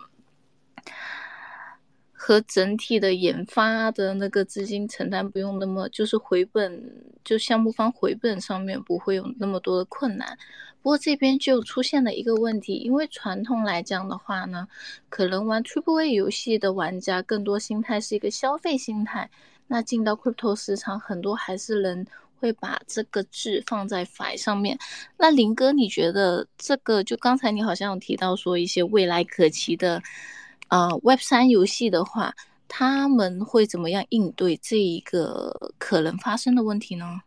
[2.10, 10.36] 和整体的研发的那个资金承担不用那么，就是回本，就项目方回本上面不会有那么多的困难。
[10.82, 14.66] 不过这边就出现了一个问题，因为传统来讲的话呢，
[15.08, 19.30] 可能玩 Triple A 游戏的玩家更多心态是一个消费心态，
[19.68, 22.04] 那进到 Crypto 市场，很多还是能。
[22.42, 24.76] 会把这个字放在 Fi 上面。
[25.16, 30.02] 那林哥，你觉得这个就刚才你好像有提到说一些未来可期的，
[30.68, 32.34] 呃，Web 三游戏的话，
[32.66, 37.20] 他们会怎么样应对这一个可能发生的问题呢？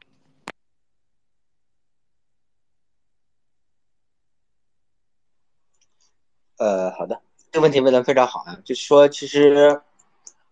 [6.58, 7.22] 呃，好的，
[7.52, 9.82] 这个问题问的非常好啊，就是说，其实，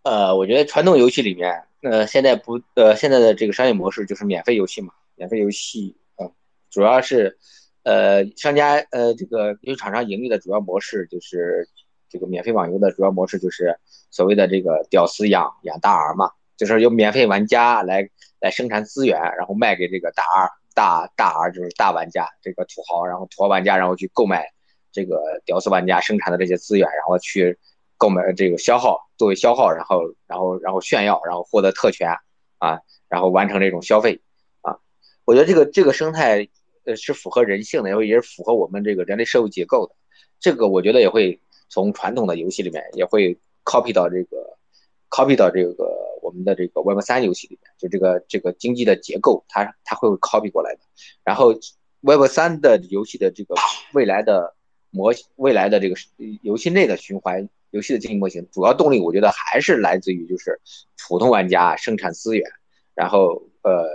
[0.04, 1.64] 呃，我觉得传统游戏里面。
[1.82, 6.32] 呃，现在不，呃，现在的这个商业模式就是免费游戏嘛，免费游戏嗯，
[6.70, 7.38] 主要是，
[7.84, 11.68] 呃，商家，呃，这个游戏厂商盈利的主要模式就是
[12.08, 13.78] 这个免费网游的主要模式就是
[14.12, 18.10] 所谓的这个屌丝养养大 R 嘛，就是由免费玩家来
[18.40, 24.48] 来生产资源，然后卖给这个大 R 大大 R 就是大玩家这个土豪，然后土豪玩家然后去购买
[24.94, 27.60] 这个屌丝玩家生产的这些资源，然后去。
[28.04, 32.10] 购买这个消耗作为消耗，然后然后然后炫耀，然后获得特权
[32.58, 34.20] 啊，然后完成这种消费
[34.60, 34.78] 啊。
[35.24, 36.46] 我觉得这个这个生态
[36.84, 39.96] 呃是符合人性的，也也是符合我们这个人类社会结构的。
[40.42, 41.40] 这个我觉得也会
[41.70, 44.58] 从传统的游戏里面也会 copy 到这个
[45.10, 50.82] copy 到这个我们的这个 Web 三游戏里面，就这个这个经济的结构，它它会 copy 过来的。
[51.24, 51.54] 然后
[52.02, 53.56] Web 三的游戏的这个
[53.94, 54.56] 未来的
[54.90, 55.96] 模未来的这个
[56.42, 57.48] 游戏内的循环。
[57.74, 60.62] 游戏的经济模型主要动力，我觉得还是来自于就是
[61.08, 62.48] 普通玩家生产资源，
[62.94, 63.90] 然后呃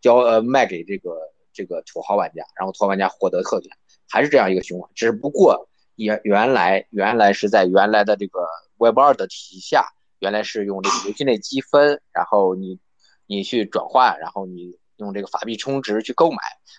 [0.00, 1.16] 交呃卖给这个
[1.52, 3.70] 这个土豪玩家，然后土豪玩家获得特权，
[4.08, 4.90] 还是这样一个循环。
[4.96, 8.40] 只不过原原来原来是在原来的这个
[8.78, 9.86] Web 二的体系下，
[10.18, 12.80] 原来是用这个游戏内积分，然后你
[13.26, 16.38] 你去转换，然后你用这个法币充值去购买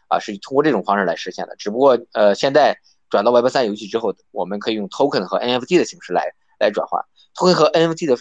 [0.09, 1.55] 啊，是通过这种方式来实现的。
[1.55, 2.77] 只不过呃现在
[3.09, 6.33] 转到 Web 三游戏之后，我们可以用 Token 和 NFT 的形式来。
[6.61, 8.17] 来转换它会和 NFT 的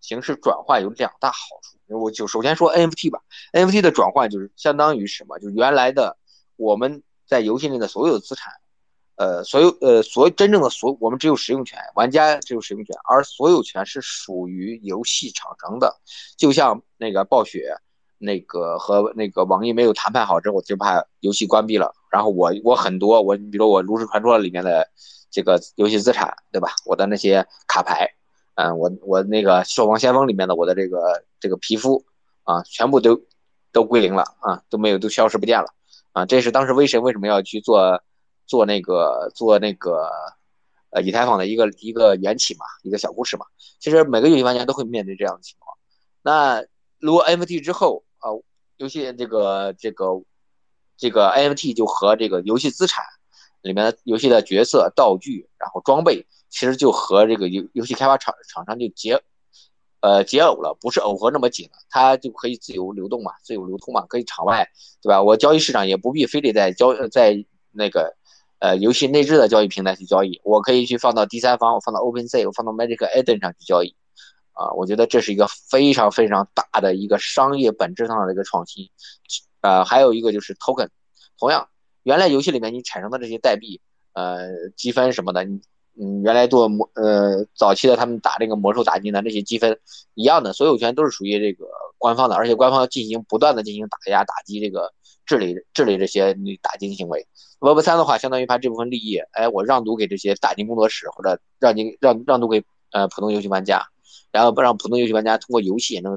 [0.00, 1.78] 形式转换有两大好处。
[1.86, 3.20] 我就首先说 NFT 吧
[3.52, 5.38] ，NFT 的转换就是相当于什么？
[5.38, 6.18] 就是原来的
[6.56, 8.52] 我们在游戏内的所有资产，
[9.16, 15.98] 呃，所有呃，所真正的所我们只有使用权，玩家只有使用权，而所有权是属于游戏厂商的。
[16.36, 17.74] 就像那个暴雪，
[18.18, 21.94] 那个和那个网易没有谈判好之后，就怕游戏关闭了。
[22.10, 24.88] 然后我我很多我，比如我炉石传说里面的。
[25.30, 26.70] 这个游戏资产，对吧？
[26.86, 28.08] 我的那些卡牌，
[28.54, 32.02] 嗯，我我那个守望先锋里面的我的这个这个皮肤
[32.44, 33.20] 啊，全部都
[33.70, 35.66] 都归零了啊，都没有都消失不见了
[36.12, 36.24] 啊。
[36.24, 38.02] 这是当时威神为什么要去做
[38.46, 40.08] 做那个做那个
[40.88, 43.44] 呃以太坊的一个一个缘起嘛，一个小故事嘛。
[43.78, 45.76] 其实每个游戏玩家都会面对这样的情况。
[46.22, 46.64] 那
[46.98, 48.30] 如果 NFT 之后啊，
[48.76, 50.22] 游戏这个这个
[50.96, 53.04] 这个 NFT 就和这个游戏资产。
[53.60, 59.20] 里面的游戏的角色、道具，然后装备，其实就和这个游游戏开发厂厂商就结，
[60.00, 64.68] 呃结耦了，不是耦合那么紧了，它就可以自由流动嘛，自由流通嘛，可以场外，
[65.02, 65.20] 对吧？
[65.20, 68.16] 我交易市场也不必非得在交在那个
[68.60, 73.96] 呃游戏内置的交易平台去交易，我可以去放到第三方，我放到 OpenSea，我放到 Magic Eden 上去交易，
[74.58, 78.90] 啊，我觉得这是一个非常非常大的一个商业本质上的一个创新，
[79.60, 80.88] 呃，还有一个就是 Token，
[81.38, 81.68] 同样。
[82.02, 83.80] 原来游戏里面你产生的这些代币，
[84.14, 85.60] 呃，积分什么的，你，
[86.00, 89.78] 嗯，原来做魔，呃，早期的他们打这个魔兽打金的那些积分
[90.14, 91.66] 一样的，所有权都是属于这个
[91.98, 94.92] 官方的，而且官方进行不断的进行打压、打击这个
[95.26, 97.26] 治理、治理这些你打金行为。
[97.60, 103.84] Web 三的话，相当于把这部分利益，哎，我让渡给这些打金工作室，或者让你让让渡给呃普通游戏玩家，
[104.38, 106.16] 然后不让普通游戏玩家通过游戏也能。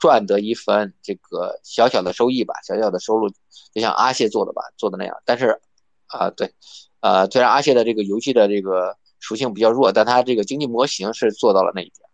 [0.00, 3.28] 赚得一份这个小小的收益吧，小小的收入，
[3.74, 5.20] 就像阿谢做的吧，做的那样。
[5.24, 5.60] 但是，
[6.06, 6.54] 啊，对，
[7.00, 12.08] 呃，虽然阿谢的这个游戏的这个属性比较弱，但他这个经济模型是做到了那一点。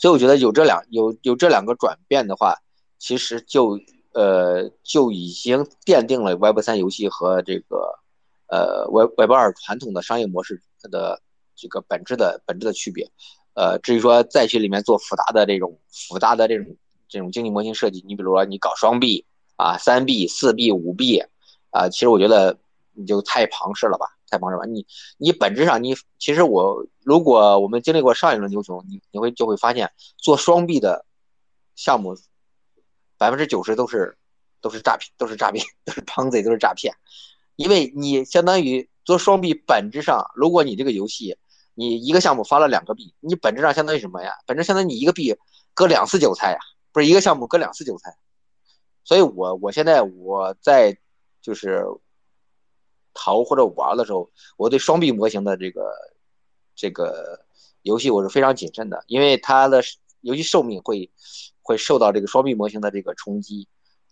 [0.00, 2.56] 所以我觉得有这两有有这两个转变的话，
[2.98, 3.78] 其实就
[4.14, 7.98] 呃就已经奠定了 Web 三游戏和这个
[8.46, 11.20] 呃 Web Web 二传统的商业模式的
[11.54, 13.10] 这个本质的本质的区别。
[13.54, 16.76] 呃，至于说再去里面做复杂的这种复杂的这种
[17.08, 19.24] 这种经济模型设计，你比如说你搞双币
[19.56, 21.22] 啊、三币、四币、五币
[21.70, 22.58] 啊，其实我觉得
[22.92, 24.66] 你就太庞氏了吧，太庞氏了。
[24.66, 24.86] 你
[25.18, 31.04] 你本质上你其实我如果我们经历过上一轮牛熊，你你会就会发现做双币的
[31.76, 32.16] 项目
[33.18, 34.16] 百分之九十都是
[34.60, 36.94] 都是诈骗，都是诈骗，都是庞贼，都是诈骗。
[37.56, 41.36] 因为你相当于做双币，本质上，如果你这个游戏
[41.74, 44.32] 你一个项目发了两个币，你本质上相当于什么呀？
[44.46, 45.34] 本质相当于你一个币
[45.74, 46.58] 割两次韭菜呀，
[46.92, 48.16] 不是一个项目割两次韭菜。
[49.04, 50.96] 所以我我现在我在
[51.40, 51.84] 就是
[53.14, 55.92] 淘或者玩的时候，我对双币模型的这个
[56.74, 57.44] 这个
[57.82, 59.82] 游戏我是非常谨慎的，因为它的
[60.20, 61.10] 游戏寿命会
[61.62, 63.68] 会受到这个双币模型的这个冲击。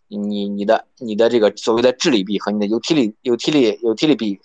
[0.08, 4.40] 你你的你的这个所谓的智力币和你的 utility utility utility 币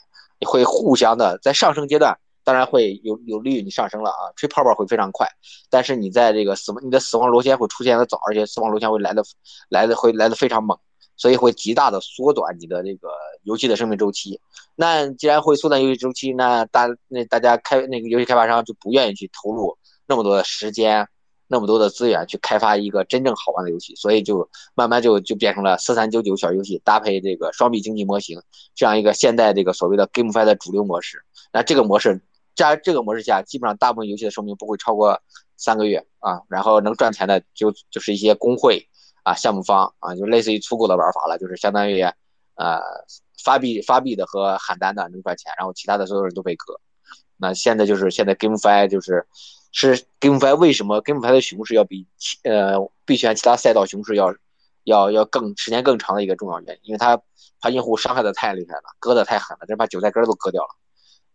[0.46, 5.28] 会互相的在上升阶段，当然会有有利于你上升了啊，吹泡泡会非常快，
[5.70, 9.24] 但是你在这个死亡你的死亡螺旋会出现的早，而且死亡螺旋会来的
[9.68, 10.78] 来的会来的非常猛，
[11.18, 13.10] 所以会极大的缩短你的这个
[13.44, 14.40] 游戏的生命周期。
[14.76, 19.78] 那既然会缩短游戏周期，那大那大家开那个游戏开发商就不愿意去投入
[20.08, 21.08] 那么多的时间。
[21.48, 28.42] 那么多的资源去开发一个真正好玩的游戏，所以就慢慢就就变成了四三九九小游戏搭配这个双币经济模型
[28.74, 31.24] 这样一个现代这个所谓的 GameFi 的主流模式。
[31.54, 32.20] 那这个模式
[32.56, 35.22] 在这个模式下，基本上大部分游戏的寿命不会超过
[35.58, 38.88] 三个月啊，然后能赚钱的就就是一些工会
[39.24, 42.82] 啊、项目方啊，就类似于粗狗的玩法了，就是相当于呃
[43.44, 46.80] 发币发币的和喊单的能赚钱，然后其他的所有人都被割。
[47.38, 49.28] 那现在就是现在 GameFi 就是。
[49.78, 54.34] 是 GameFi 为什么 GameFi 的熊市要比其呃币圈其他赛道熊市要
[54.86, 56.80] 要要更时间更长的一个重要原因？
[56.84, 57.22] 因为它
[57.60, 60.70] 把用户伤害的太厉害了，割的太狠了，真把韭菜根都割掉了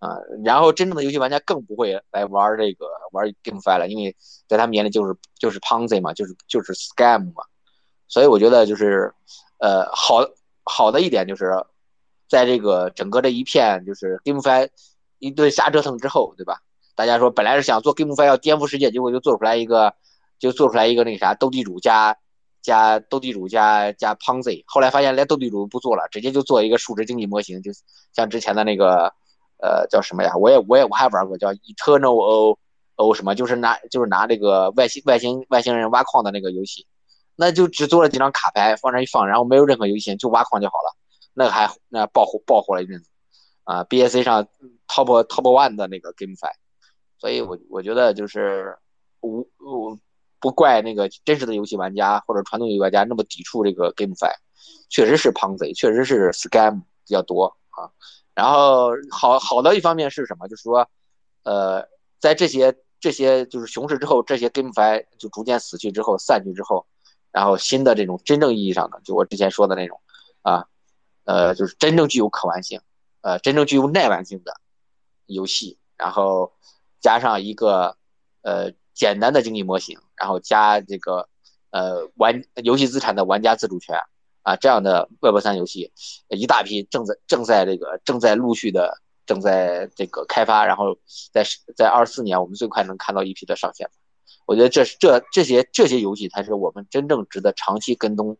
[0.00, 0.16] 啊！
[0.44, 4.16] 然后真正的游戏玩家更不会来玩这个玩 GameFi 了，因为
[4.48, 7.44] 在他们眼里就是就是 Ponzi 嘛，就是就是 Scam 嘛。
[8.08, 9.14] 所以我觉得就是
[9.58, 10.26] 呃好
[10.64, 11.52] 好的一点就是，
[12.28, 14.68] 在这个整个这一片就是 GameFi
[15.18, 16.60] 一顿瞎折腾之后，对吧？
[16.96, 19.94] 大家说本来是想做 GameFi 要颠覆世界，结果就做出来一个，
[20.38, 22.16] 就做出来一个那个啥斗地主加
[22.62, 27.70] 加斗地主加加 Ponzi，后来发现连斗地主不做了，直接就做一个数值经济模型，就
[28.12, 29.12] 像之前的那个
[29.62, 30.36] 呃叫什么呀？
[30.36, 32.58] 我也我也我还玩过叫 Eternal O
[32.96, 36.86] O 什么，就是拿就是拿这个外星外星外星人挖矿的那个游戏，
[37.36, 40.96] 那就只做了几张卡牌放那一放，然后没有任何游戏，就挖矿就好了，
[41.34, 43.08] 那个还那爆火爆火了一阵子
[43.64, 44.44] 啊，BSC 上
[44.86, 46.50] Top Top One 的那个 GameFi。
[47.18, 48.78] 所以，我我觉得就是
[49.20, 49.98] 无我
[50.40, 54.32] 不怪那个真实的游戏玩家或者传统游戏玩家那么抵触这个 GameFi，
[54.88, 57.92] 确实是庞贼，确实是 Scam 比较多啊。
[58.40, 60.48] 然后好好的一方面是什么？
[60.48, 60.88] 就是说，
[61.42, 61.86] 呃，
[62.18, 66.86] 在这些这些就是熊市之后，这些 GameFi 就逐渐死去之后散去之后，
[67.30, 70.00] 然后新的这种真正意义上的，就我之前说的那种
[70.40, 70.64] 啊，
[71.24, 72.80] 呃，就是真正具有可玩性，
[73.20, 74.54] 呃，真正具有耐玩性的
[75.26, 76.52] 游戏，然后。
[77.02, 77.96] 加上一个
[78.42, 81.30] 呃简单的经济模型，然后加这个
[81.70, 83.98] 呃玩游戏资产的玩家自主权
[84.42, 85.92] 啊，这样的 Web 三游戏
[86.28, 90.96] 一大批正在正在这个正在陆续的正在这个开发，然后
[91.32, 91.44] 在
[91.76, 93.88] 在二四年我们最快能看到一批的上线。
[94.46, 98.36] 我觉得这这这些这些游戏才是我们真正值得长期跟踪、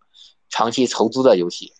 [0.49, 1.73] 长期投资的游戏。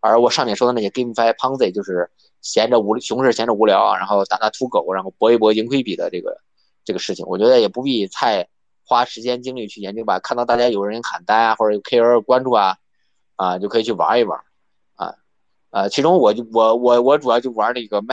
[0.00, 2.10] 而我上面说的那些 GameFi Ponzi 就是
[2.40, 6.38] 闲着无熊市闲着无聊啊，然后打打土狗，然后搏一搏盈亏比的这个
[6.84, 8.46] 这个事情，我觉得也不必太
[8.86, 10.18] 花时间精力去研究吧。
[10.18, 12.76] 看到大家有人喊单啊，或者有 KOL 关注啊，
[13.36, 14.40] 啊就可以去玩一玩
[14.96, 15.14] 啊，
[15.70, 18.02] 呃，其中我就我我我主要就玩那个。